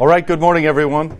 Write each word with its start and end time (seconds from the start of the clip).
All 0.00 0.06
right, 0.06 0.26
good 0.26 0.40
morning, 0.40 0.64
everyone. 0.64 1.14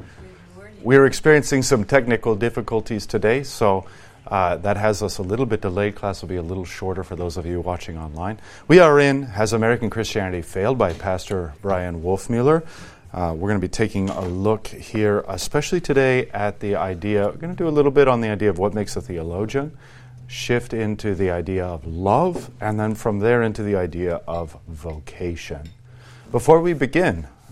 We're 0.80 1.04
experiencing 1.04 1.60
some 1.60 1.84
technical 1.84 2.34
difficulties 2.34 3.04
today, 3.04 3.42
so 3.42 3.84
uh, 4.26 4.56
that 4.56 4.78
has 4.78 5.02
us 5.02 5.18
a 5.18 5.22
little 5.22 5.44
bit 5.44 5.60
delayed. 5.60 5.96
Class 5.96 6.22
will 6.22 6.30
be 6.30 6.36
a 6.36 6.42
little 6.42 6.64
shorter 6.64 7.04
for 7.04 7.14
those 7.14 7.36
of 7.36 7.44
you 7.44 7.60
watching 7.60 7.98
online. 7.98 8.40
We 8.68 8.78
are 8.78 8.98
in 8.98 9.24
Has 9.24 9.52
American 9.52 9.90
Christianity 9.90 10.40
Failed 10.40 10.78
by 10.78 10.94
Pastor 10.94 11.52
Brian 11.60 12.02
Wolfmueller. 12.02 12.64
Uh, 13.12 13.34
we're 13.36 13.50
going 13.50 13.60
to 13.60 13.66
be 13.66 13.68
taking 13.68 14.08
a 14.08 14.24
look 14.26 14.68
here, 14.68 15.26
especially 15.28 15.82
today, 15.82 16.30
at 16.30 16.60
the 16.60 16.76
idea. 16.76 17.26
We're 17.26 17.36
going 17.36 17.54
to 17.54 17.62
do 17.62 17.68
a 17.68 17.76
little 17.76 17.92
bit 17.92 18.08
on 18.08 18.22
the 18.22 18.30
idea 18.30 18.48
of 18.48 18.56
what 18.56 18.72
makes 18.72 18.96
a 18.96 19.02
theologian, 19.02 19.76
shift 20.26 20.72
into 20.72 21.14
the 21.14 21.30
idea 21.30 21.66
of 21.66 21.86
love, 21.86 22.50
and 22.62 22.80
then 22.80 22.94
from 22.94 23.18
there 23.18 23.42
into 23.42 23.62
the 23.62 23.76
idea 23.76 24.22
of 24.26 24.56
vocation. 24.66 25.68
Before 26.32 26.62
we 26.62 26.72
begin, 26.72 27.26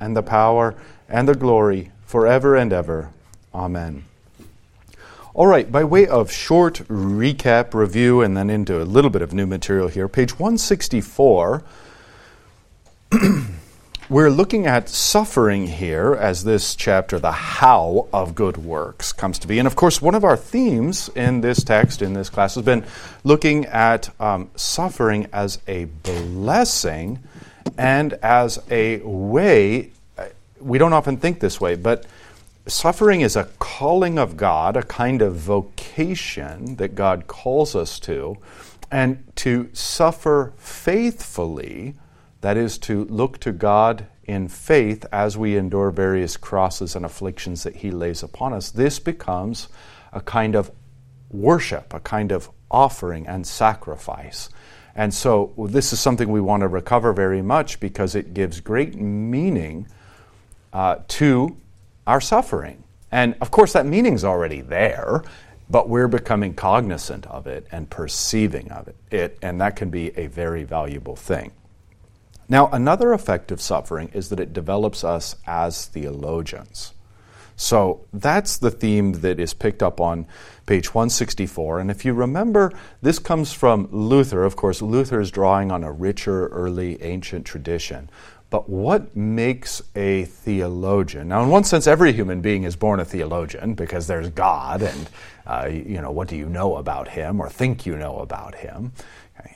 and 0.00 0.16
the 0.16 0.22
power, 0.22 0.74
and 1.08 1.28
the 1.28 1.34
glory, 1.34 1.92
forever 2.06 2.56
and 2.56 2.72
ever. 2.72 3.10
Amen. 3.54 4.04
All 5.32 5.46
right, 5.46 5.70
by 5.70 5.84
way 5.84 6.08
of 6.08 6.32
short 6.32 6.82
recap, 6.88 7.72
review, 7.72 8.20
and 8.20 8.36
then 8.36 8.50
into 8.50 8.82
a 8.82 8.84
little 8.84 9.10
bit 9.10 9.22
of 9.22 9.32
new 9.32 9.46
material 9.46 9.86
here, 9.86 10.08
page 10.08 10.38
164. 10.38 11.62
We're 14.10 14.30
looking 14.30 14.66
at 14.66 14.88
suffering 14.88 15.68
here 15.68 16.16
as 16.18 16.42
this 16.42 16.74
chapter, 16.74 17.20
the 17.20 17.30
how 17.30 18.08
of 18.12 18.34
good 18.34 18.56
works, 18.56 19.12
comes 19.12 19.38
to 19.38 19.46
be. 19.46 19.60
And 19.60 19.68
of 19.68 19.76
course, 19.76 20.02
one 20.02 20.16
of 20.16 20.24
our 20.24 20.36
themes 20.36 21.08
in 21.14 21.42
this 21.42 21.62
text, 21.62 22.02
in 22.02 22.12
this 22.12 22.28
class, 22.28 22.56
has 22.56 22.64
been 22.64 22.84
looking 23.22 23.66
at 23.66 24.10
um, 24.20 24.50
suffering 24.56 25.28
as 25.32 25.60
a 25.68 25.84
blessing 25.84 27.20
and 27.78 28.14
as 28.22 28.58
a 28.70 28.98
way. 28.98 29.90
We 30.60 30.78
don't 30.78 30.92
often 30.92 31.16
think 31.16 31.40
this 31.40 31.60
way, 31.60 31.74
but 31.74 32.04
suffering 32.66 33.22
is 33.22 33.34
a 33.34 33.44
calling 33.58 34.18
of 34.18 34.36
God, 34.36 34.76
a 34.76 34.82
kind 34.82 35.22
of 35.22 35.36
vocation 35.36 36.76
that 36.76 36.94
God 36.94 37.26
calls 37.26 37.74
us 37.74 37.98
to. 38.00 38.36
And 38.90 39.24
to 39.36 39.70
suffer 39.72 40.52
faithfully 40.58 41.94
that 42.40 42.56
is, 42.56 42.78
to 42.78 43.04
look 43.06 43.38
to 43.40 43.52
God 43.52 44.06
in 44.24 44.48
faith 44.48 45.04
as 45.12 45.36
we 45.36 45.56
endure 45.56 45.90
various 45.90 46.36
crosses 46.36 46.96
and 46.96 47.04
afflictions 47.04 47.64
that 47.64 47.76
He 47.76 47.90
lays 47.90 48.22
upon 48.22 48.52
us. 48.52 48.70
This 48.70 48.98
becomes 48.98 49.68
a 50.12 50.20
kind 50.20 50.54
of 50.54 50.70
worship, 51.30 51.92
a 51.92 52.00
kind 52.00 52.32
of 52.32 52.48
offering 52.70 53.26
and 53.26 53.46
sacrifice. 53.46 54.48
And 54.94 55.12
so, 55.14 55.52
this 55.56 55.92
is 55.92 56.00
something 56.00 56.28
we 56.28 56.40
want 56.40 56.62
to 56.62 56.68
recover 56.68 57.12
very 57.12 57.42
much 57.42 57.80
because 57.80 58.14
it 58.14 58.34
gives 58.34 58.60
great 58.60 58.96
meaning 58.96 59.86
uh, 60.72 60.96
to 61.08 61.56
our 62.06 62.20
suffering. 62.20 62.82
And 63.12 63.34
of 63.40 63.50
course, 63.50 63.72
that 63.72 63.86
meaning's 63.86 64.24
already 64.24 64.60
there, 64.60 65.22
but 65.68 65.88
we're 65.88 66.08
becoming 66.08 66.54
cognizant 66.54 67.26
of 67.26 67.46
it 67.46 67.66
and 67.70 67.88
perceiving 67.88 68.70
of 68.72 68.88
it. 68.88 68.96
it 69.10 69.38
and 69.42 69.60
that 69.60 69.76
can 69.76 69.90
be 69.90 70.16
a 70.18 70.26
very 70.26 70.64
valuable 70.64 71.16
thing. 71.16 71.52
Now, 72.48 72.68
another 72.72 73.12
effect 73.12 73.52
of 73.52 73.60
suffering 73.60 74.10
is 74.12 74.28
that 74.30 74.40
it 74.40 74.52
develops 74.52 75.04
us 75.04 75.36
as 75.46 75.86
theologians. 75.86 76.94
So 77.60 78.06
that's 78.14 78.56
the 78.56 78.70
theme 78.70 79.12
that 79.20 79.38
is 79.38 79.52
picked 79.52 79.82
up 79.82 80.00
on 80.00 80.26
page 80.64 80.94
164. 80.94 81.78
And 81.78 81.90
if 81.90 82.06
you 82.06 82.14
remember, 82.14 82.72
this 83.02 83.18
comes 83.18 83.52
from 83.52 83.86
Luther. 83.92 84.44
Of 84.44 84.56
course, 84.56 84.80
Luther 84.80 85.20
is 85.20 85.30
drawing 85.30 85.70
on 85.70 85.84
a 85.84 85.92
richer, 85.92 86.46
early, 86.46 87.00
ancient 87.02 87.44
tradition. 87.44 88.08
But 88.48 88.70
what 88.70 89.14
makes 89.14 89.82
a 89.94 90.24
theologian? 90.24 91.28
Now, 91.28 91.42
in 91.42 91.50
one 91.50 91.64
sense, 91.64 91.86
every 91.86 92.14
human 92.14 92.40
being 92.40 92.62
is 92.62 92.76
born 92.76 92.98
a 92.98 93.04
theologian 93.04 93.74
because 93.74 94.06
there's 94.06 94.30
God, 94.30 94.80
and 94.80 95.10
uh, 95.46 95.68
you 95.70 96.00
know 96.00 96.10
what 96.10 96.28
do 96.28 96.36
you 96.36 96.48
know 96.48 96.76
about 96.76 97.08
Him 97.08 97.40
or 97.40 97.50
think 97.50 97.84
you 97.84 97.94
know 97.94 98.20
about 98.20 98.54
Him. 98.54 98.92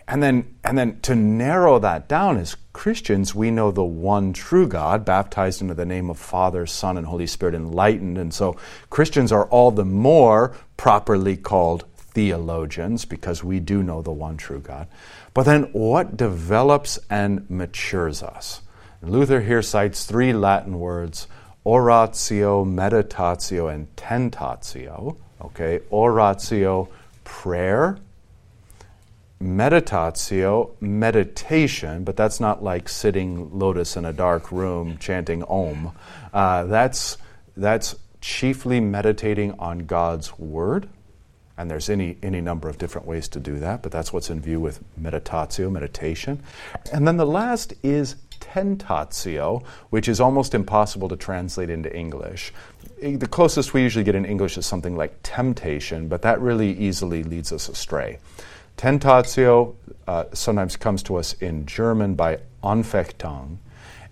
And 0.07 0.23
then, 0.23 0.57
and 0.63 0.77
then 0.77 1.01
to 1.01 1.15
narrow 1.15 1.79
that 1.79 2.09
down 2.09 2.37
as 2.37 2.57
Christians, 2.75 3.35
we 3.35 3.51
know 3.51 3.71
the 3.71 3.85
one 3.85 4.33
true 4.33 4.69
God, 4.69 5.05
baptized 5.05 5.63
into 5.63 5.75
the 5.75 5.87
name 5.87 6.11
of 6.11 6.19
Father, 6.19 6.67
Son, 6.67 6.99
and 6.99 7.07
Holy 7.07 7.27
Spirit, 7.27 7.55
enlightened. 7.55 8.19
And 8.19 8.33
so 8.33 8.57
Christians 8.91 9.33
are 9.33 9.47
all 9.47 9.71
the 9.71 9.85
more 9.85 10.55
properly 10.77 11.37
called 11.37 11.85
theologians 11.97 13.05
because 13.05 13.43
we 13.43 13.61
do 13.61 13.83
know 13.83 14.03
the 14.03 14.13
one 14.13 14.37
true 14.37 14.61
God. 14.61 14.89
But 15.33 15.45
then 15.45 15.65
what 15.73 16.17
develops 16.17 16.99
and 17.09 17.49
matures 17.49 18.23
us? 18.23 18.61
Luther 19.03 19.41
here 19.41 19.63
cites 19.63 20.05
three 20.05 20.33
Latin 20.33 20.79
words 20.79 21.29
oratio, 21.65 22.63
meditatio, 22.65 23.73
and 23.73 23.95
tentatio. 23.97 25.17
Okay, 25.41 25.81
oratio, 25.91 26.89
prayer 27.25 27.99
meditatio, 29.45 30.71
meditation, 30.81 32.03
but 32.03 32.17
that's 32.17 32.41
not 32.41 32.65
like 32.65 32.89
sitting 32.89 33.57
lotus 33.57 33.97
in 33.97 34.05
a 34.05 34.13
dark 34.13 34.51
room 34.51 34.97
chanting 34.99 35.45
Om. 35.45 35.93
Uh, 36.33 36.65
that's, 36.65 37.19
that's 37.57 37.95
chiefly 38.21 38.81
meditating 38.81 39.53
on 39.59 39.81
God's 39.81 40.39
Word. 40.39 40.89
And 41.57 41.71
there's 41.71 41.89
any, 41.89 42.17
any 42.23 42.41
number 42.41 42.69
of 42.69 42.79
different 42.79 43.07
ways 43.07 43.29
to 43.29 43.39
do 43.39 43.61
that, 43.61 43.83
but 43.83 43.93
that's 43.93 44.13
what's 44.13 44.29
in 44.29 44.41
view 44.41 44.59
with 44.59 44.81
meditatio, 45.01 45.71
meditation. 45.71 46.43
And 46.93 47.07
then 47.07 47.17
the 47.17 47.27
last 47.27 47.75
is 47.85 48.17
tentatio, 48.41 49.65
which 49.91 50.09
is 50.09 50.21
almost 50.21 50.55
impossible 50.55 51.09
to 51.11 51.17
translate 51.17 51.71
into 51.71 51.95
English. 51.95 52.53
The 53.01 53.29
closest 53.29 53.73
we 53.73 53.83
usually 53.83 54.05
get 54.05 54.17
in 54.17 54.25
English 54.25 54.59
is 54.59 54.67
something 54.67 54.97
like 54.97 55.17
temptation, 55.23 56.09
but 56.09 56.23
that 56.23 56.41
really 56.41 56.73
easily 56.73 57.23
leads 57.23 57.53
us 57.53 57.69
astray. 57.69 58.19
Tentatio 58.77 59.75
uh, 60.07 60.25
sometimes 60.33 60.77
comes 60.77 61.03
to 61.05 61.17
us 61.17 61.35
in 61.35 61.67
German 61.67 62.15
by 62.15 62.41
Anfechtung. 62.63 63.59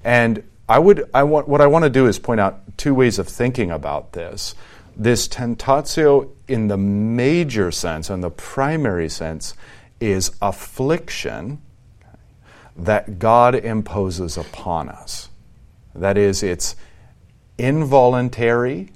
And 0.04 0.42
I 0.68 0.78
would, 0.78 1.08
I 1.12 1.24
want, 1.24 1.48
what 1.48 1.60
I 1.60 1.66
want 1.66 1.84
to 1.84 1.90
do 1.90 2.06
is 2.06 2.18
point 2.18 2.40
out 2.40 2.78
two 2.78 2.94
ways 2.94 3.18
of 3.18 3.28
thinking 3.28 3.70
about 3.70 4.12
this. 4.12 4.54
This 4.96 5.26
tentatio, 5.26 6.30
in 6.48 6.68
the 6.68 6.76
major 6.76 7.70
sense, 7.70 8.10
and 8.10 8.22
the 8.22 8.30
primary 8.30 9.08
sense, 9.08 9.54
is 10.00 10.32
affliction 10.40 11.60
that 12.76 13.18
God 13.18 13.54
imposes 13.54 14.36
upon 14.36 14.88
us. 14.88 15.28
That 15.94 16.16
is, 16.16 16.42
it's 16.42 16.76
involuntary 17.58 18.90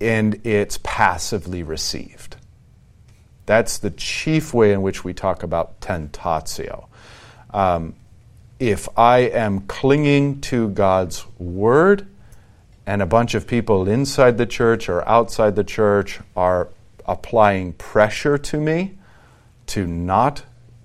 and 0.00 0.40
it's 0.46 0.78
passively 0.82 1.62
received. 1.62 2.29
That's 3.50 3.78
the 3.78 3.90
chief 3.90 4.54
way 4.54 4.72
in 4.72 4.80
which 4.80 5.02
we 5.02 5.12
talk 5.12 5.42
about 5.42 5.80
tentatio. 5.80 6.86
Um, 7.52 7.96
if 8.60 8.88
I 8.96 9.22
am 9.22 9.62
clinging 9.62 10.40
to 10.42 10.68
God's 10.68 11.26
word, 11.36 12.06
and 12.86 13.02
a 13.02 13.06
bunch 13.06 13.34
of 13.34 13.48
people 13.48 13.88
inside 13.88 14.38
the 14.38 14.46
church 14.46 14.88
or 14.88 15.02
outside 15.08 15.56
the 15.56 15.64
church 15.64 16.20
are 16.36 16.68
applying 17.06 17.72
pressure 17.72 18.38
to 18.38 18.60
me 18.60 18.96
to 19.66 19.84
not 19.84 20.44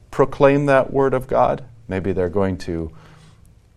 proclaim 0.10 0.66
that 0.66 0.92
word 0.92 1.14
of 1.14 1.28
God, 1.28 1.64
maybe 1.88 2.14
they're 2.14 2.30
going 2.30 2.58
to 2.58 2.92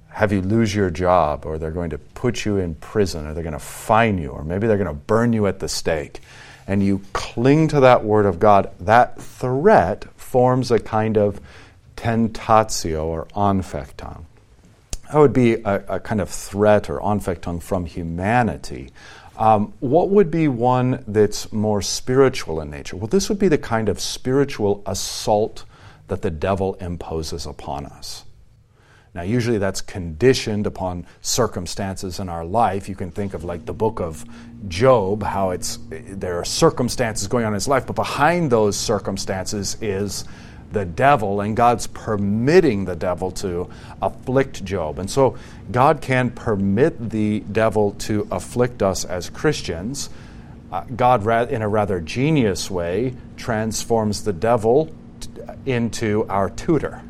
have 0.08 0.32
you 0.32 0.40
lose 0.40 0.74
your 0.74 0.88
job, 0.88 1.44
or 1.44 1.58
they're 1.58 1.72
going 1.72 1.90
to 1.90 1.98
put 1.98 2.46
you 2.46 2.56
in 2.56 2.74
prison, 2.76 3.26
or 3.26 3.34
they're 3.34 3.42
going 3.42 3.52
to 3.52 3.58
fine 3.58 4.16
you, 4.16 4.30
or 4.30 4.42
maybe 4.42 4.66
they're 4.66 4.78
going 4.78 4.88
to 4.88 4.94
burn 4.94 5.34
you 5.34 5.46
at 5.46 5.58
the 5.58 5.68
stake 5.68 6.22
and 6.68 6.84
you 6.84 7.00
cling 7.14 7.66
to 7.68 7.80
that 7.80 8.04
word 8.04 8.26
of 8.26 8.38
God, 8.38 8.70
that 8.78 9.20
threat 9.20 10.04
forms 10.16 10.70
a 10.70 10.78
kind 10.78 11.16
of 11.16 11.40
tentatio 11.96 13.06
or 13.06 13.26
anfechtung. 13.34 14.24
That 15.10 15.18
would 15.18 15.32
be 15.32 15.54
a, 15.54 15.96
a 15.96 16.00
kind 16.00 16.20
of 16.20 16.28
threat 16.28 16.90
or 16.90 17.00
anfechtung 17.00 17.62
from 17.62 17.86
humanity. 17.86 18.90
Um, 19.38 19.72
what 19.80 20.10
would 20.10 20.30
be 20.30 20.46
one 20.46 21.02
that's 21.08 21.50
more 21.52 21.80
spiritual 21.80 22.60
in 22.60 22.70
nature? 22.70 22.96
Well, 22.96 23.06
this 23.06 23.30
would 23.30 23.38
be 23.38 23.48
the 23.48 23.56
kind 23.58 23.88
of 23.88 23.98
spiritual 23.98 24.82
assault 24.84 25.64
that 26.08 26.20
the 26.20 26.30
devil 26.30 26.74
imposes 26.74 27.46
upon 27.46 27.86
us. 27.86 28.24
Now, 29.14 29.22
usually 29.22 29.58
that's 29.58 29.80
conditioned 29.80 30.66
upon 30.66 31.06
circumstances 31.22 32.20
in 32.20 32.28
our 32.28 32.44
life. 32.44 32.88
You 32.88 32.94
can 32.94 33.10
think 33.10 33.34
of 33.34 33.42
like 33.42 33.64
the 33.64 33.72
book 33.72 34.00
of 34.00 34.24
Job, 34.68 35.22
how 35.22 35.50
it's 35.50 35.78
there 35.90 36.38
are 36.38 36.44
circumstances 36.44 37.26
going 37.26 37.44
on 37.44 37.52
in 37.52 37.54
his 37.54 37.68
life, 37.68 37.86
but 37.86 37.96
behind 37.96 38.50
those 38.50 38.76
circumstances 38.76 39.76
is 39.80 40.24
the 40.72 40.84
devil, 40.84 41.40
and 41.40 41.56
God's 41.56 41.86
permitting 41.86 42.84
the 42.84 42.94
devil 42.94 43.30
to 43.32 43.70
afflict 44.02 44.64
Job. 44.64 44.98
And 44.98 45.10
so 45.10 45.38
God 45.72 46.02
can 46.02 46.30
permit 46.30 47.10
the 47.10 47.40
devil 47.40 47.92
to 47.92 48.28
afflict 48.30 48.82
us 48.82 49.06
as 49.06 49.30
Christians. 49.30 50.10
Uh, 50.70 50.84
God, 50.94 51.26
in 51.50 51.62
a 51.62 51.68
rather 51.68 52.00
genius 52.00 52.70
way, 52.70 53.14
transforms 53.38 54.24
the 54.24 54.34
devil 54.34 54.94
into 55.64 56.26
our 56.28 56.50
tutor 56.50 57.02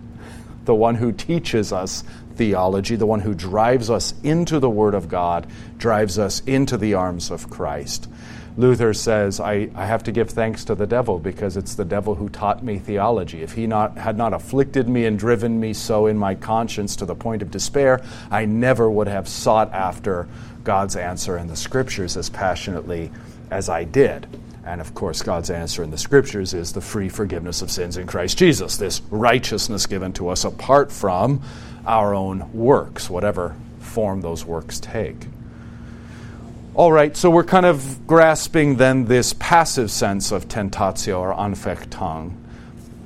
the 0.69 0.75
one 0.75 0.97
who 0.97 1.13
teaches 1.13 1.73
us 1.73 2.05
theology, 2.35 2.95
the 2.95 3.07
one 3.07 3.21
who 3.21 3.33
drives 3.33 3.89
us 3.89 4.13
into 4.23 4.61
the 4.61 4.69
Word 4.69 4.93
of 4.93 5.09
God, 5.09 5.47
drives 5.79 6.19
us 6.19 6.41
into 6.47 6.77
the 6.77 6.93
arms 6.93 7.31
of 7.31 7.49
Christ. 7.49 8.07
Luther 8.59 8.93
says, 8.93 9.41
I, 9.41 9.71
I 9.75 9.87
have 9.87 10.05
to 10.05 10.13
give 10.13 10.29
thanks 10.29 10.67
to 10.67 10.75
the 10.75 10.87
devil 10.87 11.19
because 11.19 11.57
it's 11.57 11.75
the 11.75 11.87
devil 11.87 12.17
who 12.17 12.29
taught 12.29 12.63
me 12.63 12.79
theology. 12.79 13.41
If 13.41 13.55
he 13.55 13.67
not, 13.67 13.97
had 13.97 14.19
not 14.19 14.35
afflicted 14.35 14.91
me 14.91 15.07
and 15.07 15.19
driven 15.19 15.59
me 15.59 15.73
so 15.73 16.07
in 16.07 16.19
my 16.19 16.35
conscience 16.35 16.97
to 16.97 17.07
the 17.07 17.15
point 17.15 17.41
of 17.41 17.51
despair, 17.51 18.03
I 18.31 18.45
never 18.45 18.91
would 18.91 19.09
have 19.09 19.27
sought 19.27 19.73
after 19.73 20.29
God's 20.65 20.97
answer 20.97 21.39
in 21.39 21.47
the 21.47 21.57
Scriptures 21.57 22.15
as 22.15 22.29
passionately 22.29 23.11
as 23.51 23.71
I 23.71 23.85
did. 23.85 24.27
And 24.69 24.83
of 24.83 24.95
course, 24.95 25.23
God's 25.23 25.49
answer 25.49 25.83
in 25.83 25.91
the 25.91 25.97
scriptures 25.97 26.53
is 26.53 26.75
the 26.75 26.83
free 26.83 27.09
forgiveness 27.09 27.63
of 27.63 27.71
sins 27.71 27.97
in 27.97 28.07
Christ 28.07 28.37
Jesus, 28.37 28.77
this 28.77 29.01
righteousness 29.11 29.87
given 29.87 30.13
to 30.13 30.29
us 30.29 30.45
apart 30.45 30.93
from 30.93 31.41
our 31.87 32.15
own 32.15 32.53
works, 32.53 33.09
whatever 33.09 33.57
form 33.79 34.21
those 34.21 34.45
works 34.45 34.79
take. 34.79 35.17
All 36.75 36.93
right, 36.93 37.17
so 37.17 37.31
we're 37.31 37.45
kind 37.45 37.65
of 37.65 38.07
grasping 38.07 38.77
then 38.77 39.07
this 39.07 39.33
passive 39.39 39.91
sense 39.91 40.33
of 40.33 40.49
tentatio 40.49 41.19
or 41.19 41.33
Anfechtung, 41.33 42.35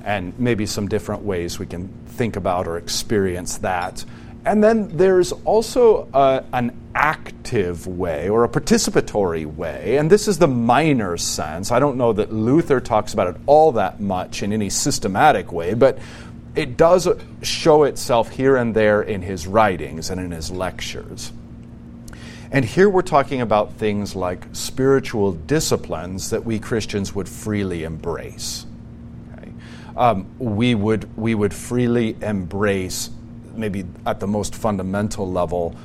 and 0.04 0.36
maybe 0.40 0.66
some 0.66 0.88
different 0.88 1.22
ways 1.22 1.60
we 1.60 1.66
can 1.66 1.86
think 2.08 2.34
about 2.34 2.66
or 2.66 2.76
experience 2.76 3.58
that. 3.58 4.04
And 4.44 4.62
then 4.62 4.88
there's 4.88 5.32
also 5.32 6.08
a, 6.12 6.44
an 6.52 6.76
active 6.94 7.86
way 7.86 8.28
or 8.28 8.44
a 8.44 8.48
participatory 8.48 9.46
way, 9.46 9.96
and 9.98 10.10
this 10.10 10.26
is 10.26 10.38
the 10.38 10.48
minor 10.48 11.16
sense. 11.16 11.70
I 11.70 11.78
don't 11.78 11.96
know 11.96 12.12
that 12.12 12.32
Luther 12.32 12.80
talks 12.80 13.12
about 13.12 13.28
it 13.28 13.40
all 13.46 13.72
that 13.72 14.00
much 14.00 14.42
in 14.42 14.52
any 14.52 14.68
systematic 14.68 15.52
way, 15.52 15.74
but 15.74 15.98
it 16.56 16.76
does 16.76 17.08
show 17.42 17.84
itself 17.84 18.30
here 18.30 18.56
and 18.56 18.74
there 18.74 19.02
in 19.02 19.22
his 19.22 19.46
writings 19.46 20.10
and 20.10 20.20
in 20.20 20.32
his 20.32 20.50
lectures. 20.50 21.32
And 22.50 22.64
here 22.64 22.90
we're 22.90 23.00
talking 23.00 23.40
about 23.40 23.74
things 23.74 24.14
like 24.14 24.44
spiritual 24.52 25.32
disciplines 25.32 26.30
that 26.30 26.44
we 26.44 26.58
Christians 26.58 27.14
would 27.14 27.28
freely 27.28 27.84
embrace. 27.84 28.66
Okay? 29.32 29.52
Um, 29.96 30.26
we, 30.38 30.74
would, 30.74 31.16
we 31.16 31.34
would 31.34 31.54
freely 31.54 32.14
embrace 32.20 33.08
maybe 33.56 33.84
at 34.06 34.20
the 34.20 34.26
most 34.26 34.54
fundamental 34.54 35.30
level, 35.30 35.76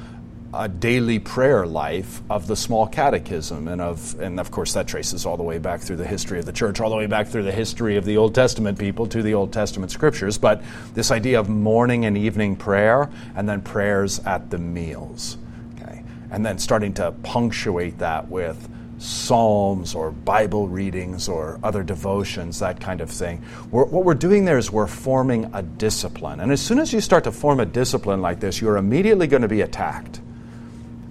a 0.53 0.67
daily 0.67 1.19
prayer 1.19 1.65
life 1.65 2.21
of 2.29 2.47
the 2.47 2.55
small 2.55 2.87
catechism 2.87 3.67
and 3.67 3.81
of 3.81 4.17
and 4.19 4.39
of 4.39 4.49
course 4.49 4.73
that 4.73 4.87
traces 4.87 5.25
all 5.25 5.35
the 5.35 5.43
way 5.43 5.57
back 5.57 5.81
through 5.81 5.97
the 5.97 6.07
history 6.07 6.39
of 6.39 6.45
the 6.45 6.53
church 6.53 6.79
all 6.79 6.89
the 6.89 6.95
way 6.95 7.05
back 7.05 7.27
through 7.27 7.43
the 7.43 7.51
history 7.51 7.97
of 7.97 8.05
the 8.05 8.15
old 8.15 8.33
testament 8.33 8.79
people 8.79 9.05
to 9.05 9.21
the 9.21 9.33
old 9.33 9.51
testament 9.51 9.91
scriptures. 9.91 10.37
But 10.37 10.63
this 10.93 11.11
idea 11.11 11.39
of 11.39 11.49
morning 11.49 12.05
and 12.05 12.17
evening 12.17 12.55
prayer 12.55 13.09
and 13.35 13.47
then 13.47 13.61
prayers 13.61 14.19
at 14.19 14.49
the 14.49 14.57
meals 14.57 15.37
okay? 15.79 16.03
And 16.31 16.45
then 16.45 16.57
starting 16.57 16.93
to 16.95 17.11
punctuate 17.23 17.97
that 17.99 18.27
with 18.29 18.69
psalms 18.99 19.94
or 19.94 20.11
Bible 20.11 20.67
readings 20.67 21.29
or 21.29 21.59
other 21.63 21.83
devotions, 21.83 22.59
that 22.59 22.79
kind 22.79 23.01
of 23.01 23.09
thing. 23.09 23.44
We're, 23.71 23.85
what 23.85 24.03
we're 24.03 24.15
doing 24.15 24.45
there 24.45 24.57
is 24.57 24.71
we're 24.71 24.88
forming 24.88 25.49
a 25.53 25.61
discipline. 25.61 26.39
And 26.39 26.51
as 26.51 26.61
soon 26.61 26.79
as 26.79 26.91
you 26.94 27.01
start 27.01 27.23
to 27.25 27.31
form 27.31 27.59
a 27.59 27.65
discipline 27.65 28.21
like 28.21 28.39
this, 28.39 28.59
you're 28.59 28.77
immediately 28.77 29.27
going 29.27 29.44
to 29.44 29.47
be 29.47 29.61
attacked 29.61 30.19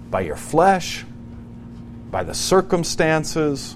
by 0.09 0.21
your 0.21 0.35
flesh, 0.35 1.05
by 2.11 2.23
the 2.23 2.33
circumstances, 2.33 3.75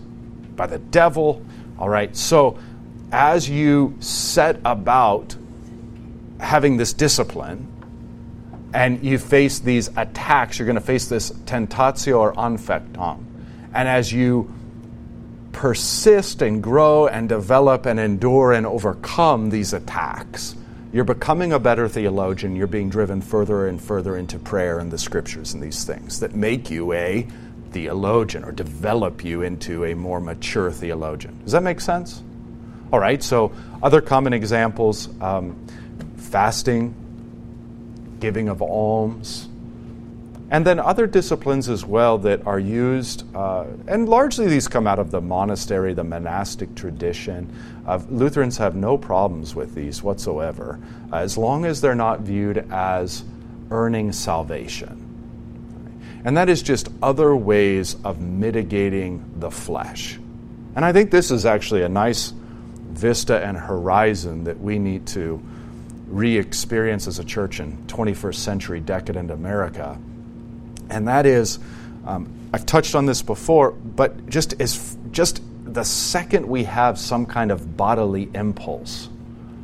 by 0.55 0.67
the 0.67 0.79
devil. 0.79 1.45
All 1.77 1.89
right, 1.89 2.15
so 2.15 2.59
as 3.11 3.49
you 3.49 3.95
set 3.99 4.59
about 4.65 5.35
having 6.39 6.77
this 6.77 6.93
discipline, 6.93 7.67
and 8.73 9.03
you 9.03 9.17
face 9.17 9.59
these 9.59 9.89
attacks, 9.97 10.57
you're 10.57 10.65
going 10.65 10.75
to 10.75 10.81
face 10.81 11.09
this 11.09 11.29
tentatio 11.29 12.17
or 12.17 12.33
Anfechtung 12.35 13.30
and 13.73 13.87
as 13.87 14.11
you 14.11 14.53
persist 15.51 16.41
and 16.41 16.61
grow 16.63 17.07
and 17.07 17.29
develop 17.29 17.85
and 17.85 17.99
endure 17.99 18.51
and 18.51 18.65
overcome 18.65 19.49
these 19.49 19.73
attacks, 19.73 20.55
you're 20.93 21.05
becoming 21.05 21.53
a 21.53 21.59
better 21.59 21.87
theologian. 21.87 22.55
You're 22.55 22.67
being 22.67 22.89
driven 22.89 23.21
further 23.21 23.67
and 23.67 23.81
further 23.81 24.17
into 24.17 24.39
prayer 24.39 24.79
and 24.79 24.91
the 24.91 24.97
scriptures 24.97 25.53
and 25.53 25.63
these 25.63 25.85
things 25.85 26.19
that 26.19 26.35
make 26.35 26.69
you 26.69 26.91
a 26.93 27.27
theologian 27.71 28.43
or 28.43 28.51
develop 28.51 29.23
you 29.23 29.41
into 29.41 29.85
a 29.85 29.95
more 29.95 30.19
mature 30.19 30.71
theologian. 30.71 31.39
Does 31.43 31.53
that 31.53 31.63
make 31.63 31.79
sense? 31.79 32.21
All 32.91 32.99
right, 32.99 33.23
so 33.23 33.53
other 33.81 34.01
common 34.01 34.33
examples 34.33 35.07
um, 35.21 35.55
fasting, 36.17 36.93
giving 38.19 38.49
of 38.49 38.61
alms, 38.61 39.47
and 40.51 40.65
then 40.65 40.79
other 40.79 41.07
disciplines 41.07 41.69
as 41.69 41.85
well 41.85 42.17
that 42.17 42.45
are 42.45 42.59
used, 42.59 43.23
uh, 43.33 43.65
and 43.87 44.09
largely 44.09 44.47
these 44.47 44.67
come 44.67 44.85
out 44.85 44.99
of 44.99 45.09
the 45.09 45.21
monastery, 45.21 45.93
the 45.93 46.03
monastic 46.03 46.75
tradition. 46.75 47.49
Uh, 47.87 48.01
Lutherans 48.09 48.57
have 48.57 48.75
no 48.75 48.97
problems 48.97 49.55
with 49.55 49.73
these 49.73 50.03
whatsoever, 50.03 50.77
uh, 51.13 51.15
as 51.15 51.37
long 51.37 51.63
as 51.63 51.79
they're 51.79 51.95
not 51.95 52.19
viewed 52.19 52.67
as 52.69 53.23
earning 53.71 54.11
salvation. 54.11 54.97
And 56.25 56.35
that 56.35 56.49
is 56.49 56.61
just 56.61 56.89
other 57.01 57.33
ways 57.33 57.95
of 58.03 58.19
mitigating 58.19 59.23
the 59.37 59.49
flesh. 59.49 60.19
And 60.75 60.83
I 60.83 60.91
think 60.91 61.11
this 61.11 61.31
is 61.31 61.45
actually 61.45 61.83
a 61.83 61.89
nice 61.89 62.33
vista 62.89 63.41
and 63.41 63.57
horizon 63.57 64.43
that 64.43 64.59
we 64.59 64.79
need 64.79 65.07
to 65.07 65.41
re 66.07 66.37
experience 66.37 67.07
as 67.07 67.19
a 67.19 67.23
church 67.23 67.61
in 67.61 67.77
21st 67.87 68.35
century 68.35 68.81
decadent 68.81 69.31
America 69.31 69.97
and 70.91 71.07
that 71.07 71.25
is 71.25 71.59
um, 72.05 72.31
I've 72.53 72.65
touched 72.65 72.95
on 72.95 73.05
this 73.05 73.21
before, 73.21 73.71
but 73.71 74.27
just 74.27 74.59
as 74.61 74.97
just 75.11 75.41
the 75.65 75.83
second 75.83 76.45
we 76.47 76.65
have 76.65 76.99
some 76.99 77.25
kind 77.25 77.51
of 77.51 77.77
bodily 77.77 78.29
impulse, 78.33 79.09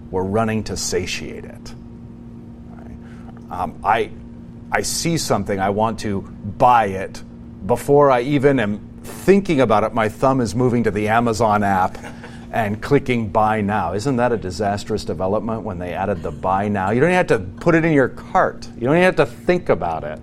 we're 0.09 0.23
running 0.23 0.63
to 0.65 0.77
satiate 0.77 1.45
it. 1.45 1.73
Right? 2.69 3.51
Um, 3.51 3.79
I 3.83 4.11
I 4.71 4.81
see 4.81 5.17
something, 5.17 5.59
I 5.59 5.69
want 5.69 5.99
to 5.99 6.21
buy 6.21 6.87
it 6.87 7.21
before 7.65 8.11
I 8.11 8.21
even 8.21 8.59
am 8.59 8.79
thinking 9.03 9.61
about 9.61 9.83
it. 9.83 9.93
My 9.93 10.09
thumb 10.09 10.41
is 10.41 10.55
moving 10.55 10.83
to 10.83 10.91
the 10.91 11.07
Amazon 11.09 11.63
app 11.63 11.97
and 12.51 12.81
clicking 12.81 13.29
buy 13.29 13.61
now. 13.61 13.93
Isn't 13.93 14.17
that 14.17 14.31
a 14.31 14.37
disastrous 14.37 15.03
development 15.03 15.63
when 15.63 15.79
they 15.79 15.93
added 15.93 16.23
the 16.23 16.31
buy 16.31 16.67
now? 16.67 16.91
You 16.91 17.01
don't 17.01 17.09
even 17.09 17.17
have 17.17 17.27
to 17.27 17.39
put 17.39 17.75
it 17.75 17.85
in 17.85 17.93
your 17.93 18.09
cart. 18.09 18.67
You 18.75 18.81
don't 18.81 18.95
even 18.95 19.03
have 19.03 19.15
to 19.17 19.25
think 19.25 19.69
about 19.69 20.03
it. 20.03 20.19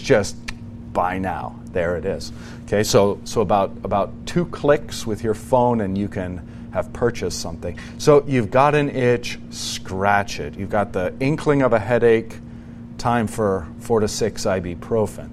Just 0.00 0.36
buy 0.92 1.18
now. 1.18 1.58
There 1.72 1.96
it 1.96 2.04
is. 2.04 2.32
Okay, 2.64 2.82
so 2.82 3.20
so 3.24 3.40
about 3.40 3.72
about 3.84 4.12
two 4.26 4.46
clicks 4.46 5.06
with 5.06 5.22
your 5.22 5.34
phone 5.34 5.80
and 5.82 5.96
you 5.96 6.08
can 6.08 6.46
have 6.72 6.92
purchased 6.92 7.40
something. 7.40 7.78
So 7.98 8.24
you've 8.26 8.50
got 8.50 8.74
an 8.74 8.90
itch, 8.90 9.38
scratch 9.50 10.40
it. 10.40 10.56
You've 10.56 10.70
got 10.70 10.92
the 10.92 11.14
inkling 11.20 11.62
of 11.62 11.72
a 11.72 11.78
headache, 11.78 12.38
time 12.98 13.26
for 13.26 13.66
four 13.80 14.00
to 14.00 14.08
six 14.08 14.44
ibuprofen. 14.44 15.30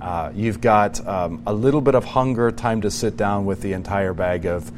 Uh, 0.00 0.30
you've 0.34 0.60
got 0.60 1.06
um, 1.06 1.42
a 1.46 1.52
little 1.52 1.80
bit 1.80 1.94
of 1.94 2.04
hunger, 2.04 2.50
time 2.50 2.82
to 2.82 2.90
sit 2.90 3.16
down 3.16 3.46
with 3.46 3.62
the 3.62 3.72
entire 3.72 4.12
bag 4.12 4.44
of 4.44 4.70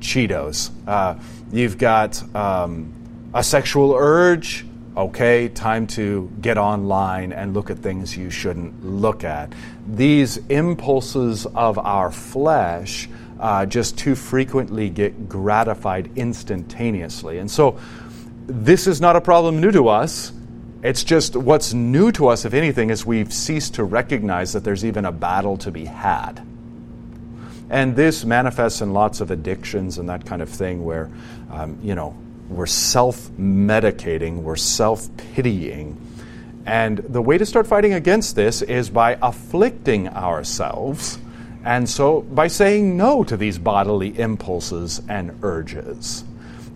Cheetos. 0.00 0.70
Uh, 0.86 1.14
you've 1.52 1.78
got 1.78 2.20
um, 2.34 2.92
a 3.32 3.44
sexual 3.44 3.94
urge, 3.94 4.66
Okay, 4.94 5.48
time 5.48 5.86
to 5.88 6.30
get 6.42 6.58
online 6.58 7.32
and 7.32 7.54
look 7.54 7.70
at 7.70 7.78
things 7.78 8.14
you 8.14 8.28
shouldn't 8.28 8.84
look 8.84 9.24
at. 9.24 9.50
These 9.88 10.36
impulses 10.48 11.46
of 11.46 11.78
our 11.78 12.10
flesh 12.10 13.08
uh, 13.40 13.64
just 13.64 13.96
too 13.96 14.14
frequently 14.14 14.90
get 14.90 15.30
gratified 15.30 16.10
instantaneously. 16.16 17.38
And 17.38 17.50
so, 17.50 17.80
this 18.46 18.86
is 18.86 19.00
not 19.00 19.16
a 19.16 19.20
problem 19.22 19.62
new 19.62 19.70
to 19.72 19.88
us. 19.88 20.30
It's 20.82 21.04
just 21.04 21.36
what's 21.36 21.72
new 21.72 22.12
to 22.12 22.28
us, 22.28 22.44
if 22.44 22.52
anything, 22.52 22.90
is 22.90 23.06
we've 23.06 23.32
ceased 23.32 23.74
to 23.74 23.84
recognize 23.84 24.52
that 24.52 24.62
there's 24.62 24.84
even 24.84 25.06
a 25.06 25.12
battle 25.12 25.56
to 25.58 25.70
be 25.70 25.86
had. 25.86 26.46
And 27.70 27.96
this 27.96 28.26
manifests 28.26 28.82
in 28.82 28.92
lots 28.92 29.22
of 29.22 29.30
addictions 29.30 29.96
and 29.96 30.08
that 30.10 30.26
kind 30.26 30.42
of 30.42 30.50
thing 30.50 30.84
where, 30.84 31.10
um, 31.50 31.78
you 31.82 31.94
know, 31.94 32.14
we're 32.54 32.66
self 32.66 33.30
medicating, 33.38 34.42
we're 34.42 34.56
self 34.56 35.08
pitying, 35.34 35.98
And 36.64 36.98
the 36.98 37.22
way 37.22 37.38
to 37.38 37.46
start 37.46 37.66
fighting 37.66 37.94
against 37.94 38.36
this 38.36 38.62
is 38.62 38.90
by 38.90 39.18
afflicting 39.20 40.08
ourselves, 40.08 41.18
and 41.64 41.88
so 41.88 42.22
by 42.22 42.48
saying 42.48 42.96
no 42.96 43.24
to 43.24 43.36
these 43.36 43.58
bodily 43.58 44.18
impulses 44.18 45.00
and 45.08 45.38
urges. 45.42 46.24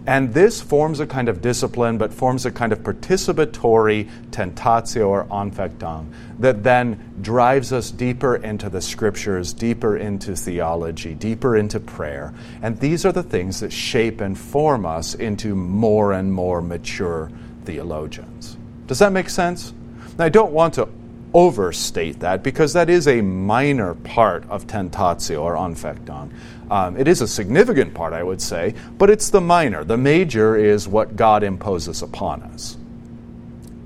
And 0.07 0.33
this 0.33 0.61
forms 0.61 1.01
a 1.01 1.07
kind 1.07 1.29
of 1.29 1.43
discipline, 1.43 1.99
but 1.99 2.15
forms 2.15 2.47
a 2.47 2.53
kind 2.53 2.73
of 2.73 2.81
participatory 2.81 4.09
tentatio 4.31 5.09
or 5.09 5.25
anfechtung 5.25 6.13
that 6.39 6.63
then 6.63 7.19
drives 7.21 7.73
us 7.73 7.91
deeper 7.91 8.37
into 8.37 8.69
the 8.69 8.81
scriptures, 8.81 9.53
deeper 9.53 9.97
into 9.97 10.37
theology, 10.37 11.15
deeper 11.15 11.57
into 11.57 11.81
prayer. 11.81 12.33
And 12.63 12.79
these 12.79 13.05
are 13.05 13.13
the 13.13 13.25
things 13.25 13.61
that 13.61 13.73
shape 13.73 14.21
and 14.21 14.39
form 14.39 14.87
us 14.87 15.15
into 15.15 15.57
more 15.57 16.13
and 16.13 16.33
more 16.33 16.63
mature 16.63 17.31
theologians. 17.65 18.57
Does 18.87 19.01
that 19.01 19.13
make 19.13 19.29
sense? 19.29 19.75
Now, 20.19 20.27
I 20.27 20.29
don't 20.29 20.53
want 20.53 20.75
to 20.75 20.89
overstate 21.35 22.21
that 22.21 22.43
because 22.43 22.73
that 22.73 22.89
is 22.89 23.09
a 23.09 23.21
minor 23.21 23.95
part 23.95 24.49
of 24.49 24.67
tentatio 24.67 25.43
or 25.43 25.57
anfechtung. 25.57 26.31
Um, 26.71 26.97
it 26.97 27.07
is 27.07 27.21
a 27.21 27.29
significant 27.29 27.95
part, 27.95 28.13
I 28.13 28.23
would 28.23 28.43
say, 28.43 28.75
but 28.99 29.09
it's 29.09 29.31
the 29.31 29.41
minor. 29.41 29.85
The 29.85 29.97
major 29.97 30.57
is 30.57 30.89
what 30.89 31.15
God 31.15 31.43
imposes 31.43 32.03
upon 32.03 32.43
us. 32.43 32.77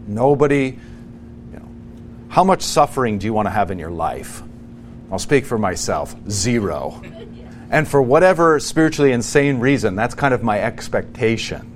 Nobody, 0.06 0.78
you 1.52 1.58
know, 1.58 1.68
how 2.28 2.42
much 2.42 2.62
suffering 2.62 3.18
do 3.18 3.26
you 3.26 3.34
want 3.34 3.46
to 3.46 3.50
have 3.50 3.70
in 3.70 3.78
your 3.78 3.90
life? 3.90 4.42
I'll 5.12 5.18
speak 5.18 5.44
for 5.44 5.58
myself 5.58 6.14
zero. 6.28 7.02
And 7.70 7.86
for 7.86 8.00
whatever 8.00 8.58
spiritually 8.58 9.12
insane 9.12 9.60
reason, 9.60 9.94
that's 9.94 10.14
kind 10.14 10.32
of 10.32 10.42
my 10.42 10.60
expectation. 10.60 11.66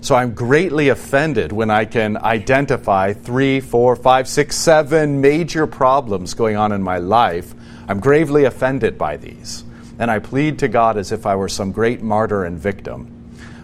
So 0.00 0.14
I'm 0.14 0.34
greatly 0.34 0.90
offended 0.90 1.50
when 1.52 1.70
I 1.70 1.84
can 1.84 2.16
identify 2.16 3.12
three, 3.12 3.60
four, 3.60 3.96
five, 3.96 4.28
six, 4.28 4.56
seven 4.56 5.20
major 5.20 5.66
problems 5.66 6.34
going 6.34 6.56
on 6.56 6.70
in 6.70 6.82
my 6.82 6.98
life. 6.98 7.54
I'm 7.88 7.98
gravely 7.98 8.44
offended 8.44 8.96
by 8.96 9.16
these 9.16 9.64
and 9.98 10.10
I 10.10 10.18
plead 10.18 10.58
to 10.60 10.68
God 10.68 10.96
as 10.96 11.12
if 11.12 11.26
I 11.26 11.36
were 11.36 11.48
some 11.48 11.72
great 11.72 12.02
martyr 12.02 12.44
and 12.44 12.58
victim, 12.58 13.06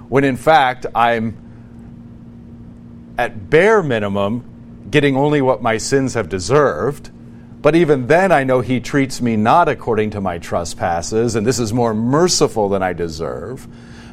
when 0.09 0.25
in 0.25 0.37
fact 0.37 0.87
I'm 0.95 1.37
at 3.19 3.51
bare 3.51 3.83
minimum 3.83 4.45
getting 4.91 5.17
only 5.17 5.41
what 5.41 5.63
my 5.63 5.79
sins 5.79 6.15
have 6.15 6.29
deserved. 6.29 7.11
But 7.61 7.77
even 7.77 8.09
then, 8.09 8.33
I 8.33 8.43
know 8.43 8.61
He 8.61 8.81
treats 8.81 9.23
me 9.23 9.37
not 9.37 9.69
according 9.69 10.11
to 10.11 10.21
my 10.21 10.39
trespasses, 10.39 11.37
and 11.37 11.47
this 11.47 11.61
is 11.61 11.73
more 11.73 11.95
merciful 11.95 12.69
than 12.69 12.83
I 12.83 12.93
deserve. 12.93 13.69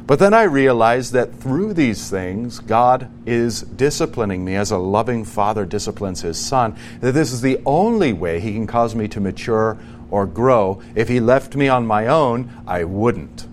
But 0.06 0.18
then 0.18 0.34
I 0.34 0.42
realize 0.44 1.12
that 1.12 1.34
through 1.34 1.74
these 1.74 2.10
things, 2.10 2.58
God 2.58 3.10
is 3.26 3.62
disciplining 3.62 4.44
me 4.44 4.56
as 4.56 4.70
a 4.70 4.78
loving 4.78 5.24
father 5.24 5.64
disciplines 5.64 6.22
his 6.22 6.38
son, 6.38 6.76
that 7.00 7.12
this 7.12 7.32
is 7.32 7.40
the 7.40 7.60
only 7.66 8.12
way 8.12 8.40
he 8.40 8.52
can 8.52 8.66
cause 8.66 8.94
me 8.94 9.06
to 9.08 9.20
mature 9.20 9.78
or 10.10 10.26
grow. 10.26 10.82
If 10.94 11.08
he 11.08 11.20
left 11.20 11.56
me 11.56 11.68
on 11.68 11.86
my 11.86 12.06
own, 12.06 12.50
I 12.66 12.84
wouldn't. 12.84 13.46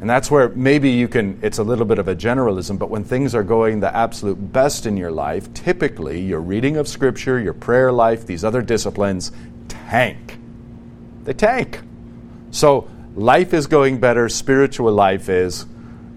And 0.00 0.10
that's 0.10 0.32
where 0.32 0.48
maybe 0.48 0.90
you 0.90 1.06
can, 1.06 1.38
it's 1.42 1.58
a 1.58 1.62
little 1.62 1.84
bit 1.84 2.00
of 2.00 2.08
a 2.08 2.16
generalism, 2.16 2.76
but 2.76 2.90
when 2.90 3.04
things 3.04 3.36
are 3.36 3.44
going 3.44 3.78
the 3.78 3.94
absolute 3.96 4.52
best 4.52 4.84
in 4.84 4.96
your 4.96 5.12
life, 5.12 5.54
typically 5.54 6.20
your 6.20 6.40
reading 6.40 6.76
of 6.76 6.88
Scripture, 6.88 7.38
your 7.38 7.54
prayer 7.54 7.92
life, 7.92 8.26
these 8.26 8.44
other 8.44 8.62
disciplines 8.62 9.30
tank. 9.68 10.38
They 11.22 11.34
tank. 11.34 11.80
So 12.50 12.90
life 13.14 13.54
is 13.54 13.68
going 13.68 14.00
better, 14.00 14.28
spiritual 14.28 14.92
life 14.92 15.28
is 15.28 15.66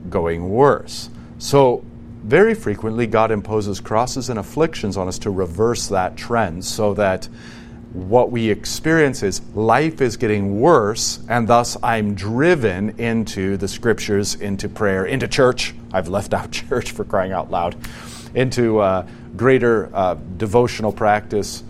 going 0.10 0.50
worse. 0.50 1.12
So 1.38 1.86
very 2.24 2.56
frequently, 2.56 3.06
God 3.06 3.30
imposes 3.30 3.80
crosses 3.80 4.32
and 4.32 4.40
afflictions 4.40 4.98
on 4.98 5.08
us 5.08 5.20
to 5.20 5.30
reverse 5.30 5.90
that 5.90 6.18
trend 6.18 6.66
so 6.66 6.96
that 6.96 7.30
what 7.96 8.30
we 8.30 8.50
experience 8.50 9.24
is 9.24 9.42
life 9.56 10.02
is 10.02 10.18
getting 10.18 10.60
worse, 10.60 11.20
and 11.30 11.48
thus 11.48 11.78
I'm 11.82 12.14
driven 12.14 13.00
into 13.00 13.56
the 13.56 13.70
scriptures, 13.70 14.36
into 14.36 14.68
prayer, 14.68 15.06
into 15.06 15.30
church. 15.30 15.74
I've 15.94 16.10
left 16.10 16.34
out 16.34 16.52
church 16.70 16.92
for 16.92 17.06
crying 17.06 17.32
out 17.32 17.50
loud, 17.50 17.76
into 18.34 18.80
uh, 18.80 19.08
greater 19.38 19.90
uh, 19.96 20.16
devotional 20.36 20.92
practice, 20.92 21.64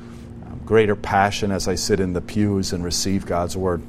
um, 0.48 0.60
greater 0.66 0.96
passion 0.96 1.52
as 1.52 1.68
I 1.68 1.76
sit 1.76 2.00
in 2.00 2.14
the 2.14 2.22
pews 2.22 2.74
and 2.74 2.84
receive 2.84 3.28
God's 3.28 3.56
word. 3.56 3.84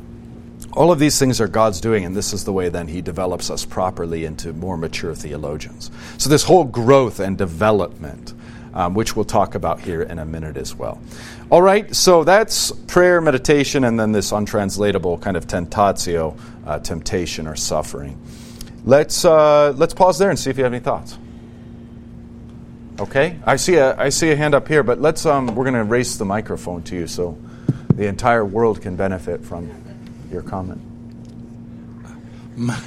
All 0.72 0.92
of 0.92 0.98
these 0.98 1.18
things 1.18 1.40
are 1.40 1.48
God's 1.48 1.80
doing, 1.80 2.04
and 2.04 2.14
this 2.14 2.34
is 2.34 2.44
the 2.44 2.52
way 2.52 2.68
then 2.68 2.88
He 2.88 3.00
develops 3.00 3.48
us 3.48 3.64
properly 3.64 4.26
into 4.26 4.52
more 4.52 4.76
mature 4.76 5.14
theologians. 5.14 5.90
So, 6.18 6.28
this 6.28 6.44
whole 6.44 6.64
growth 6.64 7.18
and 7.18 7.38
development 7.38 8.34
um, 8.76 8.92
which 8.92 9.16
we'll 9.16 9.24
talk 9.24 9.54
about 9.54 9.80
here 9.80 10.02
in 10.02 10.18
a 10.18 10.24
minute 10.26 10.58
as 10.58 10.74
well. 10.74 11.00
All 11.50 11.62
right, 11.62 11.96
so 11.96 12.24
that's 12.24 12.70
prayer, 12.72 13.22
meditation, 13.22 13.84
and 13.84 13.98
then 13.98 14.12
this 14.12 14.32
untranslatable 14.32 15.16
kind 15.18 15.34
of 15.34 15.46
tentatio, 15.46 16.38
uh, 16.66 16.78
temptation 16.80 17.46
or 17.46 17.56
suffering. 17.56 18.20
Let's, 18.84 19.24
uh, 19.24 19.72
let's 19.72 19.94
pause 19.94 20.18
there 20.18 20.28
and 20.28 20.38
see 20.38 20.50
if 20.50 20.58
you 20.58 20.64
have 20.64 20.74
any 20.74 20.82
thoughts. 20.82 21.18
Okay, 23.00 23.38
I 23.46 23.56
see 23.56 23.76
a, 23.76 23.96
I 23.96 24.10
see 24.10 24.30
a 24.30 24.36
hand 24.36 24.54
up 24.54 24.68
here, 24.68 24.82
but 24.82 25.00
let's, 25.00 25.24
um, 25.24 25.54
we're 25.54 25.64
going 25.64 25.74
to 25.74 25.84
raise 25.84 26.18
the 26.18 26.26
microphone 26.26 26.82
to 26.84 26.94
you 26.94 27.06
so 27.06 27.38
the 27.94 28.06
entire 28.06 28.44
world 28.44 28.82
can 28.82 28.94
benefit 28.94 29.42
from 29.42 29.70
your 30.30 30.42
comment. 30.42 30.82
My, 32.56 32.82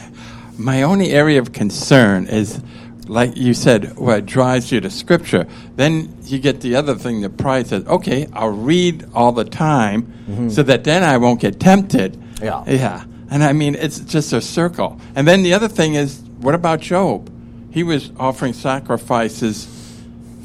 my 0.56 0.84
only 0.84 1.12
area 1.12 1.40
of 1.40 1.52
concern 1.52 2.28
is 2.28 2.62
like 3.10 3.36
you 3.36 3.56
said, 3.56 3.98
what 3.98 4.28
drives 4.28 4.72
you 4.72 4.80
to 4.82 4.90
Scripture. 4.90 5.48
Then 5.76 6.16
you 6.24 6.38
get 6.38 6.62
the 6.62 6.76
other 6.76 6.94
thing 6.96 7.22
that 7.22 7.38
pride 7.38 7.68
says, 7.68 7.86
okay, 7.88 8.28
I'll 8.34 8.50
read 8.50 9.06
all 9.16 9.32
the 9.32 9.46
time 9.46 10.04
mm-hmm. 10.04 10.50
so 10.50 10.62
that 10.64 10.84
then 10.84 11.04
I 11.04 11.18
won't 11.18 11.42
get 11.42 11.60
tempted. 11.60 12.22
Yeah. 12.40 12.64
Yeah. 12.68 13.04
And 13.32 13.44
I 13.44 13.54
mean, 13.54 13.74
it's 13.76 14.00
just 14.00 14.32
a 14.32 14.42
circle. 14.42 15.02
And 15.16 15.28
then 15.28 15.42
the 15.42 15.54
other 15.56 15.68
thing 15.68 15.96
is, 15.96 16.20
what 16.38 16.54
about 16.54 16.82
Job? 16.82 17.32
He 17.72 17.82
was 17.82 18.12
offering 18.18 18.54
sacrifices 18.54 19.68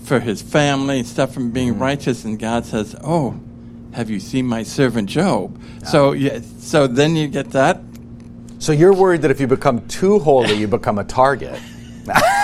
for 0.05 0.21
his 0.21 0.41
family 0.41 0.99
and 0.99 1.07
stuff 1.07 1.33
from 1.35 1.51
being 1.51 1.75
mm-hmm. 1.75 1.83
righteous, 1.83 2.25
and 2.25 2.39
God 2.39 2.65
says, 2.67 2.97
oh, 3.05 3.39
have 3.93 4.11
you 4.11 4.21
seen 4.21 4.47
my 4.47 4.63
servant 4.63 5.09
Job? 5.09 5.61
Yeah. 5.81 5.87
So, 5.87 6.13
yeah, 6.13 6.41
so 6.59 6.87
then 6.87 7.15
you 7.15 7.29
get 7.29 7.51
that. 7.51 7.81
So 8.59 8.73
you're 8.73 8.95
worried 8.95 9.23
that 9.23 9.31
if 9.31 9.41
you 9.41 9.47
become 9.47 9.87
too 9.89 10.19
holy, 10.19 10.55
you 10.55 10.67
become 10.67 10.99
a 10.99 11.05
target. 11.05 11.61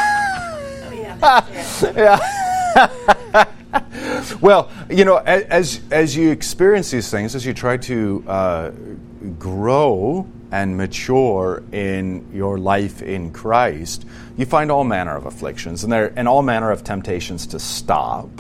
yeah. 1.83 2.19
well, 4.41 4.71
you 4.89 5.05
know, 5.05 5.17
as 5.19 5.81
as 5.91 6.17
you 6.17 6.31
experience 6.31 6.91
these 6.91 7.11
things, 7.11 7.35
as 7.35 7.45
you 7.45 7.53
try 7.53 7.77
to 7.77 8.25
uh, 8.27 8.71
grow 9.39 10.27
and 10.51 10.77
mature 10.77 11.63
in 11.73 12.27
your 12.33 12.59
life 12.59 13.03
in 13.03 13.33
Christ, 13.33 14.07
you 14.37 14.47
find 14.47 14.71
all 14.71 14.83
manner 14.83 15.15
of 15.15 15.27
afflictions 15.27 15.85
and 15.85 15.93
there 15.93 16.13
and 16.17 16.27
all 16.27 16.43
manner 16.43 16.71
of 16.71 16.85
temptations 16.85 17.47
to 17.49 17.61
stop, 17.61 18.31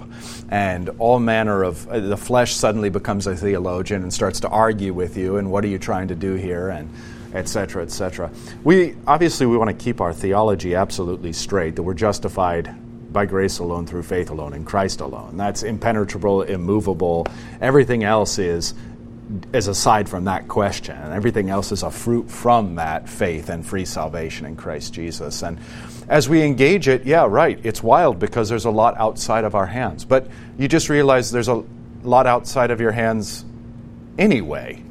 and 0.48 0.88
all 0.98 1.18
manner 1.18 1.62
of 1.62 1.86
uh, 1.88 2.00
the 2.00 2.16
flesh 2.16 2.54
suddenly 2.54 2.88
becomes 2.88 3.26
a 3.26 3.36
theologian 3.36 4.02
and 4.02 4.12
starts 4.12 4.40
to 4.40 4.48
argue 4.48 4.94
with 4.94 5.18
you. 5.18 5.36
And 5.36 5.50
what 5.50 5.64
are 5.64 5.68
you 5.68 5.78
trying 5.78 6.08
to 6.08 6.14
do 6.14 6.34
here? 6.34 6.70
And 6.70 6.90
etc., 7.34 7.82
etc. 7.82 8.30
We 8.64 8.96
obviously 9.06 9.46
we 9.46 9.56
want 9.56 9.70
to 9.76 9.84
keep 9.84 10.00
our 10.00 10.12
theology 10.12 10.74
absolutely 10.74 11.32
straight 11.32 11.76
that 11.76 11.82
we're 11.82 11.94
justified 11.94 12.74
by 13.12 13.26
grace 13.26 13.58
alone 13.58 13.86
through 13.86 14.04
faith 14.04 14.30
alone 14.30 14.54
in 14.54 14.64
Christ 14.64 15.00
alone. 15.00 15.36
That's 15.36 15.62
impenetrable, 15.62 16.42
immovable. 16.42 17.26
Everything 17.60 18.04
else 18.04 18.38
is 18.38 18.74
is 19.52 19.68
aside 19.68 20.08
from 20.08 20.24
that 20.24 20.48
question. 20.48 20.96
Everything 21.12 21.50
else 21.50 21.70
is 21.70 21.82
a 21.82 21.90
fruit 21.90 22.28
from 22.30 22.74
that 22.76 23.08
faith 23.08 23.48
and 23.48 23.64
free 23.64 23.84
salvation 23.84 24.46
in 24.46 24.56
Christ 24.56 24.92
Jesus. 24.92 25.42
And 25.42 25.58
as 26.08 26.28
we 26.28 26.42
engage 26.42 26.88
it, 26.88 27.04
yeah, 27.04 27.26
right, 27.28 27.58
it's 27.64 27.82
wild 27.82 28.18
because 28.18 28.48
there's 28.48 28.64
a 28.64 28.70
lot 28.70 28.96
outside 28.98 29.44
of 29.44 29.54
our 29.54 29.66
hands. 29.66 30.04
But 30.04 30.26
you 30.58 30.66
just 30.66 30.88
realize 30.88 31.30
there's 31.30 31.48
a 31.48 31.64
lot 32.02 32.26
outside 32.26 32.70
of 32.70 32.80
your 32.80 32.92
hands 32.92 33.44
anyway. 34.18 34.82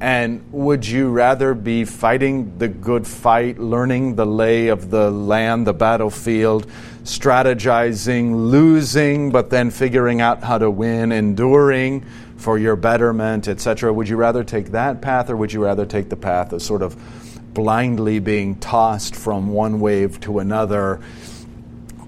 And 0.00 0.44
would 0.52 0.86
you 0.86 1.08
rather 1.08 1.54
be 1.54 1.86
fighting 1.86 2.58
the 2.58 2.68
good 2.68 3.06
fight, 3.06 3.58
learning 3.58 4.16
the 4.16 4.26
lay 4.26 4.68
of 4.68 4.90
the 4.90 5.10
land, 5.10 5.66
the 5.66 5.72
battlefield, 5.72 6.66
strategizing, 7.04 8.50
losing, 8.50 9.30
but 9.30 9.48
then 9.48 9.70
figuring 9.70 10.20
out 10.20 10.42
how 10.42 10.58
to 10.58 10.70
win, 10.70 11.12
enduring 11.12 12.04
for 12.36 12.58
your 12.58 12.76
betterment, 12.76 13.48
etc.? 13.48 13.90
Would 13.90 14.08
you 14.08 14.16
rather 14.16 14.44
take 14.44 14.72
that 14.72 15.00
path 15.00 15.30
or 15.30 15.36
would 15.36 15.52
you 15.52 15.64
rather 15.64 15.86
take 15.86 16.10
the 16.10 16.16
path 16.16 16.52
of 16.52 16.60
sort 16.60 16.82
of 16.82 16.94
blindly 17.54 18.18
being 18.18 18.56
tossed 18.56 19.16
from 19.16 19.48
one 19.48 19.80
wave 19.80 20.20
to 20.20 20.40
another? 20.40 21.00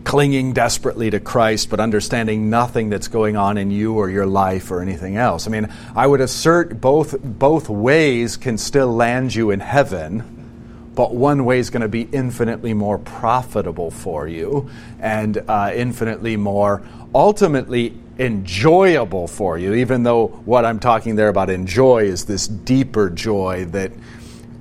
Clinging 0.08 0.54
desperately 0.54 1.10
to 1.10 1.20
Christ, 1.20 1.68
but 1.68 1.80
understanding 1.80 2.48
nothing 2.48 2.88
that's 2.88 3.08
going 3.08 3.36
on 3.36 3.58
in 3.58 3.70
you 3.70 3.92
or 3.92 4.08
your 4.08 4.24
life 4.24 4.70
or 4.70 4.80
anything 4.80 5.18
else. 5.18 5.46
I 5.46 5.50
mean, 5.50 5.68
I 5.94 6.06
would 6.06 6.22
assert 6.22 6.80
both, 6.80 7.20
both 7.22 7.68
ways 7.68 8.38
can 8.38 8.56
still 8.56 8.90
land 8.90 9.34
you 9.34 9.50
in 9.50 9.60
heaven, 9.60 10.92
but 10.94 11.14
one 11.14 11.44
way 11.44 11.58
is 11.58 11.68
going 11.68 11.82
to 11.82 11.88
be 11.88 12.08
infinitely 12.10 12.72
more 12.72 12.96
profitable 12.96 13.90
for 13.90 14.26
you 14.26 14.70
and 14.98 15.44
uh, 15.46 15.72
infinitely 15.74 16.38
more 16.38 16.82
ultimately 17.14 17.94
enjoyable 18.18 19.28
for 19.28 19.58
you, 19.58 19.74
even 19.74 20.04
though 20.04 20.28
what 20.28 20.64
I'm 20.64 20.80
talking 20.80 21.16
there 21.16 21.28
about 21.28 21.50
enjoy 21.50 22.04
is 22.04 22.24
this 22.24 22.48
deeper 22.48 23.10
joy 23.10 23.66
that 23.72 23.92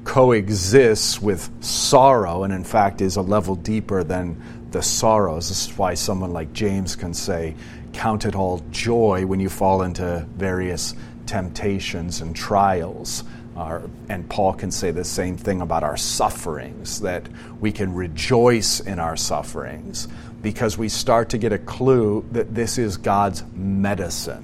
coexists 0.04 1.22
with 1.22 1.50
sorrow 1.63 2.44
and, 2.44 2.54
in 2.54 2.63
fact, 2.63 3.01
is 3.01 3.16
a 3.16 3.22
level 3.22 3.56
deeper 3.56 4.04
than 4.04 4.42
the 4.77 4.84
sorrows. 4.84 5.50
This 5.50 5.67
is 5.67 5.75
why 5.75 5.96
someone 5.96 6.34
like 6.34 6.53
James 6.53 6.96
can 6.96 7.12
say, 7.12 7.55
Count 7.93 8.25
it 8.25 8.36
all 8.36 8.62
joy 8.69 9.25
when 9.25 9.39
you 9.39 9.50
fall 9.50 9.81
into 9.81 10.24
various 10.36 10.93
temptations 11.25 12.22
and 12.22 12.36
trials. 12.36 13.24
Uh, 13.55 13.81
and 14.07 14.29
Paul 14.29 14.53
can 14.53 14.69
say 14.69 14.91
the 14.91 15.03
same 15.03 15.36
thing 15.36 15.62
about 15.62 15.84
our 15.84 15.98
sufferings, 15.98 17.01
that 17.01 17.27
we 17.60 17.72
can 17.72 17.96
rejoice 17.96 18.79
in 18.79 19.00
our 19.00 19.17
sufferings 19.17 20.07
because 20.43 20.77
we 20.77 20.89
start 20.89 21.29
to 21.29 21.39
get 21.39 21.51
a 21.51 21.57
clue 21.57 22.24
that 22.34 22.53
this 22.53 22.77
is 22.77 22.98
God's 22.98 23.43
medicine. 23.55 24.43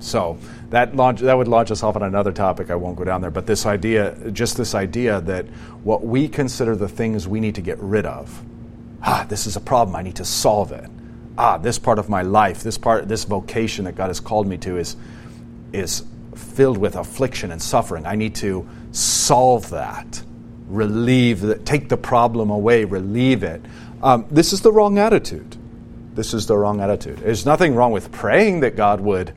So 0.00 0.36
that 0.68 0.94
launch, 0.94 1.20
that 1.20 1.32
would 1.32 1.48
launch 1.48 1.70
us 1.70 1.82
off 1.82 1.96
on 1.96 2.02
another 2.02 2.32
topic. 2.32 2.70
I 2.70 2.74
won't 2.74 2.96
go 2.96 3.04
down 3.04 3.22
there, 3.22 3.30
but 3.30 3.46
this 3.46 3.64
idea, 3.64 4.30
just 4.32 4.58
this 4.58 4.74
idea 4.74 5.22
that 5.22 5.46
what 5.82 6.04
we 6.04 6.28
consider 6.28 6.76
the 6.76 6.90
things 6.90 7.26
we 7.26 7.40
need 7.40 7.54
to 7.54 7.62
get 7.62 7.78
rid 7.78 8.04
of. 8.04 8.44
Ah, 9.02 9.26
this 9.28 9.46
is 9.46 9.56
a 9.56 9.60
problem. 9.60 9.96
I 9.96 10.02
need 10.02 10.16
to 10.16 10.24
solve 10.24 10.72
it. 10.72 10.88
Ah, 11.36 11.56
this 11.58 11.78
part 11.78 11.98
of 11.98 12.08
my 12.08 12.22
life, 12.22 12.62
this 12.62 12.78
part, 12.78 13.08
this 13.08 13.24
vocation 13.24 13.84
that 13.84 13.94
God 13.94 14.08
has 14.08 14.20
called 14.20 14.46
me 14.46 14.58
to 14.58 14.76
is 14.76 14.96
is 15.72 16.04
filled 16.34 16.78
with 16.78 16.96
affliction 16.96 17.52
and 17.52 17.60
suffering. 17.60 18.06
I 18.06 18.14
need 18.14 18.34
to 18.36 18.66
solve 18.92 19.70
that, 19.70 20.22
relieve 20.68 21.40
that, 21.42 21.66
take 21.66 21.88
the 21.88 21.96
problem 21.96 22.50
away, 22.50 22.84
relieve 22.84 23.42
it. 23.42 23.60
Um, 24.02 24.26
this 24.30 24.52
is 24.52 24.60
the 24.60 24.72
wrong 24.72 24.98
attitude. 24.98 25.56
This 26.14 26.34
is 26.34 26.46
the 26.46 26.56
wrong 26.56 26.80
attitude. 26.80 27.18
There's 27.18 27.46
nothing 27.46 27.74
wrong 27.74 27.92
with 27.92 28.10
praying 28.10 28.60
that 28.60 28.76
God 28.76 29.00
would 29.00 29.34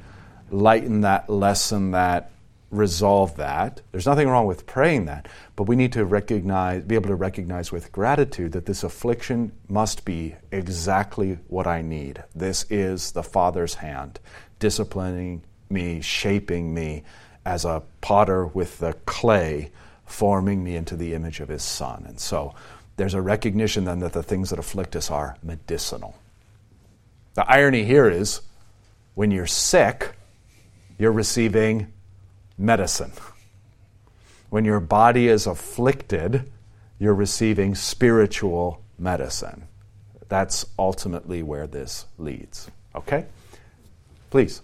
lighten 0.49 1.01
that, 1.01 1.29
lessen 1.29 1.91
that, 1.91 2.31
resolve 2.71 3.35
that. 3.35 3.81
There's 3.91 4.05
nothing 4.05 4.29
wrong 4.29 4.47
with 4.47 4.65
praying 4.65 5.05
that, 5.05 5.27
but 5.55 5.63
we 5.63 5.75
need 5.75 5.91
to 5.93 6.05
recognize, 6.05 6.83
be 6.83 6.95
able 6.95 7.09
to 7.09 7.15
recognize 7.15 7.71
with 7.71 7.91
gratitude 7.91 8.53
that 8.53 8.65
this 8.65 8.83
affliction 8.83 9.51
must 9.67 10.05
be 10.05 10.35
exactly 10.51 11.37
what 11.47 11.67
I 11.67 11.81
need. 11.81 12.23
This 12.33 12.65
is 12.69 13.11
the 13.11 13.23
Father's 13.23 13.75
hand 13.75 14.19
disciplining 14.59 15.43
me, 15.69 16.01
shaping 16.01 16.73
me 16.73 17.03
as 17.45 17.65
a 17.65 17.83
potter 17.99 18.45
with 18.45 18.79
the 18.79 18.93
clay, 19.05 19.71
forming 20.05 20.63
me 20.63 20.75
into 20.75 20.95
the 20.95 21.13
image 21.13 21.39
of 21.39 21.49
his 21.49 21.63
Son. 21.63 22.05
And 22.07 22.19
so 22.19 22.53
there's 22.95 23.13
a 23.13 23.21
recognition 23.21 23.83
then 23.83 23.99
that 23.99 24.13
the 24.13 24.23
things 24.23 24.49
that 24.49 24.59
afflict 24.59 24.95
us 24.95 25.11
are 25.11 25.37
medicinal. 25.43 26.15
The 27.33 27.49
irony 27.49 27.83
here 27.83 28.09
is 28.09 28.41
when 29.15 29.31
you're 29.31 29.47
sick, 29.47 30.15
you're 30.97 31.11
receiving 31.11 31.91
medicine. 32.61 33.11
When 34.49 34.65
your 34.65 34.79
body 34.79 35.27
is 35.27 35.47
afflicted, 35.47 36.49
you're 36.99 37.15
receiving 37.15 37.73
spiritual 37.75 38.81
medicine. 38.99 39.63
That's 40.29 40.65
ultimately 40.77 41.43
where 41.43 41.67
this 41.67 42.05
leads. 42.17 42.69
Okay? 42.95 43.25
Please. 44.29 44.61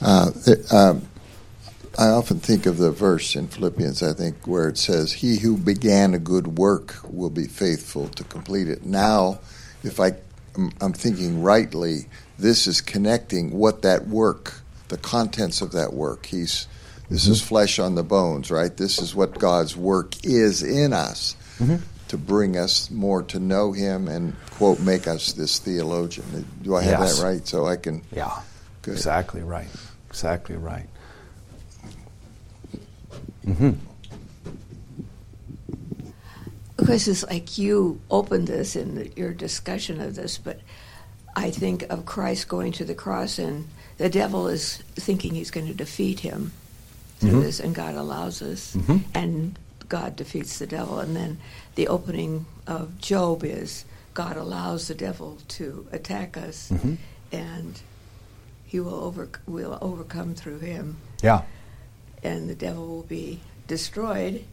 Uh, 0.00 0.30
it, 0.46 0.72
um, 0.72 1.08
I 1.98 2.08
often 2.08 2.40
think 2.40 2.66
of 2.66 2.76
the 2.76 2.90
verse 2.90 3.36
in 3.36 3.48
Philippians, 3.48 4.02
I 4.02 4.12
think, 4.12 4.46
where 4.46 4.68
it 4.68 4.76
says, 4.76 5.12
He 5.12 5.38
who 5.38 5.56
began 5.56 6.12
a 6.12 6.18
good 6.18 6.58
work 6.58 6.96
will 7.08 7.30
be 7.30 7.46
faithful 7.46 8.08
to 8.08 8.24
complete 8.24 8.68
it. 8.68 8.84
Now, 8.84 9.40
if 9.82 9.98
I, 9.98 10.12
I'm 10.80 10.92
thinking 10.92 11.42
rightly, 11.42 12.06
this 12.38 12.66
is 12.66 12.82
connecting 12.82 13.50
what 13.50 13.80
that 13.82 14.06
work, 14.06 14.60
the 14.88 14.98
contents 14.98 15.62
of 15.62 15.72
that 15.72 15.94
work. 15.94 16.26
He's 16.26 16.66
this 17.08 17.28
is 17.28 17.40
flesh 17.40 17.78
on 17.78 17.94
the 17.94 18.02
bones, 18.02 18.50
right? 18.50 18.76
This 18.76 18.98
is 19.00 19.14
what 19.14 19.38
God's 19.38 19.76
work 19.76 20.24
is 20.24 20.62
in 20.62 20.92
us 20.92 21.36
mm-hmm. 21.58 21.76
to 22.08 22.18
bring 22.18 22.56
us 22.56 22.90
more 22.90 23.22
to 23.24 23.38
know 23.38 23.72
Him 23.72 24.08
and 24.08 24.34
quote 24.50 24.80
make 24.80 25.06
us 25.06 25.32
this 25.32 25.58
theologian. 25.58 26.46
Do 26.62 26.74
I 26.74 26.82
have 26.82 27.00
yes. 27.00 27.18
that 27.18 27.24
right? 27.24 27.46
So 27.46 27.66
I 27.66 27.76
can. 27.76 28.02
Yeah. 28.10 28.40
Good. 28.82 28.94
Exactly 28.94 29.42
right. 29.42 29.68
Exactly 30.08 30.56
right. 30.56 30.86
Mm-hmm. 33.46 33.72
Of 36.78 36.86
course, 36.86 37.08
it's 37.08 37.24
like 37.24 37.56
you 37.56 38.00
opened 38.10 38.48
this 38.48 38.76
in 38.76 38.96
the, 38.96 39.10
your 39.16 39.32
discussion 39.32 40.00
of 40.00 40.14
this, 40.14 40.38
but 40.38 40.60
I 41.34 41.50
think 41.50 41.84
of 41.90 42.04
Christ 42.04 42.48
going 42.48 42.72
to 42.72 42.84
the 42.84 42.94
cross 42.94 43.38
and 43.38 43.68
the 43.98 44.10
devil 44.10 44.48
is 44.48 44.76
thinking 44.94 45.34
he's 45.34 45.50
going 45.50 45.66
to 45.68 45.74
defeat 45.74 46.20
him 46.20 46.52
through 47.26 47.38
mm-hmm. 47.38 47.46
this, 47.46 47.60
and 47.60 47.74
God 47.74 47.94
allows 47.94 48.42
us, 48.42 48.74
mm-hmm. 48.76 48.98
and 49.14 49.58
God 49.88 50.16
defeats 50.16 50.58
the 50.58 50.66
devil. 50.66 50.98
And 50.98 51.14
then 51.14 51.38
the 51.74 51.88
opening 51.88 52.46
of 52.66 52.98
Job 52.98 53.44
is 53.44 53.84
God 54.14 54.36
allows 54.36 54.88
the 54.88 54.94
devil 54.94 55.38
to 55.48 55.86
attack 55.92 56.36
us, 56.36 56.70
mm-hmm. 56.70 56.94
and 57.32 57.80
he 58.66 58.80
will 58.80 59.04
over 59.04 59.28
will 59.46 59.78
overcome 59.80 60.34
through 60.34 60.60
him. 60.60 60.96
Yeah. 61.22 61.42
And 62.22 62.48
the 62.48 62.54
devil 62.54 62.86
will 62.86 63.02
be 63.02 63.40
destroyed. 63.66 64.44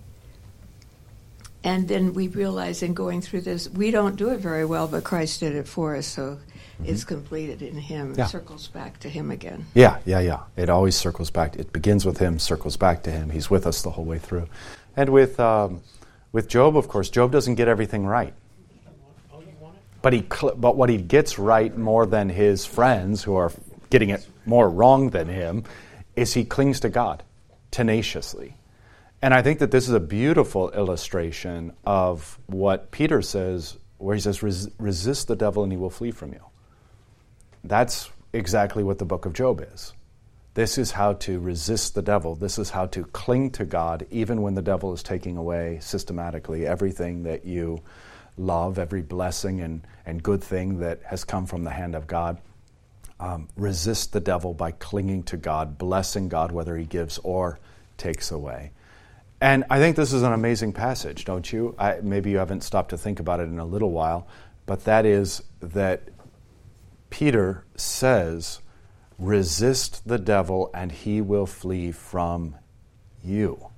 And 1.64 1.88
then 1.88 2.14
we 2.14 2.28
realize 2.28 2.84
in 2.84 2.94
going 2.94 3.22
through 3.22 3.42
this, 3.42 3.70
we 3.70 3.90
don't 3.90 4.18
do 4.18 4.30
it 4.30 4.40
very 4.40 4.66
well, 4.66 4.88
but 4.88 5.06
Christ 5.06 5.40
did 5.40 5.56
it 5.56 5.66
for 5.66 5.96
us, 5.96 6.06
so 6.06 6.40
mm-hmm. 6.84 6.94
it's 6.94 7.04
completed 7.04 7.62
in 7.62 7.76
Him. 7.76 8.14
Yeah. 8.18 8.26
It 8.26 8.30
circles 8.30 8.68
back 8.68 9.00
to 9.00 9.10
Him 9.10 9.32
again. 9.32 9.66
Yeah, 9.74 10.00
yeah, 10.06 10.20
yeah. 10.20 10.42
It 10.56 10.70
always 10.70 10.96
circles 10.96 11.30
back. 11.30 11.56
It 11.56 11.74
begins 11.74 12.06
with 12.06 12.18
Him, 12.18 12.40
circles 12.40 12.78
back 12.78 13.04
to 13.04 13.12
Him. 13.12 13.30
He's 13.30 13.50
with 13.50 13.66
us 13.66 13.82
the 13.82 13.92
whole 13.92 14.06
way 14.06 14.20
through. 14.20 14.48
And 14.96 15.10
with 15.10 15.40
um, 15.40 15.82
with 16.32 16.48
Job, 16.48 16.78
of 16.78 16.88
course, 16.88 17.10
Job 17.10 17.32
doesn't 17.32 17.56
get 17.56 17.68
everything 17.68 18.06
right. 18.06 18.34
But 20.02 20.12
he, 20.12 20.22
but 20.58 20.76
what 20.76 20.90
he 20.90 20.98
gets 20.98 21.40
right 21.40 21.76
more 21.78 22.06
than 22.06 22.28
his 22.28 22.66
friends 22.66 23.24
who 23.24 23.36
are 23.36 23.54
getting 23.90 24.10
it 24.10 24.28
more 24.46 24.70
wrong 24.70 25.12
than 25.12 25.30
him, 25.30 25.64
is 26.16 26.34
he 26.34 26.44
clings 26.44 26.82
to 26.82 26.90
God 26.90 27.24
tenaciously. 27.72 28.58
And 29.22 29.34
I 29.34 29.42
think 29.42 29.60
that 29.60 29.72
this 29.72 29.88
is 29.88 29.94
a 29.94 30.02
beautiful 30.02 30.72
illustration 30.72 31.72
of 31.86 32.38
what 32.48 32.92
Peter 32.92 33.22
says, 33.22 33.78
where 33.98 34.14
he 34.14 34.20
says, 34.20 34.44
resist 34.44 35.30
the 35.30 35.38
devil 35.38 35.64
and 35.64 35.72
he 35.72 35.78
will 35.78 35.90
flee 35.90 36.12
from 36.12 36.34
you. 36.34 36.42
That's 37.64 38.10
exactly 38.34 38.84
what 38.84 39.00
the 39.00 39.06
book 39.06 39.26
of 39.26 39.34
Job 39.34 39.66
is. 39.74 39.94
This 40.56 40.78
is 40.78 40.92
how 40.92 41.14
to 41.14 41.40
resist 41.40 41.96
the 41.96 42.02
devil. 42.02 42.36
This 42.36 42.60
is 42.60 42.70
how 42.70 42.86
to 42.88 43.06
cling 43.06 43.52
to 43.52 43.66
God 43.66 44.06
even 44.12 44.42
when 44.42 44.54
the 44.54 44.62
devil 44.62 44.94
is 44.94 45.02
taking 45.02 45.38
away 45.38 45.80
systematically 45.82 46.68
everything 46.68 47.24
that 47.24 47.46
you 47.46 47.82
love, 48.38 48.78
every 48.78 49.02
blessing 49.02 49.62
and, 49.62 49.86
and 50.06 50.22
good 50.22 50.44
thing 50.44 50.80
that 50.80 51.02
has 51.06 51.24
come 51.24 51.46
from 51.46 51.64
the 51.64 51.72
hand 51.72 51.96
of 51.96 52.06
God 52.06 52.40
um, 53.20 53.48
resist 53.56 54.14
the 54.14 54.20
devil 54.20 54.54
by 54.54 54.72
clinging 54.72 55.24
to 55.24 55.38
God, 55.38 55.78
blessing 55.78 56.30
God 56.30 56.52
whether 56.52 56.76
he 56.78 56.86
gives 56.86 57.18
or 57.20 57.60
takes 57.98 58.32
away. 58.32 58.72
And 59.40 59.64
I 59.70 59.80
think 59.80 59.96
this 59.96 60.14
is 60.14 60.24
an 60.24 60.34
amazing 60.34 60.74
passage, 60.74 61.26
don't 61.26 61.52
you? 61.52 61.76
I, 61.78 62.00
maybe 62.02 62.32
you 62.32 62.38
haven't 62.38 62.64
stopped 62.64 62.90
to 62.90 62.98
think 62.98 63.20
about 63.20 63.40
it 63.40 63.44
in 63.44 63.60
a 63.60 63.66
little 63.66 63.92
while, 63.92 64.28
but 64.66 64.84
that 64.86 65.06
is 65.06 65.42
that 65.62 66.04
Peter 67.14 67.64
says, 67.76 68.60
resist 69.20 70.08
the 70.08 70.18
devil 70.18 70.72
and 70.74 70.92
he 70.92 71.22
will 71.22 71.46
flee 71.46 71.92
from 71.92 72.56
you. 73.24 73.70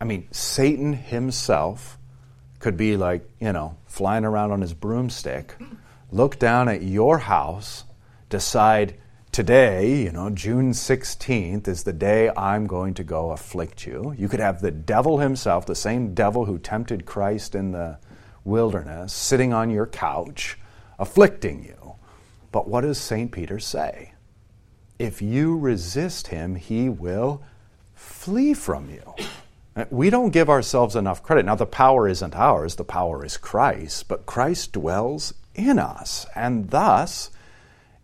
I 0.00 0.06
mean, 0.06 0.26
Satan 0.30 0.94
himself 0.94 1.98
could 2.60 2.78
be 2.78 2.96
like, 2.96 3.28
you 3.38 3.52
know, 3.52 3.76
flying 3.84 4.24
around 4.24 4.52
on 4.52 4.62
his 4.62 4.72
broomstick, 4.72 5.54
look 6.10 6.38
down 6.38 6.70
at 6.70 6.82
your 6.82 7.18
house 7.18 7.84
decide 8.30 8.94
today, 9.30 10.02
you 10.02 10.10
know, 10.10 10.30
June 10.30 10.72
16th 10.72 11.68
is 11.68 11.82
the 11.82 11.92
day 11.92 12.30
I'm 12.34 12.66
going 12.66 12.94
to 12.94 13.04
go 13.04 13.32
afflict 13.32 13.86
you. 13.86 14.14
You 14.16 14.28
could 14.28 14.40
have 14.40 14.62
the 14.62 14.70
devil 14.70 15.18
himself, 15.18 15.66
the 15.66 15.74
same 15.74 16.14
devil 16.14 16.46
who 16.46 16.58
tempted 16.58 17.04
Christ 17.04 17.54
in 17.54 17.72
the 17.72 17.98
wilderness, 18.44 19.12
sitting 19.12 19.52
on 19.52 19.68
your 19.68 19.86
couch, 19.86 20.58
afflicting 20.98 21.64
you. 21.64 21.87
But 22.50 22.68
what 22.68 22.82
does 22.82 22.98
St. 22.98 23.30
Peter 23.30 23.58
say? 23.58 24.12
If 24.98 25.22
you 25.22 25.56
resist 25.56 26.28
him, 26.28 26.56
he 26.56 26.88
will 26.88 27.42
flee 27.94 28.54
from 28.54 28.90
you. 28.90 29.14
We 29.90 30.10
don't 30.10 30.30
give 30.30 30.50
ourselves 30.50 30.96
enough 30.96 31.22
credit. 31.22 31.46
Now, 31.46 31.54
the 31.54 31.66
power 31.66 32.08
isn't 32.08 32.34
ours, 32.34 32.74
the 32.74 32.84
power 32.84 33.24
is 33.24 33.36
Christ, 33.36 34.08
but 34.08 34.26
Christ 34.26 34.72
dwells 34.72 35.34
in 35.54 35.78
us. 35.78 36.26
And 36.34 36.70
thus, 36.70 37.30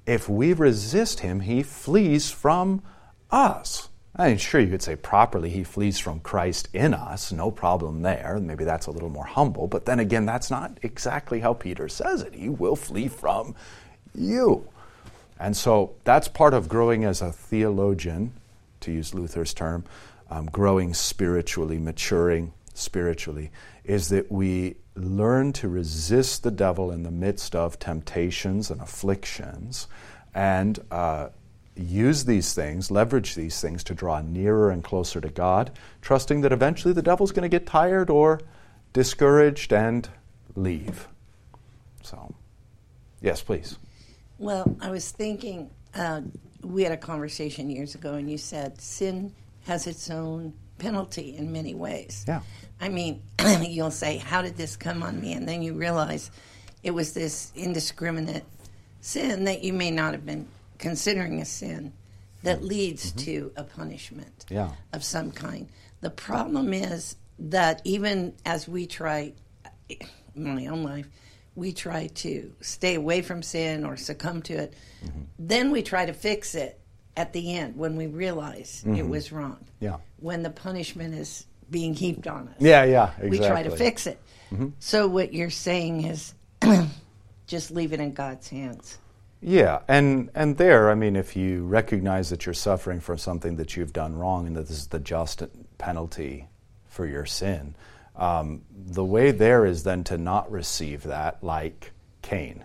if 0.06 0.28
we 0.28 0.52
resist 0.52 1.20
him, 1.20 1.40
he 1.40 1.62
flees 1.62 2.30
from 2.30 2.82
us. 3.30 3.88
I 4.16 4.28
mean, 4.28 4.38
sure, 4.38 4.60
you 4.60 4.70
could 4.70 4.82
say 4.82 4.94
properly 4.94 5.50
he 5.50 5.64
flees 5.64 5.98
from 5.98 6.20
Christ 6.20 6.68
in 6.72 6.94
us, 6.94 7.32
no 7.32 7.50
problem 7.50 8.02
there. 8.02 8.38
Maybe 8.40 8.64
that's 8.64 8.86
a 8.86 8.92
little 8.92 9.08
more 9.08 9.26
humble, 9.26 9.66
but 9.66 9.86
then 9.86 9.98
again, 9.98 10.24
that's 10.24 10.52
not 10.52 10.78
exactly 10.82 11.40
how 11.40 11.54
Peter 11.54 11.88
says 11.88 12.22
it. 12.22 12.34
He 12.34 12.48
will 12.48 12.76
flee 12.76 13.08
from 13.08 13.56
you. 14.14 14.66
And 15.38 15.56
so 15.56 15.94
that's 16.04 16.28
part 16.28 16.54
of 16.54 16.68
growing 16.68 17.04
as 17.04 17.20
a 17.20 17.32
theologian, 17.32 18.32
to 18.80 18.92
use 18.92 19.14
Luther's 19.14 19.54
term, 19.54 19.84
um, 20.30 20.46
growing 20.46 20.94
spiritually, 20.94 21.78
maturing 21.78 22.52
spiritually, 22.74 23.50
is 23.84 24.08
that 24.08 24.30
we 24.30 24.76
learn 24.96 25.52
to 25.52 25.68
resist 25.68 26.42
the 26.42 26.50
devil 26.50 26.90
in 26.90 27.02
the 27.02 27.10
midst 27.10 27.54
of 27.54 27.78
temptations 27.78 28.70
and 28.70 28.80
afflictions 28.80 29.88
and 30.34 30.78
uh, 30.90 31.28
use 31.76 32.24
these 32.24 32.54
things, 32.54 32.90
leverage 32.90 33.34
these 33.34 33.60
things 33.60 33.82
to 33.84 33.94
draw 33.94 34.20
nearer 34.20 34.70
and 34.70 34.84
closer 34.84 35.20
to 35.20 35.28
God, 35.28 35.72
trusting 36.00 36.42
that 36.42 36.52
eventually 36.52 36.94
the 36.94 37.02
devil's 37.02 37.32
going 37.32 37.42
to 37.42 37.48
get 37.48 37.66
tired 37.66 38.10
or 38.10 38.40
discouraged 38.92 39.72
and 39.72 40.08
leave. 40.54 41.08
So, 42.02 42.34
yes, 43.20 43.42
please. 43.42 43.78
Well, 44.38 44.76
I 44.80 44.90
was 44.90 45.10
thinking, 45.10 45.70
uh, 45.94 46.22
we 46.62 46.82
had 46.82 46.92
a 46.92 46.96
conversation 46.96 47.70
years 47.70 47.94
ago, 47.94 48.14
and 48.14 48.30
you 48.30 48.38
said 48.38 48.80
sin 48.80 49.32
has 49.66 49.86
its 49.86 50.10
own 50.10 50.54
penalty 50.78 51.36
in 51.36 51.52
many 51.52 51.74
ways. 51.74 52.24
Yeah. 52.26 52.40
I 52.80 52.88
mean, 52.88 53.22
you'll 53.60 53.90
say, 53.90 54.16
How 54.18 54.42
did 54.42 54.56
this 54.56 54.76
come 54.76 55.02
on 55.02 55.20
me? 55.20 55.32
And 55.32 55.48
then 55.48 55.62
you 55.62 55.74
realize 55.74 56.30
it 56.82 56.90
was 56.90 57.12
this 57.12 57.52
indiscriminate 57.54 58.44
sin 59.00 59.44
that 59.44 59.62
you 59.62 59.72
may 59.72 59.90
not 59.90 60.12
have 60.12 60.26
been 60.26 60.48
considering 60.78 61.40
a 61.40 61.44
sin 61.44 61.92
that 62.42 62.62
leads 62.62 63.10
mm-hmm. 63.10 63.18
to 63.18 63.52
a 63.56 63.64
punishment 63.64 64.44
yeah. 64.50 64.70
of 64.92 65.02
some 65.02 65.30
kind. 65.30 65.68
The 66.00 66.10
problem 66.10 66.74
is 66.74 67.16
that 67.38 67.80
even 67.84 68.34
as 68.44 68.68
we 68.68 68.86
try, 68.86 69.32
in 69.88 70.54
my 70.54 70.66
own 70.66 70.82
life, 70.82 71.08
we 71.56 71.72
try 71.72 72.08
to 72.08 72.52
stay 72.60 72.94
away 72.94 73.22
from 73.22 73.42
sin 73.42 73.84
or 73.84 73.96
succumb 73.96 74.42
to 74.42 74.54
it, 74.54 74.74
mm-hmm. 75.04 75.22
then 75.38 75.70
we 75.70 75.82
try 75.82 76.06
to 76.06 76.12
fix 76.12 76.54
it 76.54 76.80
at 77.16 77.32
the 77.32 77.56
end 77.56 77.76
when 77.76 77.96
we 77.96 78.06
realize 78.06 78.82
mm-hmm. 78.84 78.96
it 78.96 79.08
was 79.08 79.30
wrong. 79.30 79.64
Yeah. 79.80 79.98
When 80.18 80.42
the 80.42 80.50
punishment 80.50 81.14
is 81.14 81.46
being 81.70 81.94
heaped 81.94 82.26
on 82.26 82.48
us. 82.48 82.56
Yeah, 82.58 82.84
yeah, 82.84 83.10
exactly. 83.18 83.30
We 83.30 83.38
try 83.38 83.62
to 83.62 83.70
fix 83.70 84.06
it. 84.06 84.20
Mm-hmm. 84.52 84.68
So 84.78 85.06
what 85.06 85.32
you're 85.32 85.50
saying 85.50 86.04
is 86.04 86.34
just 87.46 87.70
leave 87.70 87.92
it 87.92 88.00
in 88.00 88.12
God's 88.12 88.48
hands. 88.48 88.98
Yeah, 89.40 89.80
and 89.88 90.30
and 90.34 90.56
there, 90.56 90.90
I 90.90 90.94
mean, 90.94 91.16
if 91.16 91.36
you 91.36 91.66
recognize 91.66 92.30
that 92.30 92.46
you're 92.46 92.54
suffering 92.54 93.00
for 93.00 93.18
something 93.18 93.56
that 93.56 93.76
you've 93.76 93.92
done 93.92 94.16
wrong 94.16 94.46
and 94.46 94.56
that 94.56 94.68
this 94.68 94.78
is 94.78 94.86
the 94.86 94.98
just 94.98 95.42
penalty 95.76 96.48
for 96.86 97.06
your 97.06 97.26
sin, 97.26 97.76
um, 98.16 98.62
the 98.70 99.04
way 99.04 99.30
there 99.30 99.66
is 99.66 99.82
then 99.82 100.04
to 100.04 100.18
not 100.18 100.50
receive 100.50 101.02
that 101.04 101.42
like 101.42 101.92
Cain 102.22 102.64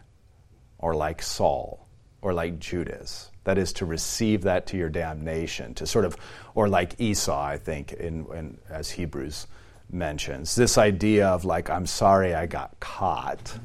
or 0.77 0.95
like 0.95 1.21
Saul 1.21 1.87
or 2.21 2.33
like 2.33 2.59
Judas. 2.59 3.31
That 3.45 3.57
is 3.57 3.73
to 3.73 3.85
receive 3.85 4.43
that 4.43 4.67
to 4.67 4.77
your 4.77 4.89
damnation, 4.89 5.73
to 5.75 5.87
sort 5.87 6.05
of, 6.05 6.17
or 6.53 6.69
like 6.69 6.99
Esau, 6.99 7.41
I 7.41 7.57
think, 7.57 7.93
in, 7.93 8.25
in 8.33 8.57
as 8.69 8.91
Hebrews 8.91 9.47
mentions. 9.89 10.55
This 10.55 10.77
idea 10.77 11.27
of 11.29 11.45
like, 11.45 11.69
I'm 11.69 11.87
sorry 11.87 12.35
I 12.35 12.45
got 12.45 12.79
caught, 12.79 13.57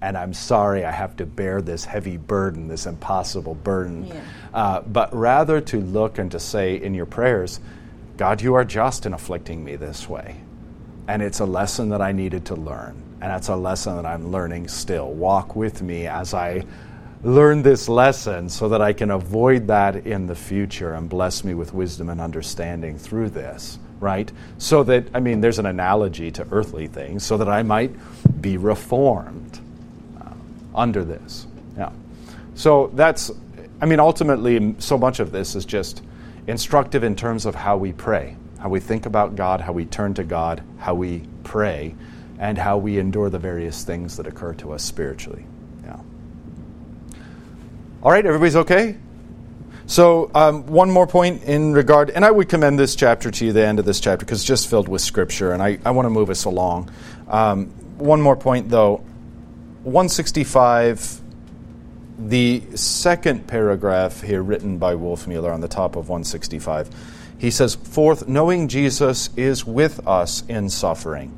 and 0.00 0.16
I'm 0.16 0.34
sorry 0.34 0.84
I 0.84 0.92
have 0.92 1.16
to 1.16 1.26
bear 1.26 1.62
this 1.62 1.84
heavy 1.84 2.16
burden, 2.16 2.68
this 2.68 2.86
impossible 2.86 3.54
burden. 3.54 4.06
Yeah. 4.06 4.22
Uh, 4.52 4.80
but 4.82 5.12
rather 5.14 5.60
to 5.62 5.80
look 5.80 6.18
and 6.18 6.30
to 6.30 6.38
say 6.38 6.80
in 6.80 6.94
your 6.94 7.06
prayers, 7.06 7.58
God, 8.16 8.40
you 8.40 8.54
are 8.54 8.64
just 8.64 9.06
in 9.06 9.14
afflicting 9.14 9.64
me 9.64 9.74
this 9.74 10.08
way. 10.08 10.43
And 11.06 11.22
it's 11.22 11.40
a 11.40 11.44
lesson 11.44 11.90
that 11.90 12.00
I 12.00 12.12
needed 12.12 12.46
to 12.46 12.54
learn. 12.54 13.00
And 13.20 13.30
that's 13.30 13.48
a 13.48 13.56
lesson 13.56 13.96
that 13.96 14.06
I'm 14.06 14.30
learning 14.30 14.68
still. 14.68 15.08
Walk 15.12 15.56
with 15.56 15.82
me 15.82 16.06
as 16.06 16.34
I 16.34 16.64
learn 17.22 17.62
this 17.62 17.88
lesson 17.88 18.48
so 18.48 18.68
that 18.68 18.82
I 18.82 18.92
can 18.92 19.10
avoid 19.10 19.66
that 19.68 20.06
in 20.06 20.26
the 20.26 20.34
future 20.34 20.94
and 20.94 21.08
bless 21.08 21.42
me 21.42 21.54
with 21.54 21.72
wisdom 21.72 22.10
and 22.10 22.20
understanding 22.20 22.98
through 22.98 23.30
this, 23.30 23.78
right? 23.98 24.30
So 24.58 24.82
that, 24.84 25.06
I 25.14 25.20
mean, 25.20 25.40
there's 25.40 25.58
an 25.58 25.66
analogy 25.66 26.30
to 26.32 26.46
earthly 26.50 26.86
things, 26.86 27.24
so 27.24 27.38
that 27.38 27.48
I 27.48 27.62
might 27.62 27.92
be 28.42 28.58
reformed 28.58 29.58
uh, 30.20 30.32
under 30.74 31.02
this. 31.02 31.46
Yeah. 31.78 31.92
So 32.54 32.90
that's, 32.94 33.30
I 33.80 33.86
mean, 33.86 34.00
ultimately, 34.00 34.74
so 34.78 34.98
much 34.98 35.18
of 35.18 35.32
this 35.32 35.54
is 35.54 35.64
just 35.64 36.02
instructive 36.46 37.04
in 37.04 37.16
terms 37.16 37.46
of 37.46 37.54
how 37.54 37.78
we 37.78 37.92
pray 37.94 38.36
how 38.64 38.70
we 38.70 38.80
think 38.80 39.04
about 39.04 39.36
God, 39.36 39.60
how 39.60 39.74
we 39.74 39.84
turn 39.84 40.14
to 40.14 40.24
God, 40.24 40.62
how 40.78 40.94
we 40.94 41.22
pray, 41.42 41.94
and 42.38 42.56
how 42.56 42.78
we 42.78 42.98
endure 42.98 43.28
the 43.28 43.38
various 43.38 43.84
things 43.84 44.16
that 44.16 44.26
occur 44.26 44.54
to 44.54 44.72
us 44.72 44.82
spiritually. 44.82 45.44
Yeah. 45.84 46.00
All 48.02 48.10
right, 48.10 48.24
everybody's 48.24 48.56
okay? 48.56 48.96
So, 49.84 50.30
um, 50.34 50.64
one 50.64 50.90
more 50.90 51.06
point 51.06 51.42
in 51.42 51.74
regard, 51.74 52.08
and 52.08 52.24
I 52.24 52.30
would 52.30 52.48
commend 52.48 52.78
this 52.78 52.96
chapter 52.96 53.30
to 53.30 53.44
you, 53.44 53.52
the 53.52 53.66
end 53.66 53.80
of 53.80 53.84
this 53.84 54.00
chapter, 54.00 54.24
because 54.24 54.38
it's 54.38 54.48
just 54.48 54.70
filled 54.70 54.88
with 54.88 55.02
scripture, 55.02 55.52
and 55.52 55.62
I, 55.62 55.78
I 55.84 55.90
want 55.90 56.06
to 56.06 56.10
move 56.10 56.30
us 56.30 56.46
along. 56.46 56.90
Um, 57.28 57.66
one 57.98 58.22
more 58.22 58.34
point, 58.34 58.70
though 58.70 59.04
165, 59.82 61.20
the 62.18 62.62
second 62.76 63.46
paragraph 63.46 64.22
here 64.22 64.42
written 64.42 64.78
by 64.78 64.94
Wolfmueller 64.94 65.52
on 65.52 65.60
the 65.60 65.68
top 65.68 65.96
of 65.96 66.08
165 66.08 66.88
he 67.38 67.50
says, 67.50 67.74
Fourth, 67.74 68.28
knowing 68.28 68.68
Jesus 68.68 69.30
is 69.36 69.64
with 69.64 70.06
us 70.06 70.42
in 70.48 70.68
suffering, 70.68 71.32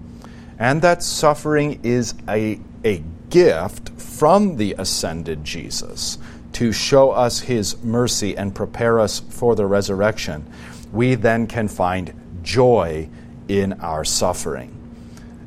and 0.59 0.83
that 0.83 1.03
suffering 1.03 1.81
is 1.83 2.15
a, 2.29 2.61
a 2.85 3.03
gift 3.31 3.91
from 4.01 4.57
the 4.57 4.75
ascended 4.79 5.45
Jesus 5.45 6.19
to 6.53 6.73
show 6.73 7.11
us 7.11 7.41
his 7.41 7.83
mercy 7.83 8.37
and 8.37 8.55
prepare 8.55 8.99
us 8.99 9.21
for 9.21 9.55
the 9.55 9.67
resurrection, 9.67 10.47
we 10.93 11.15
then 11.15 11.47
can 11.47 11.69
find 11.69 12.15
joy 12.43 13.09
in 13.49 13.75
our 13.75 14.05
suffering. 14.05 14.86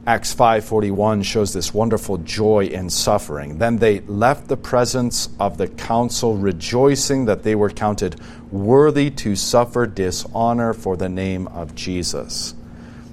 Acts 0.09 0.33
5:41 0.33 1.21
shows 1.21 1.53
this 1.53 1.71
wonderful 1.71 2.17
joy 2.17 2.65
in 2.65 2.89
suffering. 2.89 3.59
Then 3.59 3.77
they 3.77 3.99
left 4.07 4.47
the 4.47 4.57
presence 4.57 5.29
of 5.39 5.59
the 5.59 5.67
council 5.67 6.35
rejoicing 6.35 7.25
that 7.25 7.43
they 7.43 7.53
were 7.53 7.69
counted 7.69 8.19
worthy 8.51 9.11
to 9.11 9.35
suffer 9.35 9.85
dishonor 9.85 10.73
for 10.73 10.97
the 10.97 11.09
name 11.09 11.45
of 11.49 11.75
Jesus. 11.75 12.55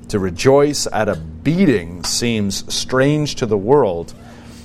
To 0.09 0.19
rejoice 0.19 0.89
at 0.91 1.11
a 1.11 1.17
beating 1.17 2.03
seems 2.03 2.65
strange 2.75 3.35
to 3.35 3.45
the 3.45 3.59
world, 3.59 4.15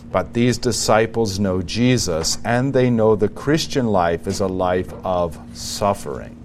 but 0.10 0.32
these 0.32 0.58
disciples 0.58 1.38
know 1.38 1.62
Jesus 1.62 2.38
and 2.46 2.72
they 2.72 2.90
know 2.90 3.18
the 3.18 3.28
Christian 3.28 3.88
life 3.88 4.26
is 4.26 4.40
a 4.40 4.48
life 4.48 4.94
of 5.04 5.38
suffering. 5.52 6.41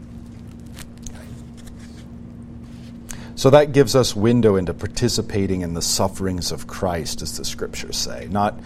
So 3.37 3.51
that 3.51 3.72
gives 3.72 3.94
us 3.94 4.16
window 4.16 4.57
into 4.57 4.72
participating 4.72 5.61
in 5.61 5.75
the 5.75 5.83
sufferings 5.83 6.53
of 6.53 6.66
Christ, 6.66 7.20
as 7.20 7.37
the 7.37 7.44
scriptures 7.44 7.96
say, 7.99 8.29
not 8.31 8.59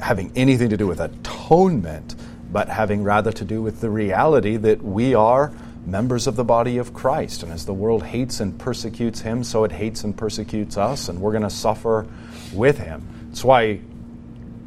having 0.00 0.32
anything 0.36 0.70
to 0.70 0.76
do 0.76 0.86
with 0.86 1.00
atonement, 1.00 2.14
but 2.50 2.68
having 2.68 3.02
rather 3.02 3.32
to 3.32 3.44
do 3.44 3.60
with 3.60 3.80
the 3.80 3.90
reality 3.90 4.56
that 4.56 4.82
we 4.82 5.16
are 5.16 5.52
members 5.84 6.28
of 6.28 6.36
the 6.36 6.44
body 6.44 6.78
of 6.78 6.94
Christ. 6.94 7.42
And 7.42 7.50
as 7.50 7.66
the 7.66 7.74
world 7.74 8.04
hates 8.04 8.38
and 8.38 8.56
persecutes 8.56 9.20
him, 9.20 9.42
so 9.42 9.64
it 9.64 9.72
hates 9.72 10.04
and 10.04 10.16
persecutes 10.16 10.76
us, 10.76 11.08
and 11.08 11.20
we're 11.20 11.32
going 11.32 11.42
to 11.42 11.50
suffer 11.50 12.06
with 12.52 12.78
him. 12.78 13.04
That's 13.30 13.42
why 13.42 13.80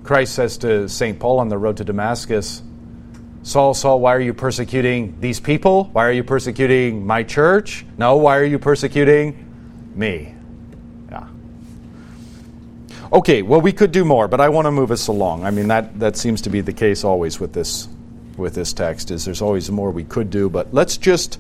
Christ 0.04 0.36
says 0.36 0.58
to 0.58 0.89
St. 0.89 1.17
Paul 1.19 1.39
on 1.39 1.47
the 1.47 1.58
road 1.58 1.78
to 1.78 1.86
Damascus, 1.86 2.62
Saul, 3.45 3.75
Saul, 3.75 3.99
why 3.99 4.15
are 4.15 4.19
you 4.19 4.34
persecuting 4.34 5.21
these 5.21 5.39
people? 5.39 5.84
Why 5.93 6.08
are 6.08 6.12
you 6.12 6.23
persecuting 6.23 7.05
my 7.05 7.21
church? 7.21 7.86
No, 7.95 8.17
why 8.17 8.38
are 8.38 8.43
you 8.43 8.58
persecuting 8.58 9.93
me? 9.93 10.34
Yeah. 11.12 11.27
Okay, 13.13 13.43
well, 13.43 13.62
we 13.62 13.71
could 13.71 13.91
do 13.91 14.03
more, 14.03 14.27
but 14.27 14.41
I 14.41 14.49
want 14.49 14.65
to 14.65 14.71
move 14.71 14.89
us 14.89 15.10
along. 15.10 15.45
I 15.45 15.51
mean, 15.51 15.67
that, 15.67 15.99
that 15.99 16.17
seems 16.17 16.41
to 16.41 16.49
be 16.49 16.62
the 16.62 16.73
case 16.73 17.03
always 17.03 17.39
with 17.39 17.53
this, 17.53 17.88
with 18.36 18.55
this 18.55 18.73
text, 18.73 19.12
is 19.12 19.25
there's 19.25 19.43
always 19.43 19.69
more 19.69 19.91
we 19.91 20.05
could 20.05 20.31
do, 20.31 20.49
but 20.49 20.73
let's 20.73 20.97
just 20.97 21.39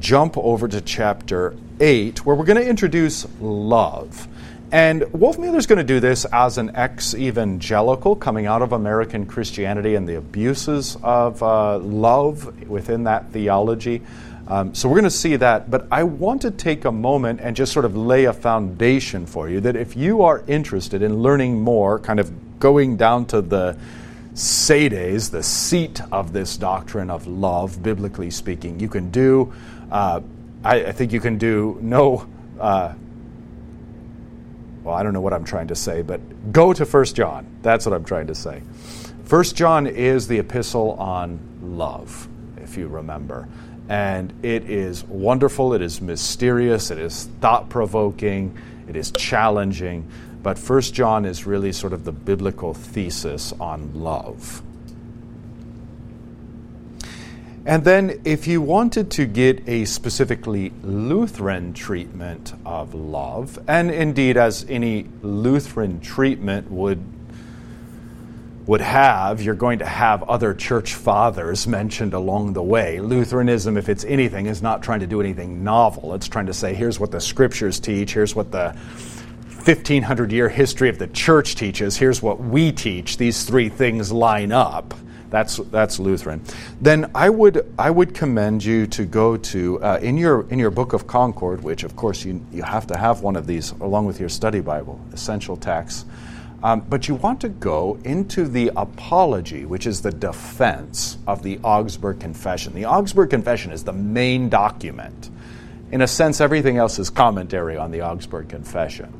jump 0.00 0.36
over 0.36 0.66
to 0.66 0.80
chapter 0.80 1.54
8, 1.78 2.26
where 2.26 2.34
we're 2.34 2.44
going 2.44 2.60
to 2.60 2.68
introduce 2.68 3.24
love. 3.40 4.26
And 4.72 5.04
Wolfmueller's 5.12 5.66
going 5.66 5.78
to 5.78 5.84
do 5.84 6.00
this 6.00 6.24
as 6.32 6.58
an 6.58 6.74
ex 6.74 7.14
evangelical 7.14 8.16
coming 8.16 8.46
out 8.46 8.62
of 8.62 8.72
American 8.72 9.24
Christianity 9.24 9.94
and 9.94 10.08
the 10.08 10.16
abuses 10.16 10.96
of 11.04 11.40
uh, 11.42 11.78
love 11.78 12.68
within 12.68 13.04
that 13.04 13.30
theology. 13.30 14.02
Um, 14.48 14.74
so 14.74 14.88
we're 14.88 14.96
going 14.96 15.04
to 15.04 15.10
see 15.10 15.36
that, 15.36 15.70
but 15.70 15.86
I 15.90 16.04
want 16.04 16.42
to 16.42 16.50
take 16.50 16.84
a 16.84 16.92
moment 16.92 17.40
and 17.40 17.54
just 17.54 17.72
sort 17.72 17.84
of 17.84 17.96
lay 17.96 18.24
a 18.24 18.32
foundation 18.32 19.26
for 19.26 19.48
you 19.48 19.60
that 19.60 19.76
if 19.76 19.96
you 19.96 20.22
are 20.22 20.42
interested 20.46 21.02
in 21.02 21.20
learning 21.20 21.60
more, 21.60 21.98
kind 21.98 22.20
of 22.20 22.58
going 22.60 22.96
down 22.96 23.26
to 23.26 23.42
the 23.42 23.76
sedes, 24.34 25.30
the 25.30 25.42
seat 25.42 26.00
of 26.12 26.32
this 26.32 26.56
doctrine 26.56 27.10
of 27.10 27.26
love, 27.26 27.82
biblically 27.82 28.30
speaking, 28.30 28.78
you 28.78 28.88
can 28.88 29.10
do, 29.10 29.52
uh, 29.90 30.20
I, 30.64 30.86
I, 30.86 30.92
think 30.92 31.12
you 31.12 31.20
can 31.20 31.38
do 31.38 31.78
no. 31.80 32.26
Uh, 32.60 32.94
well, 34.86 34.94
I 34.94 35.02
don't 35.02 35.12
know 35.12 35.20
what 35.20 35.32
I'm 35.32 35.42
trying 35.42 35.66
to 35.66 35.74
say, 35.74 36.02
but 36.02 36.52
go 36.52 36.72
to 36.72 36.84
1 36.84 37.04
John. 37.06 37.44
That's 37.60 37.84
what 37.84 37.92
I'm 37.92 38.04
trying 38.04 38.28
to 38.28 38.36
say. 38.36 38.62
First 39.24 39.56
John 39.56 39.88
is 39.88 40.28
the 40.28 40.38
epistle 40.38 40.92
on 40.92 41.40
love, 41.60 42.28
if 42.58 42.76
you 42.76 42.86
remember. 42.86 43.48
And 43.88 44.32
it 44.44 44.70
is 44.70 45.02
wonderful, 45.02 45.74
it 45.74 45.82
is 45.82 46.00
mysterious, 46.00 46.92
it 46.92 46.98
is 46.98 47.24
thought 47.40 47.68
provoking, 47.68 48.56
it 48.88 48.94
is 48.94 49.10
challenging. 49.10 50.08
But 50.44 50.56
First 50.56 50.94
John 50.94 51.24
is 51.24 51.46
really 51.46 51.72
sort 51.72 51.92
of 51.92 52.04
the 52.04 52.12
biblical 52.12 52.72
thesis 52.72 53.52
on 53.58 53.90
love. 53.92 54.62
And 57.66 57.82
then, 57.84 58.20
if 58.24 58.46
you 58.46 58.62
wanted 58.62 59.10
to 59.10 59.26
get 59.26 59.68
a 59.68 59.86
specifically 59.86 60.72
Lutheran 60.84 61.72
treatment 61.72 62.54
of 62.64 62.94
love, 62.94 63.58
and 63.66 63.90
indeed, 63.90 64.36
as 64.36 64.64
any 64.68 65.08
Lutheran 65.20 65.98
treatment 65.98 66.70
would 66.70 67.04
would 68.66 68.80
have, 68.80 69.42
you're 69.42 69.54
going 69.54 69.80
to 69.80 69.86
have 69.86 70.22
other 70.24 70.54
church 70.54 70.94
fathers 70.94 71.66
mentioned 71.66 72.14
along 72.14 72.52
the 72.52 72.62
way. 72.62 73.00
Lutheranism, 73.00 73.76
if 73.76 73.88
it's 73.88 74.04
anything, 74.04 74.46
is 74.46 74.62
not 74.62 74.82
trying 74.82 75.00
to 75.00 75.06
do 75.06 75.20
anything 75.20 75.62
novel. 75.62 76.14
It's 76.14 76.28
trying 76.28 76.46
to 76.46 76.54
say, 76.54 76.74
here's 76.74 76.98
what 76.98 77.10
the 77.10 77.20
scriptures 77.20 77.78
teach, 77.80 78.12
here's 78.14 78.34
what 78.34 78.50
the 78.52 78.76
1500 79.64 80.30
year 80.30 80.48
history 80.48 80.88
of 80.88 80.98
the 80.98 81.08
church 81.08 81.56
teaches, 81.56 81.96
here's 81.96 82.22
what 82.22 82.40
we 82.40 82.70
teach. 82.70 83.16
These 83.16 83.44
three 83.44 83.68
things 83.68 84.12
line 84.12 84.52
up. 84.52 84.94
That's, 85.30 85.56
that's 85.56 85.98
Lutheran. 85.98 86.42
Then 86.80 87.10
I 87.14 87.30
would, 87.30 87.72
I 87.78 87.90
would 87.90 88.14
commend 88.14 88.64
you 88.64 88.86
to 88.88 89.04
go 89.04 89.36
to, 89.36 89.82
uh, 89.82 89.98
in, 90.00 90.16
your, 90.16 90.48
in 90.50 90.58
your 90.58 90.70
Book 90.70 90.92
of 90.92 91.06
Concord, 91.06 91.62
which 91.62 91.84
of 91.84 91.96
course 91.96 92.24
you, 92.24 92.44
you 92.52 92.62
have 92.62 92.86
to 92.88 92.96
have 92.96 93.22
one 93.22 93.36
of 93.36 93.46
these 93.46 93.72
along 93.72 94.06
with 94.06 94.20
your 94.20 94.28
study 94.28 94.60
Bible, 94.60 95.00
essential 95.12 95.56
texts. 95.56 96.04
Um, 96.62 96.80
but 96.80 97.06
you 97.06 97.14
want 97.16 97.40
to 97.42 97.48
go 97.48 97.98
into 98.04 98.46
the 98.46 98.72
apology, 98.76 99.66
which 99.66 99.86
is 99.86 100.00
the 100.02 100.10
defense 100.10 101.18
of 101.26 101.42
the 101.42 101.58
Augsburg 101.62 102.18
Confession. 102.18 102.74
The 102.74 102.86
Augsburg 102.86 103.30
Confession 103.30 103.72
is 103.72 103.84
the 103.84 103.92
main 103.92 104.48
document. 104.48 105.30
In 105.92 106.00
a 106.00 106.08
sense, 106.08 106.40
everything 106.40 106.78
else 106.78 106.98
is 106.98 107.10
commentary 107.10 107.76
on 107.76 107.90
the 107.90 108.02
Augsburg 108.02 108.48
Confession. 108.48 109.12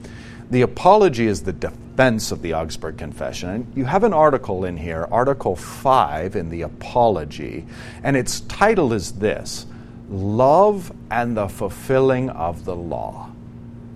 The 0.51 0.63
apology 0.63 1.27
is 1.27 1.43
the 1.43 1.53
defense 1.97 2.31
of 2.31 2.43
the 2.43 2.53
Augsburg 2.53 2.99
Confession. 2.99 3.49
And 3.49 3.73
you 3.75 3.87
have 3.87 4.05
an 4.05 4.13
article 4.13 4.67
in 4.67 4.77
here, 4.77 5.09
Article 5.11 5.57
5 5.57 6.37
in 6.37 6.51
the 6.51 6.61
apology, 6.61 7.65
and 8.03 8.19
its 8.19 8.41
title 8.41 8.93
is 8.93 9.13
this 9.13 9.65
Love 10.11 10.93
and 11.11 11.35
the 11.35 11.49
Fulfilling 11.49 12.29
of 12.29 12.67
the 12.67 12.77
Law. 12.77 13.31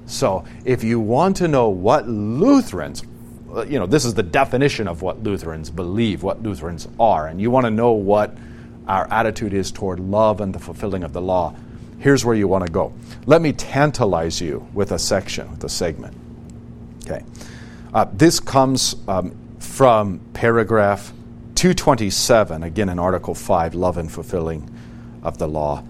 So, 0.06 0.44
if 0.64 0.82
you 0.82 0.98
want 0.98 1.36
to 1.36 1.48
know 1.48 1.68
what 1.68 2.08
Lutherans, 2.08 3.02
you 3.68 3.78
know, 3.78 3.84
this 3.84 4.06
is 4.06 4.14
the 4.14 4.22
definition 4.22 4.88
of 4.88 5.02
what 5.02 5.22
Lutherans 5.22 5.68
believe, 5.68 6.22
what 6.22 6.42
Lutherans 6.42 6.88
are, 6.98 7.26
and 7.26 7.38
you 7.38 7.50
want 7.50 7.66
to 7.66 7.70
know 7.70 7.92
what 7.92 8.34
our 8.88 9.06
attitude 9.12 9.52
is 9.52 9.70
toward 9.70 10.00
love 10.00 10.40
and 10.40 10.54
the 10.54 10.58
fulfilling 10.58 11.04
of 11.04 11.12
the 11.12 11.20
law, 11.20 11.54
here's 11.98 12.24
where 12.24 12.34
you 12.34 12.48
want 12.48 12.64
to 12.64 12.72
go. 12.72 12.94
Let 13.26 13.42
me 13.42 13.52
tantalize 13.52 14.40
you 14.40 14.66
with 14.72 14.90
a 14.90 14.98
section, 14.98 15.50
with 15.50 15.62
a 15.64 15.68
segment. 15.68 16.16
Okay. 17.04 17.22
Uh, 17.92 18.06
this 18.12 18.38
comes 18.38 18.94
um, 19.08 19.36
from 19.58 20.20
paragraph 20.32 21.12
227, 21.56 22.62
again 22.62 22.88
in 22.88 22.98
Article 22.98 23.34
5, 23.34 23.74
Love 23.74 23.98
and 23.98 24.10
Fulfilling 24.10 24.70
of 25.22 25.38
the 25.38 25.48
Law. 25.48 25.82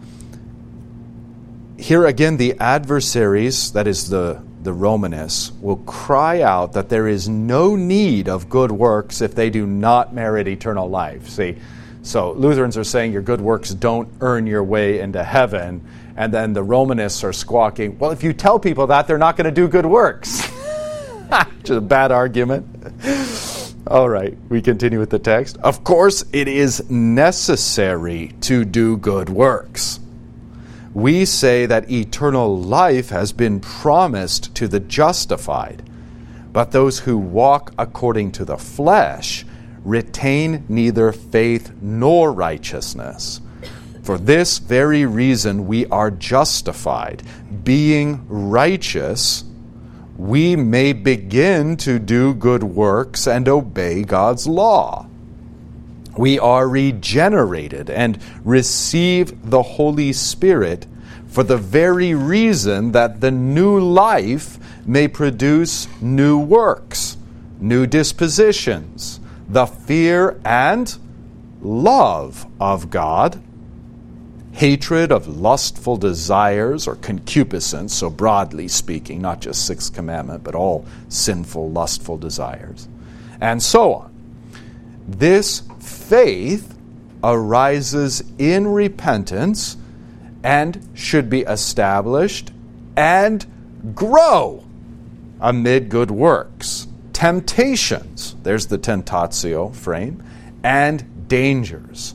Here 1.79 2.07
again, 2.07 2.39
the 2.39 2.59
adversaries, 2.59 3.73
that 3.73 3.87
is 3.87 4.09
the, 4.09 4.43
the 4.63 4.73
Romanists, 4.73 5.53
will 5.61 5.77
cry 5.77 6.41
out 6.41 6.73
that 6.73 6.89
there 6.89 7.07
is 7.07 7.29
no 7.29 7.77
need 7.77 8.29
of 8.29 8.49
good 8.49 8.73
works 8.73 9.21
if 9.21 9.35
they 9.35 9.51
do 9.51 9.67
not 9.67 10.15
merit 10.15 10.49
eternal 10.49 10.89
life. 10.89 11.29
See, 11.29 11.57
so 12.03 12.33
Lutherans 12.33 12.79
are 12.79 12.85
saying 12.85 13.13
your 13.13 13.23
good 13.23 13.43
works 13.43 13.71
don't 13.71 14.09
earn 14.23 14.47
your 14.47 14.65
way 14.65 15.01
into 15.01 15.23
heaven, 15.23 15.87
and 16.17 16.33
then 16.33 16.55
the 16.55 16.63
Romanists 16.63 17.23
are 17.25 17.33
squawking, 17.33 17.99
well, 17.99 18.11
if 18.11 18.23
you 18.23 18.33
tell 18.33 18.59
people 18.59 18.87
that, 18.87 19.07
they're 19.07 19.19
not 19.19 19.37
going 19.37 19.45
to 19.45 19.51
do 19.51 19.69
good 19.69 19.87
works. 19.87 20.51
Just 21.59 21.71
a 21.71 21.81
bad 21.81 22.13
argument. 22.13 22.67
All 23.87 24.09
right, 24.09 24.37
we 24.49 24.61
continue 24.63 24.99
with 24.99 25.11
the 25.11 25.19
text. 25.19 25.57
Of 25.59 25.85
course, 25.85 26.25
it 26.33 26.49
is 26.49 26.89
necessary 26.91 28.35
to 28.43 28.65
do 28.65 28.97
good 28.97 29.29
works. 29.29 30.01
We 30.93 31.25
say 31.25 31.67
that 31.67 31.91
eternal 31.91 32.59
life 32.59 33.11
has 33.11 33.33
been 33.33 33.61
promised 33.61 34.55
to 34.57 34.69
the 34.69 34.81
justified, 34.81 35.83
but 36.53 36.73
those 36.73 37.01
who 37.01 37.17
walk 37.17 37.73
according 37.79 38.33
to 38.33 38.45
the 38.45 38.59
flesh 38.59 39.47
retain 39.85 40.65
neither 40.69 41.13
faith 41.13 41.73
nor 41.81 42.33
righteousness. 42.33 43.41
For 44.03 44.19
this 44.19 44.59
very 44.59 45.07
reason, 45.07 45.67
we 45.67 45.87
are 45.87 46.11
justified, 46.11 47.23
being 47.65 48.27
righteous 48.29 49.45
we 50.21 50.55
may 50.55 50.93
begin 50.93 51.75
to 51.79 51.99
do 51.99 52.35
good 52.35 52.63
works 52.63 53.27
and 53.27 53.49
obey 53.49 54.03
God's 54.03 54.47
law. 54.47 55.07
We 56.15 56.39
are 56.39 56.69
regenerated 56.69 57.89
and 57.89 58.19
receive 58.45 59.49
the 59.51 59.63
Holy 59.63 60.13
Spirit 60.13 60.87
for 61.27 61.43
the 61.43 61.57
very 61.57 62.13
reason 62.13 62.93
that 62.93 63.23
the 63.23 63.31
new 63.31 63.81
life 63.81 64.59
may 64.87 65.09
produce 65.09 65.89
new 66.03 66.39
works, 66.39 67.17
new 67.59 67.87
dispositions, 67.87 69.21
the 69.49 69.65
fear 69.65 70.39
and 70.45 70.99
love 71.63 72.47
of 72.61 72.91
God 72.91 73.43
hatred 74.61 75.11
of 75.11 75.27
lustful 75.27 75.97
desires 75.97 76.87
or 76.87 76.95
concupiscence, 76.97 77.95
so 77.95 78.11
broadly 78.11 78.69
speaking, 78.69 79.19
not 79.19 79.41
just 79.41 79.65
Sixth 79.65 79.95
Commandment, 79.95 80.45
but 80.45 80.55
all 80.55 80.85
sinful, 81.09 81.71
lustful 81.71 82.19
desires, 82.19 82.87
and 83.41 83.63
so 83.63 83.95
on. 83.95 84.13
This 85.09 85.63
faith 85.79 86.77
arises 87.25 88.23
in 88.37 88.67
repentance 88.67 89.79
and 90.45 90.87
should 90.93 91.31
be 91.31 91.41
established 91.41 92.51
and 92.99 93.47
grow 93.95 94.63
amid 95.41 95.89
good 95.89 96.11
works, 96.11 96.87
temptations, 97.15 98.37
there's 98.43 98.67
the 98.67 98.77
tentatio 98.77 99.75
frame, 99.75 100.23
and 100.63 101.29
dangers 101.29 102.15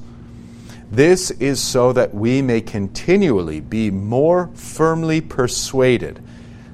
this 0.96 1.32
is 1.32 1.62
so 1.62 1.92
that 1.94 2.14
we 2.14 2.42
may 2.42 2.62
continually 2.62 3.60
be 3.60 3.92
more 3.92 4.50
firmly 4.54 5.20
persuaded 5.20 6.24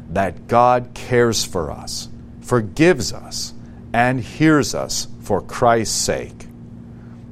that 0.10 0.48
God 0.48 0.92
cares 0.94 1.44
for 1.44 1.72
us, 1.72 2.10
forgives 2.42 3.14
us, 3.14 3.54
and 3.94 4.20
hears 4.20 4.76
us 4.76 5.08
for 5.22 5.42
Christ's 5.42 5.96
sake. 5.96 6.48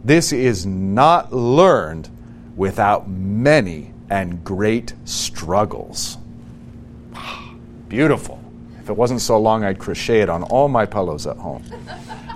This 0.03 0.31
is 0.31 0.65
not 0.65 1.33
learned 1.33 2.09
without 2.55 3.09
many 3.09 3.93
and 4.09 4.43
great 4.43 4.93
struggles. 5.05 6.17
Beautiful. 7.87 8.41
If 8.79 8.89
it 8.89 8.97
wasn't 8.97 9.21
so 9.21 9.39
long, 9.39 9.63
I'd 9.63 9.77
crochet 9.77 10.21
it 10.21 10.29
on 10.29 10.43
all 10.43 10.67
my 10.67 10.85
pillows 10.85 11.27
at 11.27 11.37
home. 11.37 11.63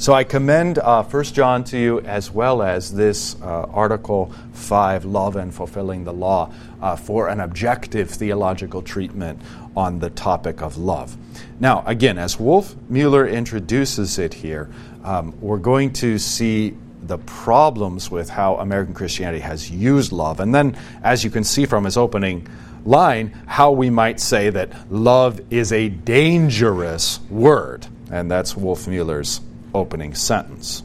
So 0.00 0.12
I 0.12 0.22
commend 0.22 0.78
uh, 0.78 1.02
1 1.02 1.24
John 1.24 1.64
to 1.64 1.76
you 1.76 2.00
as 2.02 2.30
well 2.30 2.62
as 2.62 2.94
this 2.94 3.34
uh, 3.42 3.62
Article 3.62 4.32
5, 4.52 5.04
Love 5.04 5.34
and 5.34 5.52
Fulfilling 5.52 6.04
the 6.04 6.12
Law, 6.12 6.52
uh, 6.80 6.94
for 6.94 7.28
an 7.28 7.40
objective 7.40 8.08
theological 8.08 8.80
treatment 8.80 9.42
on 9.76 9.98
the 9.98 10.10
topic 10.10 10.62
of 10.62 10.78
love. 10.78 11.16
Now, 11.58 11.82
again, 11.84 12.16
as 12.16 12.38
Wolf 12.38 12.76
Mueller 12.88 13.26
introduces 13.26 14.20
it 14.20 14.34
here, 14.34 14.70
um, 15.02 15.34
we're 15.40 15.58
going 15.58 15.92
to 15.94 16.16
see 16.16 16.76
the 17.02 17.18
problems 17.18 18.08
with 18.08 18.30
how 18.30 18.54
American 18.58 18.94
Christianity 18.94 19.40
has 19.40 19.68
used 19.68 20.12
love. 20.12 20.38
And 20.38 20.54
then, 20.54 20.78
as 21.02 21.24
you 21.24 21.30
can 21.30 21.42
see 21.42 21.66
from 21.66 21.84
his 21.84 21.96
opening 21.96 22.46
line, 22.84 23.36
how 23.46 23.72
we 23.72 23.90
might 23.90 24.20
say 24.20 24.50
that 24.50 24.92
love 24.92 25.40
is 25.50 25.72
a 25.72 25.88
dangerous 25.88 27.18
word. 27.30 27.84
And 28.12 28.30
that's 28.30 28.56
Wolfmueller's 28.56 29.40
opening 29.74 30.14
sentence. 30.14 30.82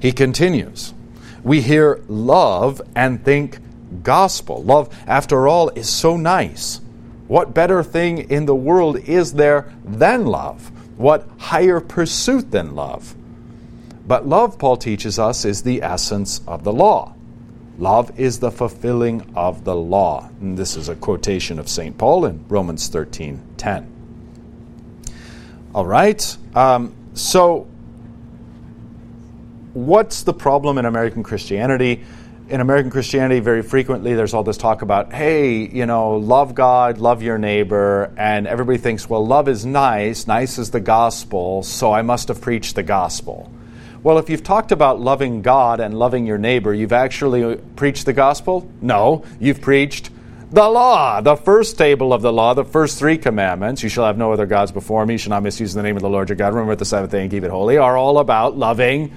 He 0.00 0.12
continues 0.12 0.94
We 1.42 1.60
hear 1.60 2.00
love 2.08 2.82
and 2.94 3.24
think 3.24 3.58
gospel. 4.02 4.62
Love, 4.62 4.94
after 5.06 5.48
all, 5.48 5.70
is 5.70 5.88
so 5.88 6.16
nice. 6.16 6.80
What 7.26 7.54
better 7.54 7.82
thing 7.82 8.30
in 8.30 8.46
the 8.46 8.54
world 8.54 8.96
is 8.98 9.34
there 9.34 9.72
than 9.84 10.26
love? 10.26 10.70
What 10.96 11.28
higher 11.38 11.80
pursuit 11.80 12.50
than 12.50 12.74
love? 12.74 13.14
But 14.06 14.26
love, 14.26 14.58
Paul 14.58 14.78
teaches 14.78 15.18
us, 15.18 15.44
is 15.44 15.62
the 15.62 15.82
essence 15.82 16.40
of 16.46 16.64
the 16.64 16.72
law. 16.72 17.14
Love 17.78 18.18
is 18.18 18.40
the 18.40 18.50
fulfilling 18.50 19.22
of 19.36 19.64
the 19.64 19.76
law. 19.76 20.28
And 20.40 20.58
this 20.58 20.76
is 20.76 20.88
a 20.88 20.96
quotation 20.96 21.58
of 21.58 21.68
St. 21.68 21.96
Paul 21.96 22.24
in 22.24 22.44
Romans 22.48 22.88
13 22.88 23.40
10. 23.56 23.94
All 25.74 25.86
right. 25.86 26.36
Um, 26.56 26.96
so 27.14 27.67
what's 29.86 30.24
the 30.24 30.34
problem 30.34 30.78
in 30.78 30.84
American 30.84 31.22
Christianity? 31.22 32.04
In 32.48 32.60
American 32.60 32.90
Christianity, 32.90 33.40
very 33.40 33.62
frequently 33.62 34.14
there's 34.14 34.32
all 34.32 34.42
this 34.42 34.56
talk 34.56 34.82
about, 34.82 35.12
hey, 35.12 35.68
you 35.68 35.86
know, 35.86 36.16
love 36.16 36.54
God, 36.54 36.98
love 36.98 37.22
your 37.22 37.38
neighbor, 37.38 38.12
and 38.16 38.46
everybody 38.46 38.78
thinks, 38.78 39.08
well, 39.08 39.24
love 39.24 39.48
is 39.48 39.66
nice, 39.66 40.26
nice 40.26 40.58
is 40.58 40.70
the 40.70 40.80
gospel, 40.80 41.62
so 41.62 41.92
I 41.92 42.02
must 42.02 42.28
have 42.28 42.40
preached 42.40 42.74
the 42.74 42.82
gospel. 42.82 43.52
Well, 44.02 44.18
if 44.18 44.30
you've 44.30 44.42
talked 44.42 44.72
about 44.72 44.98
loving 44.98 45.42
God 45.42 45.80
and 45.80 45.98
loving 45.98 46.26
your 46.26 46.38
neighbor, 46.38 46.72
you've 46.72 46.92
actually 46.92 47.56
preached 47.76 48.06
the 48.06 48.12
gospel? 48.12 48.70
No, 48.80 49.24
you've 49.38 49.60
preached 49.60 50.10
the 50.50 50.66
law, 50.66 51.20
the 51.20 51.36
first 51.36 51.76
table 51.76 52.14
of 52.14 52.22
the 52.22 52.32
law, 52.32 52.54
the 52.54 52.64
first 52.64 52.98
three 52.98 53.18
commandments, 53.18 53.82
you 53.82 53.90
shall 53.90 54.06
have 54.06 54.16
no 54.16 54.32
other 54.32 54.46
gods 54.46 54.72
before 54.72 55.04
me, 55.04 55.14
you 55.14 55.18
shall 55.18 55.30
not 55.30 55.42
misuse 55.42 55.74
the 55.74 55.82
name 55.82 55.96
of 55.96 56.02
the 56.02 56.08
Lord 56.08 56.30
your 56.30 56.36
God, 56.36 56.54
remember 56.54 56.74
the 56.74 56.86
seventh 56.86 57.12
day 57.12 57.20
and 57.20 57.30
keep 57.30 57.44
it 57.44 57.50
holy, 57.50 57.76
are 57.76 57.98
all 57.98 58.18
about 58.18 58.56
loving 58.56 59.12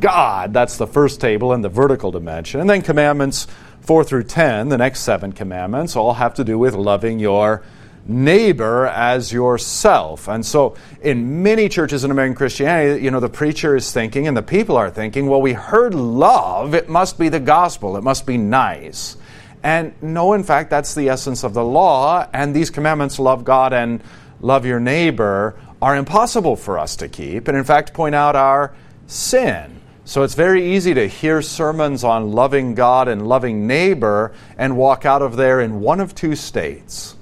God. 0.00 0.52
That's 0.52 0.76
the 0.76 0.86
first 0.86 1.20
table 1.20 1.52
in 1.52 1.62
the 1.62 1.68
vertical 1.68 2.10
dimension. 2.10 2.60
And 2.60 2.68
then 2.68 2.82
commandments 2.82 3.46
4 3.82 4.04
through 4.04 4.24
10, 4.24 4.70
the 4.70 4.78
next 4.78 5.00
seven 5.00 5.32
commandments, 5.32 5.94
all 5.96 6.14
have 6.14 6.34
to 6.34 6.44
do 6.44 6.58
with 6.58 6.74
loving 6.74 7.18
your 7.18 7.62
neighbor 8.06 8.86
as 8.86 9.32
yourself. 9.32 10.28
And 10.28 10.44
so 10.44 10.76
in 11.02 11.42
many 11.42 11.68
churches 11.68 12.04
in 12.04 12.10
American 12.10 12.34
Christianity, 12.34 13.02
you 13.02 13.10
know, 13.10 13.20
the 13.20 13.28
preacher 13.28 13.76
is 13.76 13.92
thinking 13.92 14.26
and 14.26 14.36
the 14.36 14.42
people 14.42 14.76
are 14.76 14.90
thinking, 14.90 15.26
well, 15.26 15.40
we 15.40 15.52
heard 15.52 15.94
love, 15.94 16.74
it 16.74 16.88
must 16.88 17.18
be 17.18 17.28
the 17.28 17.40
gospel, 17.40 17.96
it 17.96 18.02
must 18.02 18.26
be 18.26 18.36
nice. 18.36 19.16
And 19.62 19.94
no, 20.02 20.34
in 20.34 20.44
fact, 20.44 20.68
that's 20.68 20.94
the 20.94 21.08
essence 21.08 21.42
of 21.42 21.54
the 21.54 21.64
law, 21.64 22.28
and 22.34 22.54
these 22.54 22.68
commandments, 22.68 23.18
love 23.18 23.44
God 23.44 23.72
and 23.72 24.02
love 24.40 24.66
your 24.66 24.80
neighbor, 24.80 25.58
are 25.80 25.96
impossible 25.96 26.56
for 26.56 26.78
us 26.78 26.96
to 26.96 27.08
keep, 27.08 27.48
and 27.48 27.56
in 27.56 27.64
fact 27.64 27.94
point 27.94 28.14
out 28.14 28.36
our 28.36 28.74
sin. 29.06 29.80
So 30.06 30.22
it's 30.22 30.34
very 30.34 30.74
easy 30.74 30.92
to 30.94 31.08
hear 31.08 31.40
sermons 31.40 32.04
on 32.04 32.32
loving 32.32 32.74
God 32.74 33.08
and 33.08 33.26
loving 33.26 33.66
neighbor 33.66 34.32
and 34.58 34.76
walk 34.76 35.06
out 35.06 35.22
of 35.22 35.36
there 35.36 35.60
in 35.62 35.80
one 35.80 35.98
of 35.98 36.14
two 36.14 36.36
states. 36.36 37.16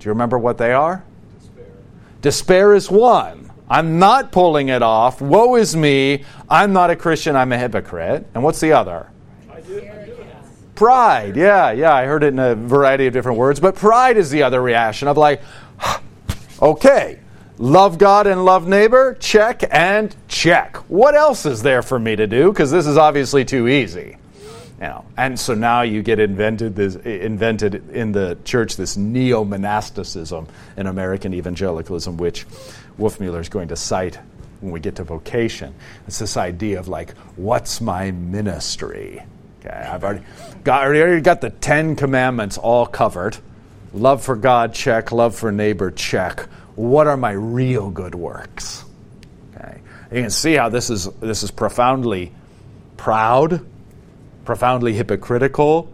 Do 0.00 0.06
you 0.06 0.12
remember 0.12 0.36
what 0.38 0.58
they 0.58 0.72
are? 0.72 1.04
Despair. 1.40 1.66
Despair 2.20 2.74
is 2.74 2.90
one. 2.90 3.52
I'm 3.68 3.98
not 3.98 4.32
pulling 4.32 4.68
it 4.68 4.82
off. 4.82 5.20
Woe 5.20 5.54
is 5.54 5.76
me. 5.76 6.24
I'm 6.50 6.72
not 6.72 6.90
a 6.90 6.96
Christian. 6.96 7.36
I'm 7.36 7.52
a 7.52 7.58
hypocrite. 7.58 8.26
And 8.34 8.42
what's 8.42 8.60
the 8.60 8.72
other? 8.72 9.08
Pride. 10.74 11.36
Yeah, 11.36 11.70
yeah. 11.70 11.94
I 11.94 12.04
heard 12.04 12.24
it 12.24 12.28
in 12.28 12.38
a 12.40 12.56
variety 12.56 13.06
of 13.06 13.12
different 13.12 13.38
words. 13.38 13.60
But 13.60 13.76
pride 13.76 14.16
is 14.16 14.30
the 14.30 14.42
other 14.42 14.60
reaction 14.60 15.06
of 15.06 15.16
like, 15.16 15.40
okay, 16.62 17.20
Love 17.58 17.98
God 17.98 18.26
and 18.26 18.44
love 18.44 18.66
neighbor? 18.66 19.16
Check 19.20 19.62
and 19.70 20.14
check. 20.26 20.76
What 20.88 21.14
else 21.14 21.46
is 21.46 21.62
there 21.62 21.82
for 21.82 22.00
me 22.00 22.16
to 22.16 22.26
do? 22.26 22.50
Because 22.50 22.72
this 22.72 22.84
is 22.86 22.96
obviously 22.96 23.44
too 23.44 23.68
easy. 23.68 24.16
You 24.80 24.88
know, 24.88 25.04
and 25.16 25.38
so 25.38 25.54
now 25.54 25.82
you 25.82 26.02
get 26.02 26.18
invented 26.18 26.74
this, 26.74 26.96
invented 26.96 27.90
in 27.90 28.10
the 28.10 28.36
church 28.44 28.76
this 28.76 28.96
neo 28.96 29.44
monasticism 29.44 30.48
in 30.76 30.88
American 30.88 31.32
evangelicalism, 31.32 32.16
which 32.16 32.44
Wolfmueller 32.98 33.40
is 33.40 33.48
going 33.48 33.68
to 33.68 33.76
cite 33.76 34.18
when 34.60 34.72
we 34.72 34.80
get 34.80 34.96
to 34.96 35.04
vocation. 35.04 35.72
It's 36.08 36.18
this 36.18 36.36
idea 36.36 36.80
of 36.80 36.88
like, 36.88 37.16
what's 37.36 37.80
my 37.80 38.10
ministry? 38.10 39.22
Okay, 39.60 39.70
I've 39.70 40.02
already 40.02 40.24
got, 40.64 40.84
already 40.84 41.20
got 41.20 41.40
the 41.40 41.50
Ten 41.50 41.94
Commandments 41.94 42.58
all 42.58 42.84
covered. 42.84 43.36
Love 43.92 44.24
for 44.24 44.34
God, 44.34 44.74
check. 44.74 45.12
Love 45.12 45.36
for 45.36 45.52
neighbor, 45.52 45.92
check 45.92 46.48
what 46.76 47.06
are 47.06 47.16
my 47.16 47.32
real 47.32 47.90
good 47.90 48.14
works? 48.14 48.84
Okay. 49.54 49.80
You 50.10 50.22
can 50.22 50.30
see 50.30 50.54
how 50.54 50.68
this 50.68 50.90
is 50.90 51.06
this 51.20 51.42
is 51.42 51.50
profoundly 51.50 52.32
proud, 52.96 53.64
profoundly 54.44 54.94
hypocritical, 54.94 55.92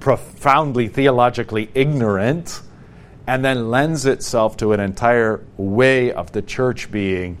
profoundly 0.00 0.88
theologically 0.88 1.70
ignorant, 1.74 2.60
and 3.26 3.44
then 3.44 3.70
lends 3.70 4.06
itself 4.06 4.56
to 4.58 4.72
an 4.72 4.80
entire 4.80 5.44
way 5.56 6.12
of 6.12 6.32
the 6.32 6.42
church 6.42 6.90
being 6.90 7.38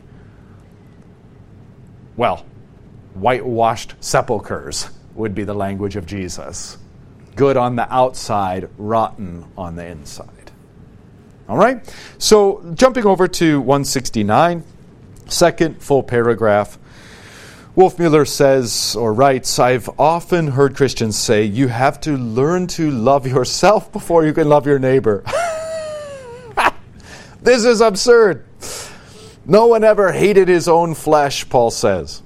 well, 2.16 2.46
whitewashed 3.14 3.94
sepulchres 4.00 4.90
would 5.14 5.34
be 5.34 5.44
the 5.44 5.54
language 5.54 5.96
of 5.96 6.06
Jesus. 6.06 6.78
Good 7.34 7.58
on 7.58 7.76
the 7.76 7.92
outside, 7.92 8.70
rotten 8.78 9.44
on 9.56 9.76
the 9.76 9.84
inside. 9.84 10.35
All 11.48 11.56
right? 11.56 11.82
So 12.18 12.62
jumping 12.74 13.06
over 13.06 13.28
to 13.28 13.60
169, 13.60 14.64
second 15.26 15.82
full 15.82 16.02
paragraph. 16.02 16.78
Wolfmueller 17.76 18.26
says 18.26 18.96
or 18.98 19.12
writes, 19.12 19.58
I've 19.58 19.90
often 20.00 20.48
heard 20.48 20.74
Christians 20.74 21.18
say, 21.18 21.44
you 21.44 21.68
have 21.68 22.00
to 22.00 22.16
learn 22.16 22.68
to 22.68 22.90
love 22.90 23.26
yourself 23.26 23.92
before 23.92 24.24
you 24.24 24.32
can 24.32 24.48
love 24.48 24.66
your 24.66 24.78
neighbor. 24.78 25.22
this 27.42 27.66
is 27.66 27.82
absurd. 27.82 28.46
No 29.44 29.66
one 29.66 29.84
ever 29.84 30.10
hated 30.10 30.48
his 30.48 30.68
own 30.68 30.94
flesh, 30.94 31.46
Paul 31.50 31.70
says. 31.70 32.22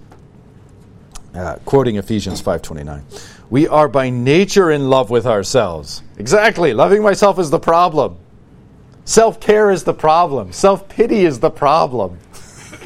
Uh, 1.34 1.56
quoting 1.64 1.96
Ephesians 1.96 2.40
5:29. 2.40 3.02
We 3.50 3.66
are 3.66 3.88
by 3.88 4.08
nature 4.10 4.70
in 4.70 4.88
love 4.88 5.10
with 5.10 5.26
ourselves. 5.26 6.02
Exactly. 6.16 6.72
Loving 6.72 7.02
myself 7.02 7.38
is 7.38 7.50
the 7.50 7.58
problem. 7.58 8.18
Self 9.10 9.40
care 9.40 9.72
is 9.72 9.82
the 9.82 9.92
problem. 9.92 10.52
Self 10.52 10.88
pity 10.88 11.24
is 11.24 11.40
the 11.40 11.50
problem. 11.50 12.20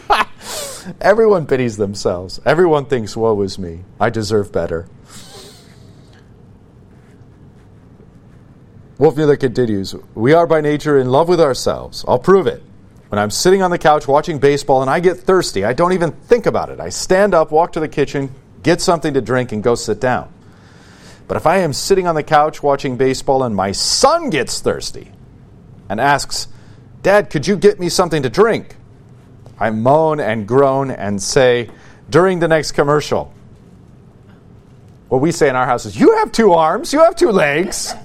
Everyone 1.02 1.46
pities 1.46 1.76
themselves. 1.76 2.40
Everyone 2.46 2.86
thinks, 2.86 3.14
woe 3.14 3.38
is 3.42 3.58
me. 3.58 3.80
I 4.00 4.08
deserve 4.08 4.50
better. 4.50 4.88
Wolfmueller 8.98 9.38
continues 9.38 9.94
We 10.14 10.32
are 10.32 10.46
by 10.46 10.62
nature 10.62 10.98
in 10.98 11.10
love 11.10 11.28
with 11.28 11.42
ourselves. 11.42 12.06
I'll 12.08 12.18
prove 12.18 12.46
it. 12.46 12.62
When 13.10 13.18
I'm 13.18 13.30
sitting 13.30 13.60
on 13.60 13.70
the 13.70 13.76
couch 13.76 14.08
watching 14.08 14.38
baseball 14.38 14.80
and 14.80 14.90
I 14.90 15.00
get 15.00 15.18
thirsty, 15.18 15.62
I 15.62 15.74
don't 15.74 15.92
even 15.92 16.12
think 16.12 16.46
about 16.46 16.70
it. 16.70 16.80
I 16.80 16.88
stand 16.88 17.34
up, 17.34 17.50
walk 17.52 17.74
to 17.74 17.80
the 17.80 17.88
kitchen, 17.88 18.34
get 18.62 18.80
something 18.80 19.12
to 19.12 19.20
drink, 19.20 19.52
and 19.52 19.62
go 19.62 19.74
sit 19.74 20.00
down. 20.00 20.32
But 21.28 21.36
if 21.36 21.46
I 21.46 21.58
am 21.58 21.74
sitting 21.74 22.06
on 22.06 22.14
the 22.14 22.22
couch 22.22 22.62
watching 22.62 22.96
baseball 22.96 23.44
and 23.44 23.54
my 23.54 23.72
son 23.72 24.30
gets 24.30 24.62
thirsty, 24.62 25.10
and 25.88 26.00
asks, 26.00 26.48
Dad, 27.02 27.30
could 27.30 27.46
you 27.46 27.56
get 27.56 27.78
me 27.78 27.88
something 27.88 28.22
to 28.22 28.30
drink? 28.30 28.76
I 29.58 29.70
moan 29.70 30.20
and 30.20 30.48
groan 30.48 30.90
and 30.90 31.22
say, 31.22 31.70
during 32.10 32.38
the 32.38 32.48
next 32.48 32.72
commercial, 32.72 33.32
what 35.08 35.20
we 35.20 35.30
say 35.32 35.48
in 35.48 35.56
our 35.56 35.66
house 35.66 35.86
is, 35.86 35.98
You 35.98 36.16
have 36.18 36.32
two 36.32 36.52
arms, 36.52 36.92
you 36.92 37.00
have 37.00 37.16
two 37.16 37.30
legs. 37.30 37.94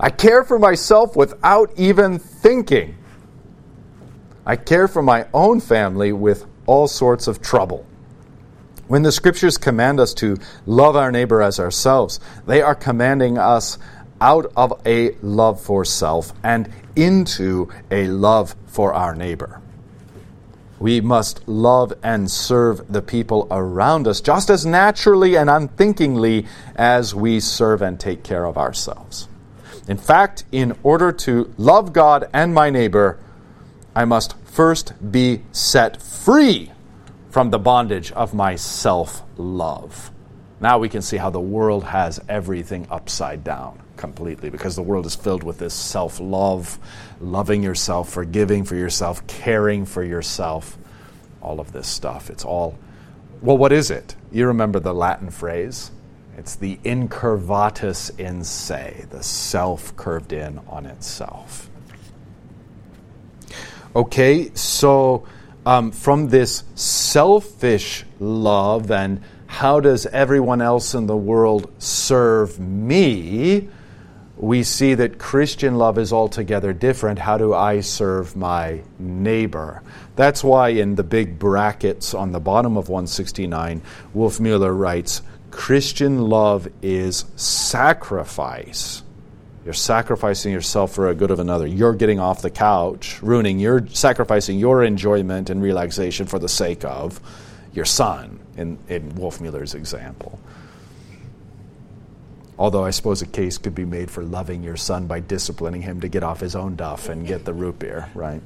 I 0.00 0.10
care 0.10 0.44
for 0.44 0.58
myself 0.58 1.16
without 1.16 1.72
even 1.76 2.18
thinking. 2.18 2.96
I 4.46 4.56
care 4.56 4.88
for 4.88 5.02
my 5.02 5.26
own 5.32 5.60
family 5.60 6.12
with 6.12 6.46
all 6.66 6.88
sorts 6.88 7.26
of 7.26 7.42
trouble. 7.42 7.86
When 8.88 9.02
the 9.02 9.12
scriptures 9.12 9.58
command 9.58 10.00
us 10.00 10.14
to 10.14 10.38
love 10.66 10.96
our 10.96 11.12
neighbor 11.12 11.42
as 11.42 11.60
ourselves, 11.60 12.18
they 12.46 12.60
are 12.62 12.74
commanding 12.74 13.38
us 13.38 13.78
out 14.20 14.52
of 14.56 14.80
a 14.86 15.12
love 15.22 15.60
for 15.60 15.84
self 15.84 16.32
and 16.42 16.70
into 16.96 17.68
a 17.90 18.06
love 18.08 18.54
for 18.66 18.92
our 18.92 19.14
neighbor. 19.14 19.60
We 20.78 21.00
must 21.00 21.46
love 21.46 21.92
and 22.02 22.30
serve 22.30 22.90
the 22.90 23.02
people 23.02 23.46
around 23.50 24.08
us 24.08 24.20
just 24.20 24.48
as 24.48 24.64
naturally 24.64 25.36
and 25.36 25.50
unthinkingly 25.50 26.46
as 26.74 27.14
we 27.14 27.40
serve 27.40 27.82
and 27.82 28.00
take 28.00 28.22
care 28.22 28.46
of 28.46 28.56
ourselves. 28.56 29.28
In 29.88 29.98
fact, 29.98 30.44
in 30.52 30.76
order 30.82 31.12
to 31.12 31.52
love 31.58 31.92
God 31.92 32.28
and 32.32 32.54
my 32.54 32.70
neighbor, 32.70 33.18
I 33.94 34.04
must 34.04 34.36
first 34.44 34.94
be 35.12 35.42
set 35.52 36.00
free 36.00 36.72
from 37.28 37.50
the 37.50 37.58
bondage 37.58 38.10
of 38.12 38.32
my 38.32 38.56
self 38.56 39.22
love. 39.36 40.10
Now 40.60 40.78
we 40.78 40.88
can 40.88 41.02
see 41.02 41.16
how 41.16 41.30
the 41.30 41.40
world 41.40 41.84
has 41.84 42.20
everything 42.28 42.86
upside 42.90 43.44
down 43.44 43.80
completely 44.00 44.48
because 44.50 44.74
the 44.74 44.82
world 44.82 45.06
is 45.06 45.14
filled 45.14 45.44
with 45.44 45.58
this 45.58 45.74
self 45.74 46.18
love, 46.18 46.78
loving 47.20 47.62
yourself, 47.62 48.08
forgiving 48.10 48.64
for 48.64 48.74
yourself, 48.74 49.24
caring 49.26 49.84
for 49.84 50.02
yourself, 50.02 50.78
all 51.42 51.60
of 51.60 51.72
this 51.72 51.86
stuff. 51.86 52.30
It's 52.30 52.44
all, 52.44 52.76
well, 53.42 53.58
what 53.58 53.72
is 53.72 53.90
it? 53.90 54.16
You 54.32 54.46
remember 54.46 54.80
the 54.80 54.94
Latin 54.94 55.30
phrase? 55.30 55.92
It's 56.36 56.56
the 56.56 56.78
incurvatus 56.78 58.18
in 58.18 58.42
se, 58.42 59.04
the 59.10 59.22
self 59.22 59.94
curved 59.96 60.32
in 60.32 60.58
on 60.66 60.86
itself. 60.86 61.68
Okay, 63.94 64.50
so 64.54 65.26
um, 65.66 65.92
from 65.92 66.28
this 66.28 66.64
selfish 66.74 68.04
love 68.18 68.90
and 68.90 69.20
how 69.46 69.80
does 69.80 70.06
everyone 70.06 70.62
else 70.62 70.94
in 70.94 71.06
the 71.06 71.16
world 71.16 71.70
serve 71.78 72.58
me? 72.58 73.68
We 74.40 74.62
see 74.62 74.94
that 74.94 75.18
Christian 75.18 75.76
love 75.76 75.98
is 75.98 76.14
altogether 76.14 76.72
different. 76.72 77.18
How 77.18 77.36
do 77.36 77.52
I 77.52 77.80
serve 77.80 78.34
my 78.34 78.80
neighbor? 78.98 79.82
That's 80.16 80.42
why 80.42 80.70
in 80.70 80.94
the 80.94 81.02
big 81.02 81.38
brackets 81.38 82.14
on 82.14 82.32
the 82.32 82.40
bottom 82.40 82.78
of 82.78 82.88
169, 82.88 83.82
Wolfmueller 84.16 84.76
writes 84.76 85.20
Christian 85.50 86.22
love 86.22 86.68
is 86.80 87.26
sacrifice. 87.36 89.02
You're 89.62 89.74
sacrificing 89.74 90.52
yourself 90.52 90.94
for 90.94 91.10
a 91.10 91.14
good 91.14 91.30
of 91.30 91.38
another. 91.38 91.66
You're 91.66 91.92
getting 91.92 92.18
off 92.18 92.40
the 92.40 92.48
couch, 92.48 93.22
ruining 93.22 93.58
your 93.58 93.86
sacrificing 93.88 94.58
your 94.58 94.82
enjoyment 94.82 95.50
and 95.50 95.60
relaxation 95.62 96.26
for 96.26 96.38
the 96.38 96.48
sake 96.48 96.82
of 96.82 97.20
your 97.74 97.84
son 97.84 98.40
in, 98.56 98.78
in 98.88 99.14
Wolfmueller's 99.16 99.74
example. 99.74 100.40
Although 102.60 102.84
I 102.84 102.90
suppose 102.90 103.22
a 103.22 103.26
case 103.26 103.56
could 103.56 103.74
be 103.74 103.86
made 103.86 104.10
for 104.10 104.22
loving 104.22 104.62
your 104.62 104.76
son 104.76 105.06
by 105.06 105.20
disciplining 105.20 105.80
him 105.80 106.02
to 106.02 106.08
get 106.08 106.22
off 106.22 106.40
his 106.40 106.54
own 106.54 106.76
duff 106.76 107.08
and 107.08 107.26
get 107.26 107.46
the 107.46 107.54
root 107.54 107.78
beer, 107.78 108.10
right? 108.14 108.42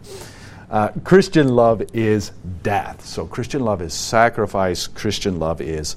Uh, 0.71 0.91
Christian 1.03 1.49
love 1.49 1.83
is 1.93 2.31
death. 2.63 3.05
So 3.05 3.27
Christian 3.27 3.65
love 3.65 3.83
is 3.83 3.93
sacrifice. 3.93 4.87
Christian 4.87 5.41
love 5.41 5.61
is 5.61 5.97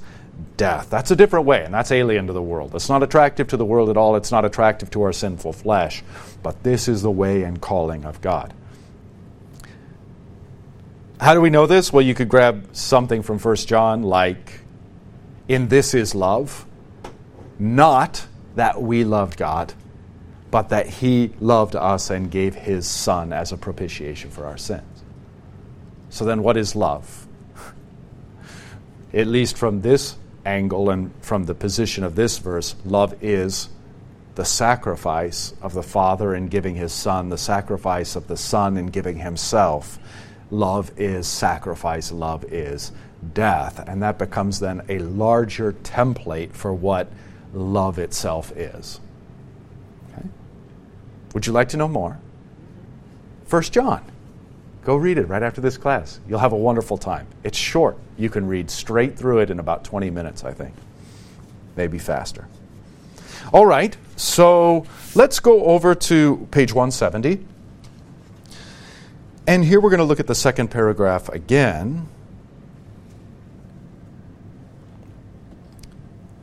death. 0.57 0.89
That's 0.89 1.11
a 1.11 1.15
different 1.15 1.45
way, 1.45 1.63
and 1.63 1.72
that's 1.72 1.91
alien 1.91 2.26
to 2.26 2.34
the 2.34 2.41
world. 2.41 2.74
It's 2.74 2.89
not 2.89 3.03
attractive 3.03 3.49
to 3.49 3.57
the 3.57 3.65
world 3.65 3.88
at 3.88 3.97
all. 3.97 4.15
It's 4.15 4.32
not 4.32 4.45
attractive 4.45 4.89
to 4.91 5.03
our 5.03 5.13
sinful 5.13 5.53
flesh. 5.53 6.03
But 6.41 6.63
this 6.63 6.88
is 6.88 7.03
the 7.03 7.11
way 7.11 7.43
and 7.43 7.61
calling 7.61 8.03
of 8.03 8.20
God. 8.22 8.51
How 11.20 11.36
do 11.36 11.41
we 11.41 11.51
know 11.51 11.68
this? 11.68 11.93
Well, 11.93 12.01
you 12.01 12.15
could 12.15 12.30
grab 12.30 12.70
something 12.72 13.22
from 13.22 13.38
1 13.38 13.55
John 13.57 14.01
like, 14.01 14.61
In 15.47 15.68
this 15.68 15.93
is 15.93 16.15
love 16.15 16.65
not 17.59 18.25
that 18.55 18.81
we 18.81 19.03
loved 19.03 19.37
God, 19.37 19.73
but 20.51 20.69
that 20.69 20.87
He 20.87 21.33
loved 21.39 21.75
us 21.75 22.09
and 22.09 22.31
gave 22.31 22.55
His 22.55 22.87
Son 22.87 23.33
as 23.33 23.51
a 23.51 23.57
propitiation 23.57 24.29
for 24.29 24.45
our 24.45 24.57
sins. 24.57 25.03
So 26.09 26.25
then, 26.25 26.41
what 26.41 26.57
is 26.57 26.75
love? 26.75 27.27
At 29.13 29.27
least 29.27 29.57
from 29.57 29.81
this 29.81 30.17
angle 30.45 30.89
and 30.89 31.11
from 31.21 31.45
the 31.45 31.53
position 31.53 32.03
of 32.03 32.15
this 32.15 32.37
verse, 32.37 32.75
love 32.85 33.15
is 33.21 33.69
the 34.35 34.45
sacrifice 34.45 35.53
of 35.61 35.73
the 35.73 35.83
Father 35.83 36.33
in 36.35 36.47
giving 36.47 36.75
His 36.75 36.93
Son, 36.93 37.29
the 37.29 37.37
sacrifice 37.37 38.15
of 38.15 38.27
the 38.27 38.37
Son 38.37 38.77
in 38.77 38.87
giving 38.87 39.17
Himself. 39.17 39.99
Love 40.49 40.91
is 40.95 41.27
sacrifice, 41.27 42.11
love 42.11 42.45
is 42.45 42.91
death. 43.33 43.83
And 43.87 44.01
that 44.03 44.17
becomes 44.17 44.59
then 44.59 44.83
a 44.87 44.99
larger 44.99 45.73
template 45.73 46.53
for 46.53 46.73
what 46.73 47.11
love 47.53 47.99
itself 47.99 48.51
is. 48.55 48.99
Okay? 50.11 50.27
Would 51.33 51.47
you 51.47 51.53
like 51.53 51.69
to 51.69 51.77
know 51.77 51.87
more? 51.87 52.19
First 53.45 53.73
John. 53.73 54.03
Go 54.83 54.95
read 54.95 55.17
it 55.17 55.27
right 55.27 55.43
after 55.43 55.59
this 55.59 55.77
class. 55.77 56.19
You'll 56.29 56.39
have 56.39 56.53
a 56.53 56.57
wonderful 56.57 56.97
time. 56.97 57.27
It's 57.43 57.57
short. 57.57 57.97
You 58.17 58.29
can 58.29 58.47
read 58.47 58.71
straight 58.71 59.17
through 59.17 59.39
it 59.39 59.49
in 59.49 59.59
about 59.59 59.83
20 59.83 60.09
minutes, 60.09 60.45
I 60.45 60.53
think. 60.53 60.73
Maybe 61.75 61.99
faster. 61.99 62.47
All 63.53 63.65
right, 63.65 63.95
so 64.15 64.85
let's 65.13 65.39
go 65.39 65.65
over 65.65 65.93
to 65.93 66.47
page 66.51 66.73
170. 66.73 67.45
And 69.45 69.63
here 69.63 69.79
we're 69.79 69.89
going 69.89 69.99
to 69.99 70.05
look 70.05 70.19
at 70.19 70.27
the 70.27 70.35
second 70.35 70.69
paragraph 70.69 71.29
again. 71.29 72.07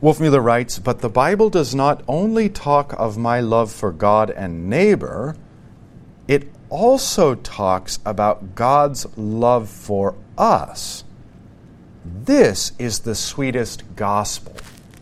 Wolfmueller 0.05 0.43
writes, 0.43 0.77
But 0.77 0.99
the 0.99 1.09
Bible 1.09 1.49
does 1.49 1.73
not 1.73 2.03
only 2.07 2.47
talk 2.47 2.93
of 2.93 3.17
my 3.17 3.39
love 3.39 3.71
for 3.71 3.91
God 3.91 4.29
and 4.29 4.69
neighbor, 4.69 5.35
it 6.27 6.47
also 6.69 7.33
talks 7.33 7.97
about 8.05 8.53
God's 8.53 9.07
love 9.17 9.67
for 9.67 10.13
us. 10.37 11.03
This 12.05 12.73
is 12.77 12.99
the 12.99 13.15
sweetest 13.15 13.83
gospel. 13.95 14.55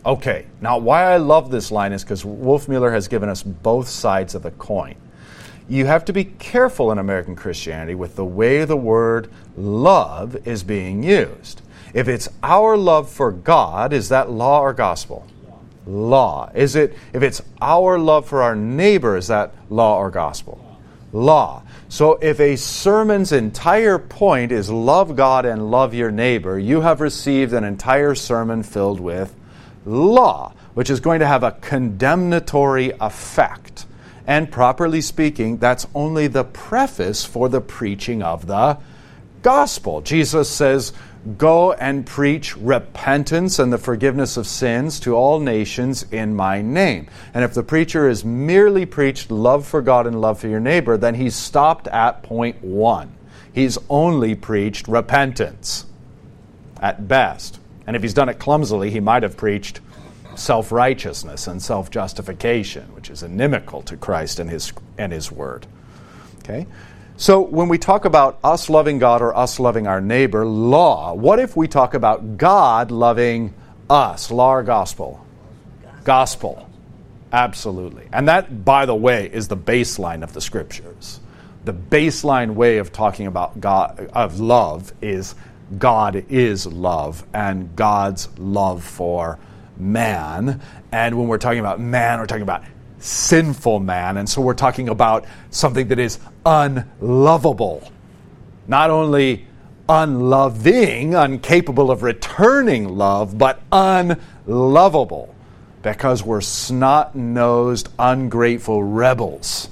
Okay, 0.06 0.46
now 0.62 0.78
why 0.78 1.04
I 1.04 1.18
love 1.18 1.52
this 1.52 1.70
line 1.70 1.92
is 1.92 2.06
because 2.06 2.24
Wolfmueller 2.24 2.94
has 2.94 3.10
given 3.10 3.28
us 3.28 3.44
both 3.44 3.90
sides 3.90 4.36
of 4.36 4.44
the 4.44 4.52
coin. 4.52 4.96
You 5.68 5.86
have 5.86 6.06
to 6.06 6.14
be 6.14 6.24
careful 6.24 6.94
in 6.94 6.98
American 6.98 7.36
Christianity 7.36 7.94
with 7.94 8.16
the 8.16 8.24
way 8.24 8.64
the 8.64 8.78
word 8.78 9.30
love 9.58 10.48
is 10.48 10.64
being 10.64 11.04
used. 11.04 11.62
If 11.94 12.08
it's 12.08 12.28
our 12.42 12.76
love 12.76 13.10
for 13.10 13.32
God, 13.32 13.94
is 13.94 14.10
that 14.10 14.30
law 14.30 14.62
or 14.62 14.74
gospel? 14.74 15.28
Law. 15.86 16.52
Is 16.56 16.76
it 16.76 16.96
if 17.14 17.22
it's 17.22 17.42
our 17.62 18.00
love 18.00 18.28
for 18.28 18.42
our 18.42 18.56
neighbor, 18.56 19.18
is 19.18 19.28
that 19.28 19.54
law 19.70 19.98
or 19.98 20.10
gospel? 20.10 20.60
Law. 21.12 21.64
So 21.90 22.14
if 22.16 22.40
a 22.40 22.56
sermon's 22.56 23.32
entire 23.32 24.00
point 24.00 24.52
is 24.52 24.72
love 24.72 25.16
God 25.16 25.46
and 25.46 25.70
love 25.70 25.94
your 25.94 26.10
neighbor, 26.10 26.58
you 26.58 26.82
have 26.82 27.02
received 27.02 27.54
an 27.54 27.64
entire 27.64 28.16
sermon 28.16 28.64
filled 28.64 29.00
with 29.00 29.36
law, 29.86 30.54
which 30.74 30.90
is 30.90 31.00
going 31.00 31.20
to 31.20 31.28
have 31.28 31.44
a 31.44 31.52
condemnatory 31.52 32.94
effect. 33.00 33.86
And 34.26 34.52
properly 34.52 35.02
speaking, 35.02 35.58
that's 35.58 35.86
only 35.94 36.28
the 36.28 36.46
preface 36.46 37.26
for 37.26 37.50
the 37.50 37.62
preaching 37.62 38.24
of 38.24 38.48
the 38.48 38.78
gospel. 39.42 40.02
Jesus 40.02 40.50
says, 40.50 40.94
Go 41.38 41.72
and 41.74 42.06
preach 42.06 42.58
repentance 42.58 43.58
and 43.58 43.72
the 43.72 43.78
forgiveness 43.78 44.36
of 44.36 44.46
sins 44.46 45.00
to 45.02 45.16
all 45.16 45.40
nations 45.40 46.04
in 46.12 46.36
my 46.36 46.62
name. 46.62 47.08
And 47.34 47.46
if 47.46 47.54
the 47.54 47.64
preacher 47.64 48.10
has 48.10 48.26
merely 48.26 48.86
preached 48.86 49.32
love 49.32 49.66
for 49.66 49.82
God 49.82 50.06
and 50.06 50.20
love 50.20 50.40
for 50.40 50.50
your 50.50 50.60
neighbor, 50.60 50.98
then 50.98 51.16
he's 51.16 51.36
stopped 51.36 51.88
at 51.88 52.24
point 52.24 52.62
one. 52.62 53.16
He's 53.54 53.78
only 53.90 54.36
preached 54.36 54.88
repentance 54.88 55.86
at 56.82 57.08
best. 57.08 57.60
And 57.88 57.96
if 57.96 58.02
he's 58.02 58.14
done 58.14 58.28
it 58.28 58.40
clumsily, 58.40 58.92
he 58.92 59.00
might 59.00 59.24
have 59.24 59.38
preached 59.38 59.80
self 60.36 60.72
righteousness 60.72 61.48
and 61.48 61.62
self 61.62 61.90
justification, 61.90 62.94
which 62.94 63.10
is 63.10 63.24
inimical 63.24 63.82
to 63.84 63.96
Christ 63.96 64.40
and 64.40 64.50
his, 64.50 64.74
and 64.98 65.14
his 65.14 65.32
word. 65.32 65.68
Okay? 66.40 66.68
So, 67.16 67.42
when 67.42 67.70
we 67.70 67.78
talk 67.78 68.06
about 68.06 68.40
us 68.44 68.70
loving 68.70 68.98
God 68.98 69.22
or 69.22 69.36
us 69.38 69.60
loving 69.60 69.86
our 69.86 70.02
neighbor, 70.02 70.46
law, 70.46 71.14
what 71.14 71.40
if 71.40 71.56
we 71.56 71.68
talk 71.68 71.94
about 71.94 72.38
God 72.38 72.90
loving 72.90 73.54
us? 73.90 74.32
Law 74.32 74.56
or 74.56 74.64
gospel? 74.64 75.24
Gospel. 76.04 76.68
Absolutely. 77.32 78.08
And 78.12 78.28
that, 78.28 78.66
by 78.66 78.86
the 78.86 78.96
way, 78.96 79.30
is 79.32 79.48
the 79.48 79.58
baseline 79.58 80.24
of 80.24 80.34
the 80.34 80.42
scriptures. 80.42 81.20
The 81.66 81.74
baseline 81.74 82.56
way 82.56 82.80
of 82.80 82.92
talking 82.92 83.28
about 83.28 83.62
God, 83.62 84.10
of 84.14 84.40
love 84.40 84.92
is 85.02 85.36
God 85.78 86.26
is 86.30 86.66
love 86.66 87.26
and 87.34 87.76
God's 87.76 88.28
love 88.38 88.84
for 88.84 89.40
man. 89.78 90.62
And 90.92 91.18
when 91.18 91.28
we're 91.28 91.38
talking 91.38 91.60
about 91.60 91.80
man, 91.80 92.20
we're 92.20 92.26
talking 92.26 92.44
about 92.44 92.64
sinful 93.04 93.80
man. 93.80 94.18
And 94.18 94.28
so 94.30 94.42
we're 94.42 94.54
talking 94.54 94.90
about 94.90 95.26
something 95.50 95.88
that 95.90 96.00
is 96.00 96.20
unlovable. 96.46 97.92
Not 98.68 98.90
only 98.90 99.46
unloving, 99.90 101.14
incapable 101.14 101.92
of 101.92 102.04
returning 102.04 102.88
love, 102.90 103.38
but 103.38 103.62
unlovable 103.72 105.36
because 105.82 106.24
we're 106.24 106.42
snot 106.42 107.14
nosed, 107.16 107.90
ungrateful 108.00 108.82
rebels. 108.84 109.70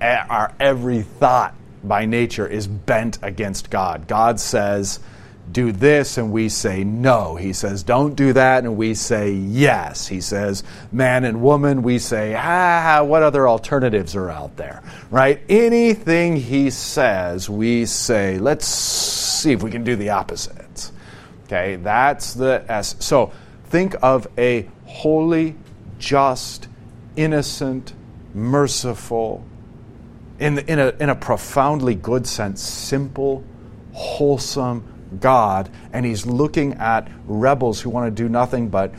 Our 0.00 0.52
every 0.58 1.02
thought 1.02 1.54
by 1.84 2.06
nature 2.06 2.46
is 2.46 2.66
bent 2.66 3.18
against 3.22 3.70
God. 3.70 4.08
God 4.08 4.40
says, 4.40 4.98
do 5.52 5.72
this 5.72 6.18
and 6.18 6.32
we 6.32 6.48
say 6.48 6.84
no. 6.84 7.36
He 7.36 7.52
says, 7.52 7.82
don't 7.82 8.14
do 8.14 8.32
that 8.32 8.64
and 8.64 8.76
we 8.76 8.94
say 8.94 9.32
yes. 9.32 10.06
He 10.06 10.20
says, 10.20 10.62
man 10.92 11.24
and 11.24 11.42
woman, 11.42 11.82
we 11.82 11.98
say, 11.98 12.34
ah, 12.36 13.02
what 13.02 13.22
other 13.22 13.48
alternatives 13.48 14.14
are 14.16 14.30
out 14.30 14.56
there? 14.56 14.82
Right? 15.10 15.40
Anything 15.48 16.36
he 16.36 16.70
says, 16.70 17.48
we 17.50 17.86
say, 17.86 18.38
let's 18.38 18.66
see 18.66 19.52
if 19.52 19.62
we 19.62 19.70
can 19.70 19.84
do 19.84 19.96
the 19.96 20.10
opposite. 20.10 20.92
Okay, 21.44 21.76
that's 21.76 22.34
the 22.34 22.64
S. 22.68 22.94
So 23.00 23.32
think 23.64 23.96
of 24.02 24.28
a 24.38 24.68
holy, 24.86 25.56
just, 25.98 26.68
innocent, 27.16 27.92
merciful, 28.34 29.44
in, 30.38 30.58
in, 30.60 30.78
a, 30.78 30.88
in 31.00 31.10
a 31.10 31.14
profoundly 31.14 31.94
good 31.94 32.26
sense, 32.26 32.62
simple, 32.62 33.44
wholesome, 33.92 34.84
God, 35.18 35.70
and 35.92 36.06
he's 36.06 36.26
looking 36.26 36.74
at 36.74 37.10
rebels 37.26 37.80
who 37.80 37.90
want 37.90 38.14
to 38.14 38.22
do 38.22 38.28
nothing 38.28 38.68
but 38.68 38.94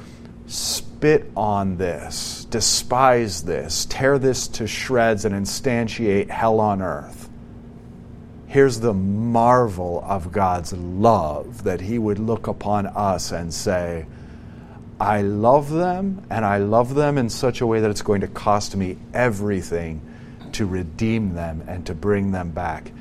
spit 0.48 1.32
on 1.36 1.78
this, 1.78 2.46
despise 2.50 3.44
this, 3.44 3.86
tear 3.86 4.20
this 4.20 4.48
to 4.50 4.68
shreds, 4.68 5.26
and 5.26 5.34
instantiate 5.34 6.30
hell 6.30 6.60
on 6.60 6.82
earth. 6.82 7.30
Here's 8.48 8.82
the 8.82 8.94
marvel 8.94 10.04
of 10.06 10.32
God's 10.32 10.74
love 10.74 11.64
that 11.64 11.80
he 11.80 11.98
would 11.98 12.20
look 12.20 12.48
upon 12.48 12.86
us 12.86 13.32
and 13.32 13.54
say, 13.54 14.06
I 15.00 15.22
love 15.22 15.70
them, 15.70 16.26
and 16.30 16.46
I 16.46 16.58
love 16.58 16.94
them 16.94 17.18
in 17.18 17.30
such 17.30 17.62
a 17.62 17.66
way 17.66 17.80
that 17.80 17.90
it's 17.90 18.02
going 18.02 18.22
to 18.22 18.28
cost 18.28 18.76
me 18.76 18.98
everything 19.14 20.02
to 20.52 20.66
redeem 20.66 21.34
them 21.34 21.64
and 21.68 21.86
to 21.88 21.96
bring 21.96 22.32
them 22.32 22.52
back. 22.52 22.92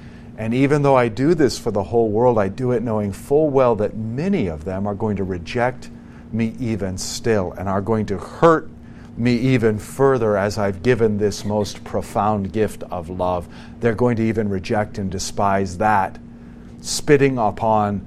And 0.41 0.55
even 0.55 0.80
though 0.80 0.97
I 0.97 1.09
do 1.09 1.34
this 1.34 1.59
for 1.59 1.70
the 1.70 1.82
whole 1.82 2.09
world, 2.09 2.38
I 2.38 2.49
do 2.49 2.72
it 2.72 2.82
knowing 2.82 3.12
full 3.12 3.51
well 3.51 3.76
that 3.76 3.95
many 3.95 4.47
of 4.47 4.64
them 4.64 4.86
are 4.86 4.95
going 4.95 5.16
to 5.16 5.24
reject 5.24 5.91
me 6.32 6.57
even 6.59 6.97
still 6.97 7.53
and 7.59 7.68
are 7.68 7.82
going 7.82 8.07
to 8.07 8.16
hurt 8.16 8.70
me 9.18 9.34
even 9.34 9.78
further 9.78 10.38
as 10.38 10.57
I've 10.57 10.82
given 10.82 11.18
this 11.18 11.45
most 11.45 11.84
profound 11.84 12.55
gift 12.55 12.82
of 12.84 13.11
love. 13.11 13.49
They're 13.80 13.95
going 13.95 14.16
to 14.16 14.22
even 14.22 14.49
reject 14.49 14.97
and 14.97 15.11
despise 15.11 15.76
that, 15.76 16.18
spitting 16.80 17.36
upon 17.36 18.07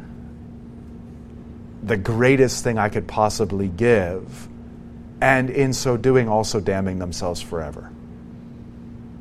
the 1.84 1.98
greatest 1.98 2.64
thing 2.64 2.80
I 2.80 2.90
could 2.90 3.08
possibly 3.08 3.68
give, 3.68 4.48
and 5.22 5.52
in 5.52 5.72
so 5.72 5.98
doing, 5.98 6.28
also 6.28 6.60
damning 6.60 6.98
themselves 6.98 7.44
forever. 7.44 7.93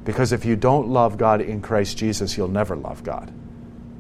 Because 0.05 0.33
if 0.33 0.45
you 0.45 0.57
don't 0.57 0.89
love 0.89 1.17
God 1.17 1.41
in 1.41 1.61
Christ 1.61 1.97
Jesus, 1.97 2.37
you'll 2.37 2.49
never 2.49 2.75
love 2.75 3.05
God. 3.05 3.33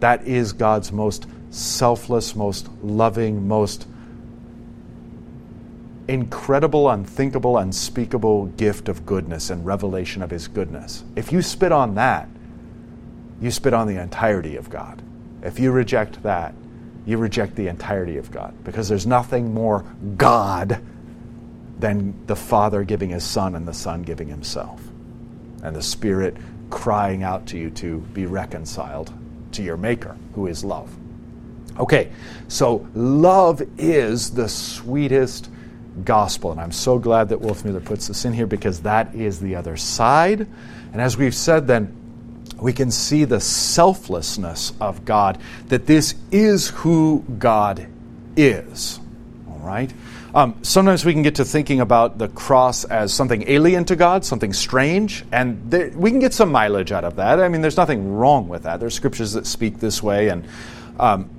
That 0.00 0.26
is 0.26 0.52
God's 0.52 0.90
most 0.90 1.28
selfless, 1.50 2.34
most 2.34 2.68
loving, 2.82 3.46
most 3.46 3.86
incredible, 6.08 6.90
unthinkable, 6.90 7.56
unspeakable 7.56 8.46
gift 8.46 8.88
of 8.88 9.06
goodness 9.06 9.50
and 9.50 9.64
revelation 9.64 10.22
of 10.22 10.30
His 10.30 10.48
goodness. 10.48 11.04
If 11.14 11.30
you 11.30 11.40
spit 11.40 11.70
on 11.70 11.94
that, 11.94 12.28
you 13.40 13.50
spit 13.50 13.72
on 13.72 13.86
the 13.86 14.00
entirety 14.00 14.56
of 14.56 14.68
God. 14.68 15.02
If 15.42 15.60
you 15.60 15.70
reject 15.70 16.22
that, 16.24 16.54
you 17.06 17.18
reject 17.18 17.54
the 17.54 17.68
entirety 17.68 18.16
of 18.16 18.30
God 18.30 18.54
because 18.64 18.88
there's 18.88 19.06
nothing 19.06 19.54
more 19.54 19.84
God 20.16 20.84
than 21.78 22.26
the 22.26 22.36
Father 22.36 22.82
giving 22.84 23.10
His 23.10 23.24
Son 23.24 23.54
and 23.54 23.66
the 23.66 23.74
Son 23.74 24.02
giving 24.02 24.28
Himself 24.28 24.91
and 25.62 25.74
the 25.74 25.82
Spirit 25.82 26.36
crying 26.70 27.22
out 27.22 27.46
to 27.46 27.58
you 27.58 27.70
to 27.70 27.98
be 28.12 28.26
reconciled 28.26 29.12
to 29.52 29.62
your 29.62 29.76
Maker, 29.76 30.16
who 30.34 30.46
is 30.46 30.64
love. 30.64 30.94
Okay, 31.78 32.10
so 32.48 32.86
love 32.94 33.62
is 33.78 34.30
the 34.30 34.48
sweetest 34.48 35.50
gospel, 36.04 36.52
and 36.52 36.60
I'm 36.60 36.72
so 36.72 36.98
glad 36.98 37.28
that 37.30 37.40
Wolfmueller 37.40 37.84
puts 37.84 38.08
this 38.08 38.24
in 38.24 38.32
here 38.32 38.46
because 38.46 38.80
that 38.82 39.14
is 39.14 39.40
the 39.40 39.56
other 39.56 39.76
side. 39.76 40.46
And 40.92 41.00
as 41.00 41.16
we've 41.16 41.34
said, 41.34 41.66
then, 41.66 41.98
we 42.60 42.72
can 42.72 42.90
see 42.90 43.24
the 43.24 43.40
selflessness 43.40 44.72
of 44.80 45.04
God, 45.04 45.38
that 45.68 45.86
this 45.86 46.14
is 46.30 46.68
who 46.68 47.24
God 47.38 47.86
is. 48.36 49.00
Right? 49.62 49.92
Um, 50.34 50.56
sometimes 50.62 51.04
we 51.04 51.12
can 51.12 51.22
get 51.22 51.36
to 51.36 51.44
thinking 51.44 51.80
about 51.80 52.18
the 52.18 52.28
cross 52.28 52.84
as 52.84 53.12
something 53.12 53.48
alien 53.48 53.84
to 53.86 53.96
God, 53.96 54.24
something 54.24 54.52
strange, 54.52 55.24
and 55.30 55.70
there, 55.70 55.90
we 55.90 56.10
can 56.10 56.18
get 56.18 56.34
some 56.34 56.50
mileage 56.50 56.90
out 56.90 57.04
of 57.04 57.16
that. 57.16 57.38
I 57.38 57.48
mean, 57.48 57.60
there's 57.60 57.76
nothing 57.76 58.14
wrong 58.14 58.48
with 58.48 58.64
that. 58.64 58.80
There's 58.80 58.94
scriptures 58.94 59.34
that 59.34 59.46
speak 59.46 59.78
this 59.78 60.02
way, 60.02 60.28
and 60.28 60.46
um, 60.98 61.30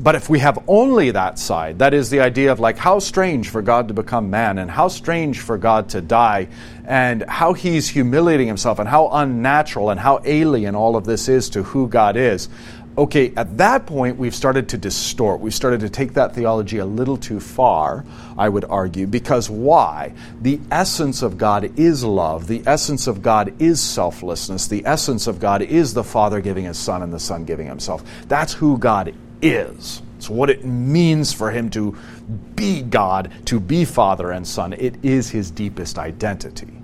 but 0.00 0.16
if 0.16 0.28
we 0.28 0.40
have 0.40 0.58
only 0.66 1.12
that 1.12 1.38
side, 1.38 1.78
that 1.78 1.94
is 1.94 2.10
the 2.10 2.20
idea 2.20 2.50
of 2.50 2.58
like 2.58 2.76
how 2.76 2.98
strange 2.98 3.48
for 3.48 3.62
God 3.62 3.88
to 3.88 3.94
become 3.94 4.28
man, 4.30 4.58
and 4.58 4.70
how 4.70 4.88
strange 4.88 5.38
for 5.40 5.56
God 5.56 5.90
to 5.90 6.00
die, 6.00 6.48
and 6.84 7.24
how 7.28 7.52
He's 7.52 7.88
humiliating 7.88 8.48
Himself, 8.48 8.80
and 8.80 8.88
how 8.88 9.08
unnatural 9.08 9.90
and 9.90 10.00
how 10.00 10.20
alien 10.24 10.74
all 10.74 10.96
of 10.96 11.04
this 11.04 11.28
is 11.28 11.48
to 11.50 11.62
who 11.62 11.86
God 11.88 12.16
is 12.16 12.48
okay, 12.96 13.32
at 13.36 13.58
that 13.58 13.86
point, 13.86 14.16
we've 14.18 14.34
started 14.34 14.68
to 14.70 14.78
distort. 14.78 15.40
We've 15.40 15.54
started 15.54 15.80
to 15.80 15.88
take 15.88 16.14
that 16.14 16.34
theology 16.34 16.78
a 16.78 16.86
little 16.86 17.16
too 17.16 17.40
far, 17.40 18.04
I 18.36 18.48
would 18.48 18.64
argue, 18.64 19.06
because 19.06 19.48
why? 19.48 20.12
The 20.40 20.60
essence 20.70 21.22
of 21.22 21.38
God 21.38 21.78
is 21.78 22.04
love. 22.04 22.46
The 22.46 22.62
essence 22.66 23.06
of 23.06 23.22
God 23.22 23.54
is 23.60 23.80
selflessness. 23.80 24.66
The 24.66 24.84
essence 24.86 25.26
of 25.26 25.40
God 25.40 25.62
is 25.62 25.94
the 25.94 26.04
Father 26.04 26.40
giving 26.40 26.64
His 26.64 26.78
Son 26.78 27.02
and 27.02 27.12
the 27.12 27.20
Son 27.20 27.44
giving 27.44 27.66
Himself. 27.66 28.04
That's 28.28 28.52
who 28.52 28.78
God 28.78 29.14
is. 29.40 30.02
It's 30.18 30.30
what 30.30 30.50
it 30.50 30.64
means 30.64 31.32
for 31.32 31.50
Him 31.50 31.70
to 31.70 31.96
be 32.54 32.82
God, 32.82 33.32
to 33.46 33.58
be 33.58 33.84
Father 33.84 34.30
and 34.30 34.46
Son. 34.46 34.72
It 34.72 35.04
is 35.04 35.30
His 35.30 35.50
deepest 35.50 35.98
identity. 35.98 36.81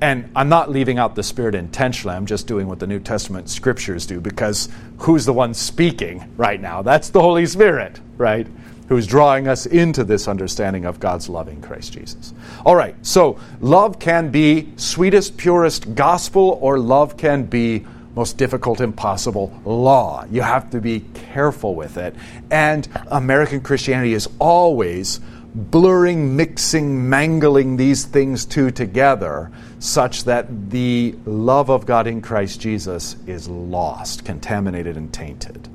And 0.00 0.30
I'm 0.34 0.48
not 0.48 0.70
leaving 0.70 0.98
out 0.98 1.14
the 1.14 1.22
Spirit 1.22 1.54
intentionally. 1.54 2.16
I'm 2.16 2.26
just 2.26 2.46
doing 2.46 2.66
what 2.66 2.78
the 2.78 2.86
New 2.86 3.00
Testament 3.00 3.50
scriptures 3.50 4.06
do 4.06 4.20
because 4.20 4.68
who's 4.98 5.26
the 5.26 5.32
one 5.32 5.52
speaking 5.52 6.32
right 6.36 6.60
now? 6.60 6.80
That's 6.82 7.10
the 7.10 7.20
Holy 7.20 7.44
Spirit, 7.44 8.00
right? 8.16 8.46
Who's 8.88 9.06
drawing 9.06 9.46
us 9.46 9.66
into 9.66 10.02
this 10.02 10.26
understanding 10.26 10.86
of 10.86 11.00
God's 11.00 11.28
love 11.28 11.48
in 11.48 11.60
Christ 11.60 11.92
Jesus. 11.92 12.32
All 12.64 12.74
right, 12.74 12.94
so 13.02 13.38
love 13.60 13.98
can 13.98 14.30
be 14.30 14.72
sweetest, 14.76 15.36
purest 15.36 15.94
gospel, 15.94 16.58
or 16.62 16.78
love 16.78 17.16
can 17.16 17.44
be 17.44 17.84
most 18.16 18.36
difficult, 18.36 18.80
impossible 18.80 19.60
law. 19.64 20.24
You 20.30 20.42
have 20.42 20.70
to 20.70 20.80
be 20.80 21.04
careful 21.32 21.74
with 21.74 21.96
it. 21.96 22.16
And 22.50 22.88
American 23.08 23.60
Christianity 23.60 24.14
is 24.14 24.28
always 24.38 25.20
blurring, 25.54 26.36
mixing, 26.36 27.08
mangling 27.08 27.76
these 27.76 28.04
things 28.04 28.44
two 28.44 28.70
together 28.70 29.50
such 29.80 30.24
that 30.24 30.70
the 30.70 31.16
love 31.24 31.70
of 31.70 31.86
God 31.86 32.06
in 32.06 32.20
Christ 32.20 32.60
Jesus 32.60 33.16
is 33.26 33.48
lost, 33.48 34.24
contaminated, 34.24 34.96
and 34.96 35.12
tainted. 35.12 35.68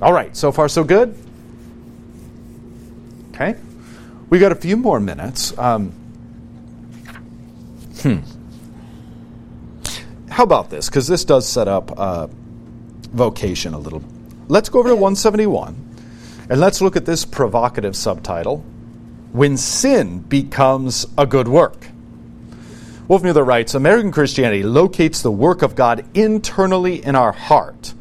All 0.00 0.12
right, 0.12 0.34
so 0.34 0.50
far 0.50 0.68
so 0.68 0.82
good? 0.82 1.14
Okay. 3.30 3.56
We 4.30 4.38
got 4.38 4.52
a 4.52 4.56
few 4.56 4.78
more 4.78 4.98
minutes. 4.98 5.56
Um, 5.58 5.90
hmm. 8.00 8.18
How 10.30 10.44
about 10.44 10.70
this? 10.70 10.88
Because 10.88 11.06
this 11.06 11.26
does 11.26 11.46
set 11.46 11.68
up 11.68 11.96
uh, 11.98 12.28
vocation 13.12 13.74
a 13.74 13.78
little. 13.78 14.02
Let's 14.48 14.70
go 14.70 14.78
over 14.78 14.88
to 14.88 14.96
171 14.96 15.76
and 16.48 16.58
let's 16.58 16.80
look 16.80 16.96
at 16.96 17.04
this 17.04 17.26
provocative 17.26 17.94
subtitle 17.94 18.64
When 19.32 19.58
Sin 19.58 20.20
Becomes 20.20 21.06
a 21.18 21.26
Good 21.26 21.48
Work. 21.48 21.91
Wolfmueller 23.08 23.44
writes 23.44 23.74
American 23.74 24.12
Christianity 24.12 24.62
locates 24.62 25.22
the 25.22 25.30
work 25.30 25.62
of 25.62 25.74
God 25.74 26.04
internally 26.14 27.04
in 27.04 27.16
our 27.16 27.32
heart. 27.32 27.94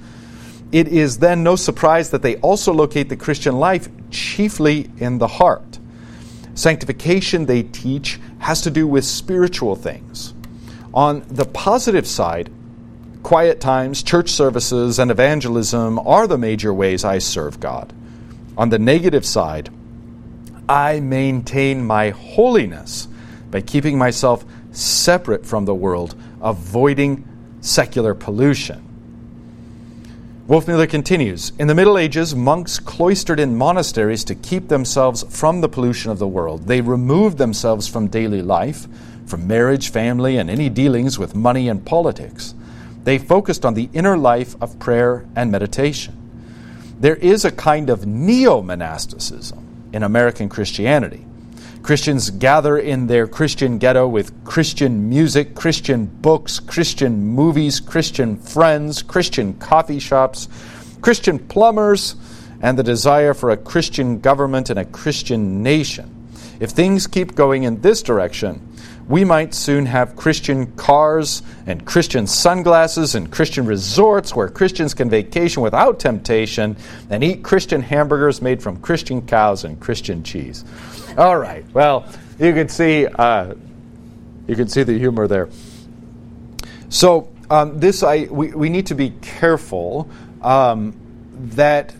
It 0.72 0.88
is 0.88 1.18
then 1.18 1.44
no 1.44 1.56
surprise 1.56 2.12
that 2.12 2.22
they 2.22 2.38
also 2.38 2.72
locate 2.72 3.10
the 3.10 3.18
Christian 3.18 3.58
life 3.58 3.90
chiefly 4.10 4.90
in 4.98 5.18
the 5.18 5.28
heart. 5.28 5.80
Sanctification, 6.54 7.46
they 7.46 7.64
teach, 7.64 8.20
has 8.40 8.62
to 8.62 8.72
do 8.72 8.88
with 8.88 9.04
spiritual 9.04 9.76
things. 9.76 10.34
On 10.94 11.24
the 11.30 11.46
positive 11.46 12.08
side, 12.08 12.52
quiet 13.24 13.60
times, 13.60 14.04
church 14.04 14.30
services, 14.30 15.00
and 15.00 15.10
evangelism 15.10 16.00
are 16.00 16.28
the 16.28 16.38
major 16.38 16.74
ways 16.74 17.04
I 17.04 17.18
serve 17.18 17.60
God. 17.60 17.92
On 18.58 18.70
the 18.70 18.80
negative 18.80 19.26
side, 19.26 19.70
I 20.70 21.00
maintain 21.00 21.86
my 21.86 22.10
holiness 22.12 23.08
by 23.50 23.62
keeping 23.62 23.98
myself 23.98 24.46
separate 24.72 25.46
from 25.46 25.66
the 25.66 25.76
world, 25.76 26.16
avoiding 26.42 27.28
secular 27.62 28.14
pollution. 28.14 28.88
Wolfmueller 30.48 30.90
continues 30.90 31.54
In 31.60 31.68
the 31.68 31.76
Middle 31.76 31.98
Ages, 31.98 32.36
monks 32.36 32.80
cloistered 32.80 33.40
in 33.40 33.56
monasteries 33.56 34.24
to 34.26 34.36
keep 34.36 34.68
themselves 34.68 35.24
from 35.30 35.62
the 35.62 35.70
pollution 35.70 36.12
of 36.12 36.20
the 36.20 36.28
world. 36.28 36.68
They 36.68 36.82
removed 36.82 37.38
themselves 37.38 37.88
from 37.88 38.08
daily 38.08 38.42
life, 38.42 38.88
from 39.26 39.48
marriage, 39.48 39.92
family, 39.92 40.38
and 40.38 40.50
any 40.50 40.68
dealings 40.68 41.18
with 41.18 41.36
money 41.36 41.70
and 41.70 41.86
politics. 41.86 42.54
They 43.04 43.18
focused 43.18 43.66
on 43.66 43.76
the 43.76 43.90
inner 43.94 44.18
life 44.18 44.56
of 44.62 44.78
prayer 44.80 45.26
and 45.36 45.52
meditation. 45.52 46.18
There 47.00 47.16
is 47.16 47.46
a 47.46 47.52
kind 47.52 47.90
of 47.90 48.06
neo 48.06 48.62
monasticism 48.62 49.90
in 49.94 50.04
American 50.04 50.50
Christianity 50.50 51.26
Christians 51.84 52.30
gather 52.30 52.78
in 52.78 53.08
their 53.08 53.26
Christian 53.28 53.80
ghetto 53.80 54.08
with 54.08 54.44
Christian 54.46 55.10
music, 55.10 55.56
Christian 55.56 56.06
books, 56.06 56.60
Christian 56.60 57.26
movies, 57.26 57.80
Christian 57.80 58.38
friends, 58.38 59.02
Christian 59.02 59.56
coffee 59.56 60.00
shops, 60.00 60.48
Christian 61.02 61.40
plumbers, 61.40 62.16
and 62.62 62.78
the 62.78 62.84
desire 62.84 63.34
for 63.34 63.50
a 63.50 63.58
Christian 63.58 64.20
government 64.20 64.70
and 64.70 64.78
a 64.78 64.86
Christian 64.86 65.64
nation. 65.64 66.30
If 66.60 66.70
things 66.70 67.08
keep 67.08 67.34
going 67.34 67.64
in 67.64 67.82
this 67.82 68.04
direction, 68.04 68.68
we 69.08 69.26
might 69.26 69.56
soon 69.56 69.88
have 69.88 70.16
Christian 70.16 70.72
cars 70.74 71.42
and 71.66 71.86
Christian 71.86 72.28
sunglasses 72.28 73.16
and 73.16 73.32
Christian 73.32 73.66
resorts 73.66 74.36
where 74.36 74.48
Christians 74.48 74.94
can 74.94 75.10
vacation 75.10 75.64
without 75.64 76.00
temptation 76.00 76.78
and 77.10 77.24
eat 77.24 77.44
Christian 77.44 77.82
hamburgers 77.82 78.42
made 78.42 78.62
from 78.62 78.80
Christian 78.80 79.26
cows 79.26 79.64
and 79.64 79.80
Christian 79.80 80.24
cheese. 80.24 80.64
All 81.18 81.38
right. 81.38 81.66
Well, 81.74 82.06
you 82.40 82.54
can 82.54 82.70
see 82.70 83.06
uh, 83.06 83.54
you 84.48 84.56
can 84.56 84.68
see 84.68 84.84
the 84.84 84.98
humor 84.98 85.28
there. 85.28 85.50
So 86.90 87.30
um, 87.50 87.80
this 87.80 88.04
I 88.04 88.28
we, 88.30 88.52
we 88.52 88.70
need 88.70 88.88
to 88.88 88.96
be 88.96 89.12
careful 89.22 90.10
um, 90.42 90.94
that 91.56 91.94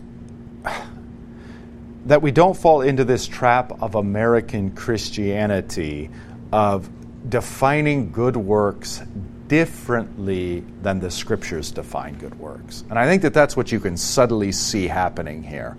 that 2.06 2.22
we 2.22 2.30
don't 2.30 2.56
fall 2.56 2.80
into 2.80 3.04
this 3.04 3.26
trap 3.26 3.82
of 3.82 3.94
American 3.94 4.74
Christianity 4.74 6.10
of 6.52 6.88
defining 7.28 8.10
good 8.10 8.36
works 8.36 9.02
differently 9.46 10.64
than 10.82 10.98
the 10.98 11.10
scriptures 11.10 11.70
define 11.70 12.14
good 12.14 12.38
works. 12.38 12.84
And 12.88 12.98
I 12.98 13.06
think 13.06 13.22
that 13.22 13.34
that's 13.34 13.56
what 13.56 13.70
you 13.70 13.78
can 13.78 13.96
subtly 13.96 14.50
see 14.50 14.88
happening 14.88 15.42
here. 15.42 15.76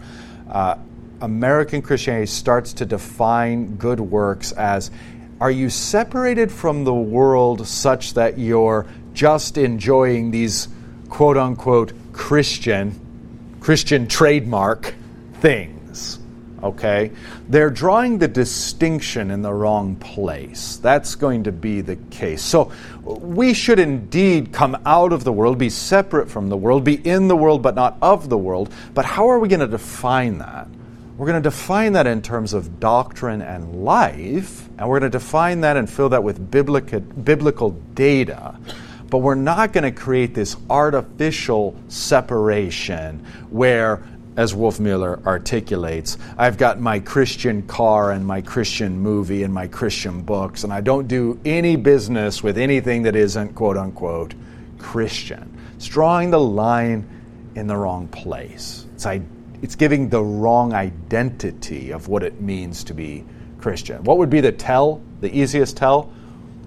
Uh, 0.49 0.75
American 1.23 1.81
Christianity 1.81 2.25
starts 2.25 2.73
to 2.73 2.85
define 2.85 3.77
good 3.77 4.01
works 4.01 4.51
as 4.51 4.91
are 5.39 5.49
you 5.49 5.69
separated 5.69 6.51
from 6.51 6.83
the 6.83 6.93
world 6.93 7.65
such 7.65 8.15
that 8.15 8.37
you're 8.37 8.85
just 9.13 9.57
enjoying 9.57 10.31
these 10.31 10.67
quote 11.07 11.37
unquote 11.37 11.93
Christian, 12.11 13.57
Christian 13.61 14.07
trademark 14.07 14.95
things? 15.35 16.19
Okay? 16.61 17.11
They're 17.47 17.69
drawing 17.69 18.17
the 18.17 18.27
distinction 18.27 19.31
in 19.31 19.41
the 19.41 19.53
wrong 19.53 19.95
place. 19.95 20.75
That's 20.75 21.15
going 21.15 21.45
to 21.45 21.53
be 21.53 21.79
the 21.79 21.95
case. 21.95 22.41
So 22.41 22.73
we 23.01 23.53
should 23.53 23.79
indeed 23.79 24.51
come 24.51 24.77
out 24.85 25.13
of 25.13 25.23
the 25.23 25.31
world, 25.31 25.57
be 25.57 25.69
separate 25.69 26.29
from 26.29 26.49
the 26.49 26.57
world, 26.57 26.83
be 26.83 26.95
in 26.95 27.29
the 27.29 27.37
world 27.37 27.61
but 27.61 27.75
not 27.75 27.97
of 28.01 28.27
the 28.27 28.37
world. 28.37 28.73
But 28.93 29.05
how 29.05 29.29
are 29.29 29.39
we 29.39 29.47
going 29.47 29.61
to 29.61 29.67
define 29.67 30.39
that? 30.39 30.67
We're 31.23 31.31
going 31.31 31.43
to 31.43 31.49
define 31.49 31.93
that 31.93 32.05
in 32.05 32.21
terms 32.21 32.51
of 32.51 32.81
doctrine 32.81 33.41
and 33.41 33.85
life, 33.85 34.67
and 34.77 34.89
we're 34.89 34.99
going 34.99 35.09
to 35.09 35.17
define 35.17 35.61
that 35.61 35.77
and 35.77 35.89
fill 35.89 36.09
that 36.09 36.21
with 36.21 36.51
biblical, 36.51 36.99
biblical 36.99 37.69
data. 37.93 38.59
But 39.09 39.19
we're 39.19 39.35
not 39.35 39.71
going 39.71 39.85
to 39.85 39.91
create 39.97 40.35
this 40.35 40.57
artificial 40.69 41.77
separation 41.87 43.25
where 43.51 44.03
as 44.35 44.53
Wolfmueller 44.53 45.25
articulates, 45.25 46.17
I've 46.37 46.57
got 46.57 46.81
my 46.81 46.99
Christian 46.99 47.61
car 47.67 48.11
and 48.11 48.27
my 48.27 48.41
Christian 48.41 48.99
movie 48.99 49.43
and 49.43 49.53
my 49.53 49.67
Christian 49.67 50.23
books, 50.23 50.65
and 50.65 50.73
I 50.73 50.81
don't 50.81 51.07
do 51.07 51.39
any 51.45 51.77
business 51.77 52.43
with 52.43 52.57
anything 52.57 53.03
that 53.03 53.15
isn't 53.15 53.53
quote 53.55 53.77
unquote 53.77 54.33
Christian. 54.77 55.57
It's 55.77 55.87
drawing 55.87 56.31
the 56.31 56.41
line 56.41 57.07
in 57.55 57.67
the 57.67 57.77
wrong 57.77 58.09
place. 58.09 58.87
It's, 58.95 59.05
it's 59.63 59.75
giving 59.75 60.09
the 60.09 60.21
wrong 60.21 60.73
identity 60.73 61.91
of 61.91 62.09
what 62.09 62.21
it 62.21 62.41
means 62.41 62.83
to 62.83 62.93
be 62.93 63.23
Christian. 63.59 64.03
What 64.03 64.17
would 64.17 64.29
be 64.29 64.41
the 64.41 64.51
tell, 64.51 65.01
the 65.21 65.33
easiest 65.33 65.77
tell? 65.77 66.11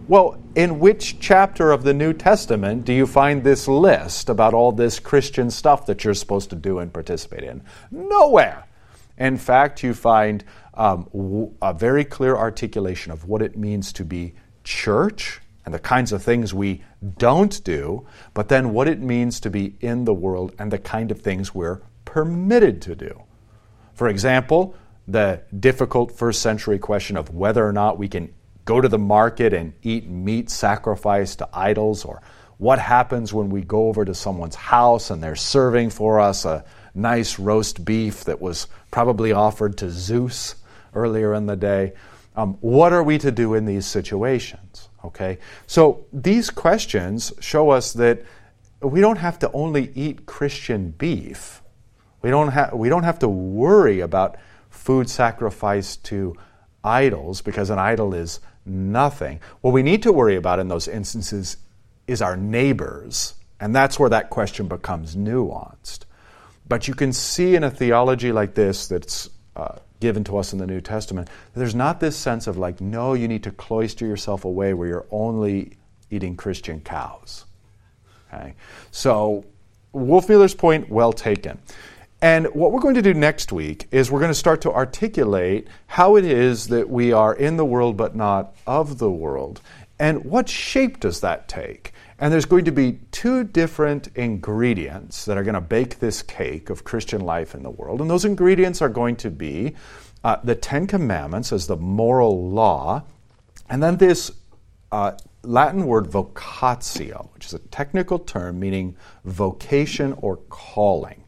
Well, 0.09 0.39
in 0.55 0.79
which 0.79 1.21
chapter 1.21 1.73
of 1.73 1.83
the 1.83 1.93
New 1.93 2.15
Testament 2.15 2.87
do 2.87 2.95
you 2.95 3.07
find 3.07 3.45
this 3.45 3.69
list 3.69 4.31
about 4.31 4.55
all 4.55 4.73
this 4.73 4.99
Christian 4.99 5.51
stuff 5.51 5.85
that 5.87 6.05
you're 6.05 6.15
supposed 6.15 6.49
to 6.51 6.57
do 6.57 6.79
and 6.79 6.91
participate 6.91 7.45
in? 7.45 7.63
Nowhere. 7.91 8.65
In 9.19 9.37
fact, 9.37 9.83
you 9.83 9.93
find 9.93 10.43
um, 10.73 11.55
a 11.61 11.75
very 11.75 12.05
clear 12.05 12.35
articulation 12.35 13.13
of 13.13 13.29
what 13.29 13.43
it 13.43 13.59
means 13.59 13.93
to 13.93 14.07
be 14.07 14.33
church 14.65 15.43
and 15.67 15.75
the 15.75 15.79
kinds 15.79 16.13
of 16.13 16.23
things 16.23 16.55
we 16.55 16.83
don't 17.19 17.63
do, 17.63 18.07
but 18.33 18.49
then 18.49 18.73
what 18.73 18.89
it 18.89 19.01
means 19.01 19.39
to 19.41 19.51
be 19.51 19.75
in 19.83 20.07
the 20.07 20.15
world 20.15 20.55
and 20.59 20.71
the 20.73 20.79
kind 20.79 21.11
of 21.11 21.21
things 21.21 21.55
we're 21.55 21.83
permitted 22.07 22.81
to 22.83 22.97
do. 22.97 23.23
For 23.93 24.09
example, 24.09 24.75
the 25.07 25.43
difficult 25.61 26.11
first 26.11 26.41
century 26.41 26.79
question 26.79 27.19
of 27.19 27.35
whether 27.35 27.67
or 27.67 27.73
not 27.73 27.99
we 27.99 28.09
can 28.09 28.33
go 28.65 28.81
to 28.81 28.89
the 28.89 28.99
market 28.99 29.53
and 29.53 29.75
eat 29.83 30.09
meat 30.09 30.51
sacrificed 30.51 31.39
to 31.39 31.49
idols, 31.53 32.05
or 32.05 32.23
what 32.59 32.79
happens 32.79 33.33
when 33.33 33.51
we 33.51 33.61
go 33.63 33.89
over 33.89 34.05
to 34.05 34.15
someone's 34.15 34.57
house 34.57 35.11
and 35.11 35.23
they're 35.23 35.37
serving 35.37 35.91
for 35.91 36.19
us 36.19 36.45
a 36.45 36.65
nice 36.95 37.39
roast 37.39 37.85
beef 37.85 38.25
that 38.25 38.41
was 38.41 38.67
probably 38.91 39.33
offered 39.33 39.77
to 39.79 39.91
Zeus 39.91 40.57
earlier 40.95 41.35
in 41.35 41.47
the 41.47 41.57
day. 41.57 41.93
Um, 42.35 42.55
what 42.61 42.93
are 42.93 43.03
we 43.03 43.19
to 43.19 43.31
do 43.31 43.55
in 43.55 43.67
these 43.67 43.87
situations? 43.87 44.89
Okay, 45.05 45.39
so 45.67 46.07
these 46.13 46.51
questions 46.51 47.33
show 47.41 47.71
us 47.71 47.93
that 47.93 48.23
we 48.81 49.01
don't 49.01 49.19
have 49.19 49.39
to 49.39 49.53
only 49.53 49.93
eat 49.95 50.27
Christian 50.27 50.91
beef. 50.91 51.63
We 52.27 52.33
don't, 52.33 52.49
ha- 52.49 52.71
we 52.75 52.89
don't 52.89 53.05
have 53.05 53.21
to 53.21 53.29
worry 53.29 54.01
about 54.01 54.35
food 54.69 55.09
sacrificed 55.09 56.03
to 56.07 56.35
idols 56.83 57.41
because 57.41 57.71
an 57.71 57.79
idol 57.79 58.15
is 58.15 58.41
nothing. 58.65 59.39
What 59.61 59.71
we 59.71 59.85
need 59.85 60.03
to 60.03 60.13
worry 60.13 60.35
about 60.35 60.59
in 60.59 60.67
those 60.67 60.89
instances 60.89 61.57
is 62.09 62.21
our 62.21 62.37
neighbors, 62.37 63.35
and 63.61 63.73
that's 63.73 64.01
where 64.01 64.11
that 64.11 64.31
question 64.31 64.67
becomes 64.67 65.15
nuanced. 65.15 66.01
But 66.67 66.89
you 66.89 66.95
can 66.95 67.13
see 67.13 67.55
in 67.55 67.63
a 67.63 67.71
theology 67.71 68.33
like 68.33 68.57
this 68.57 68.89
that's 68.89 69.31
uh, 69.55 69.77
given 70.01 70.25
to 70.25 70.37
us 70.37 70.53
in 70.53 70.59
the 70.59 70.67
New 70.67 70.81
Testament, 70.81 71.29
there's 71.55 71.77
not 71.77 72.01
this 72.01 72.17
sense 72.17 72.49
of 72.49 72.59
like, 72.59 72.81
no, 72.81 73.15
you 73.15 73.29
need 73.29 73.45
to 73.45 73.53
cloister 73.53 74.05
yourself 74.05 74.45
away 74.45 74.75
where 74.75 74.89
you're 74.89 75.07
only 75.13 75.77
eating 76.11 76.37
Christian 76.37 76.81
cows. 76.81 77.45
Okay? 78.35 78.55
So, 78.91 79.45
Wolfmueller's 79.93 80.55
point, 80.55 80.91
well 80.91 81.13
taken. 81.13 81.61
And 82.23 82.47
what 82.55 82.73
we're 82.73 82.81
going 82.81 82.95
to 82.95 83.03
do 83.03 83.13
next 83.15 83.53
week 83.53 83.89
is 83.91 84.11
we're 84.11 84.21
going 84.21 84.31
to 84.31 84.35
start 84.35 84.63
to 84.63 84.73
articulate 84.73 85.69
how 85.87 86.17
it 86.17 86.25
is 86.25 86.69
that 86.69 86.89
we 86.89 87.13
are 87.13 87.35
in 87.35 87.57
the 87.57 87.65
world 87.65 87.97
but 87.97 88.17
not 88.17 88.57
of 88.67 88.99
the 88.99 89.11
world. 89.11 89.61
And 89.99 90.25
what 90.25 90.49
shape 90.49 91.01
does 91.01 91.21
that 91.21 91.49
take? 91.49 91.93
And 92.19 92.33
there's 92.33 92.47
going 92.47 92.65
to 92.65 92.73
be 92.73 93.01
two 93.13 93.45
different 93.45 94.09
ingredients 94.15 95.27
that 95.27 95.37
are 95.37 95.43
going 95.43 95.55
to 95.55 95.61
bake 95.61 95.99
this 95.99 96.23
cake 96.23 96.71
of 96.71 96.85
Christian 96.85 97.21
life 97.21 97.55
in 97.55 97.63
the 97.63 97.71
world. 97.71 98.01
And 98.01 98.09
those 98.09 98.25
ingredients 98.25 98.81
are 98.81 98.89
going 98.89 99.17
to 99.17 99.31
be 99.31 99.75
uh, 100.25 100.39
the 100.43 100.55
Ten 100.55 100.87
Commandments 100.87 101.53
as 101.53 101.67
the 101.67 101.77
moral 101.77 102.51
law, 102.51 103.05
and 103.69 103.83
then 103.83 103.99
this 103.99 104.31
uh, 104.91 105.13
Latin 105.43 105.87
word 105.87 106.07
vocatio, 106.07 107.33
which 107.35 107.47
is 107.47 107.55
a 107.55 107.59
technical 107.59 108.19
term 108.19 108.59
meaning 108.59 108.97
vocation 109.25 110.15
or 110.15 110.39
calling. 110.49 111.23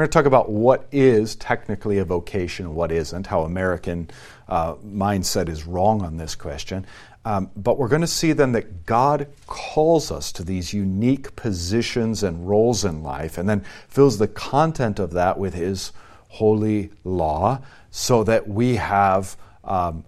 We're 0.00 0.04
going 0.04 0.12
to 0.12 0.18
talk 0.18 0.26
about 0.26 0.48
what 0.50 0.88
is 0.92 1.36
technically 1.36 1.98
a 1.98 2.06
vocation 2.06 2.64
and 2.64 2.74
what 2.74 2.90
isn't, 2.90 3.26
how 3.26 3.42
American 3.42 4.08
uh, 4.48 4.76
mindset 4.76 5.50
is 5.50 5.66
wrong 5.66 6.00
on 6.00 6.16
this 6.16 6.34
question. 6.34 6.86
Um, 7.26 7.50
but 7.54 7.76
we're 7.76 7.88
going 7.88 8.00
to 8.00 8.06
see 8.06 8.32
then 8.32 8.52
that 8.52 8.86
God 8.86 9.26
calls 9.46 10.10
us 10.10 10.32
to 10.32 10.42
these 10.42 10.72
unique 10.72 11.36
positions 11.36 12.22
and 12.22 12.48
roles 12.48 12.82
in 12.82 13.02
life 13.02 13.36
and 13.36 13.46
then 13.46 13.62
fills 13.88 14.16
the 14.16 14.26
content 14.26 14.98
of 14.98 15.10
that 15.10 15.38
with 15.38 15.52
His 15.52 15.92
holy 16.28 16.92
law 17.04 17.60
so 17.90 18.24
that 18.24 18.48
we 18.48 18.76
have, 18.76 19.36
um, 19.64 20.06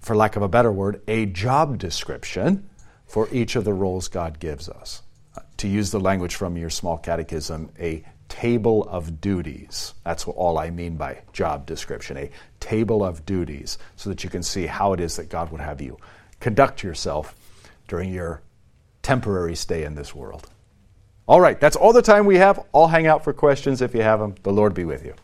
for 0.00 0.16
lack 0.16 0.34
of 0.34 0.42
a 0.42 0.48
better 0.48 0.72
word, 0.72 1.00
a 1.06 1.26
job 1.26 1.78
description 1.78 2.68
for 3.06 3.28
each 3.30 3.54
of 3.54 3.62
the 3.62 3.72
roles 3.72 4.08
God 4.08 4.40
gives 4.40 4.68
us. 4.68 5.02
Uh, 5.36 5.42
to 5.58 5.68
use 5.68 5.92
the 5.92 6.00
language 6.00 6.34
from 6.34 6.56
your 6.56 6.70
small 6.70 6.98
catechism, 6.98 7.70
a 7.78 8.02
table 8.32 8.84
of 8.84 9.20
duties. 9.20 9.92
That's 10.06 10.24
all 10.26 10.56
I 10.56 10.70
mean 10.70 10.96
by 10.96 11.18
job 11.34 11.66
description, 11.66 12.16
a 12.16 12.30
table 12.60 13.04
of 13.04 13.26
duties, 13.26 13.76
so 13.94 14.08
that 14.08 14.24
you 14.24 14.30
can 14.30 14.42
see 14.42 14.64
how 14.64 14.94
it 14.94 15.00
is 15.00 15.16
that 15.16 15.28
God 15.28 15.52
would 15.52 15.60
have 15.60 15.82
you 15.82 15.98
conduct 16.40 16.82
yourself 16.82 17.34
during 17.88 18.10
your 18.10 18.40
temporary 19.02 19.54
stay 19.54 19.84
in 19.84 19.96
this 19.96 20.14
world. 20.14 20.48
All 21.28 21.42
right, 21.42 21.60
that's 21.60 21.76
all 21.76 21.92
the 21.92 22.00
time 22.00 22.24
we 22.24 22.36
have. 22.36 22.64
I'll 22.74 22.88
hang 22.88 23.06
out 23.06 23.22
for 23.22 23.34
questions 23.34 23.82
if 23.82 23.94
you 23.94 24.00
have 24.00 24.18
them. 24.18 24.34
The 24.42 24.50
Lord 24.50 24.72
be 24.72 24.86
with 24.86 25.04
you. 25.04 25.14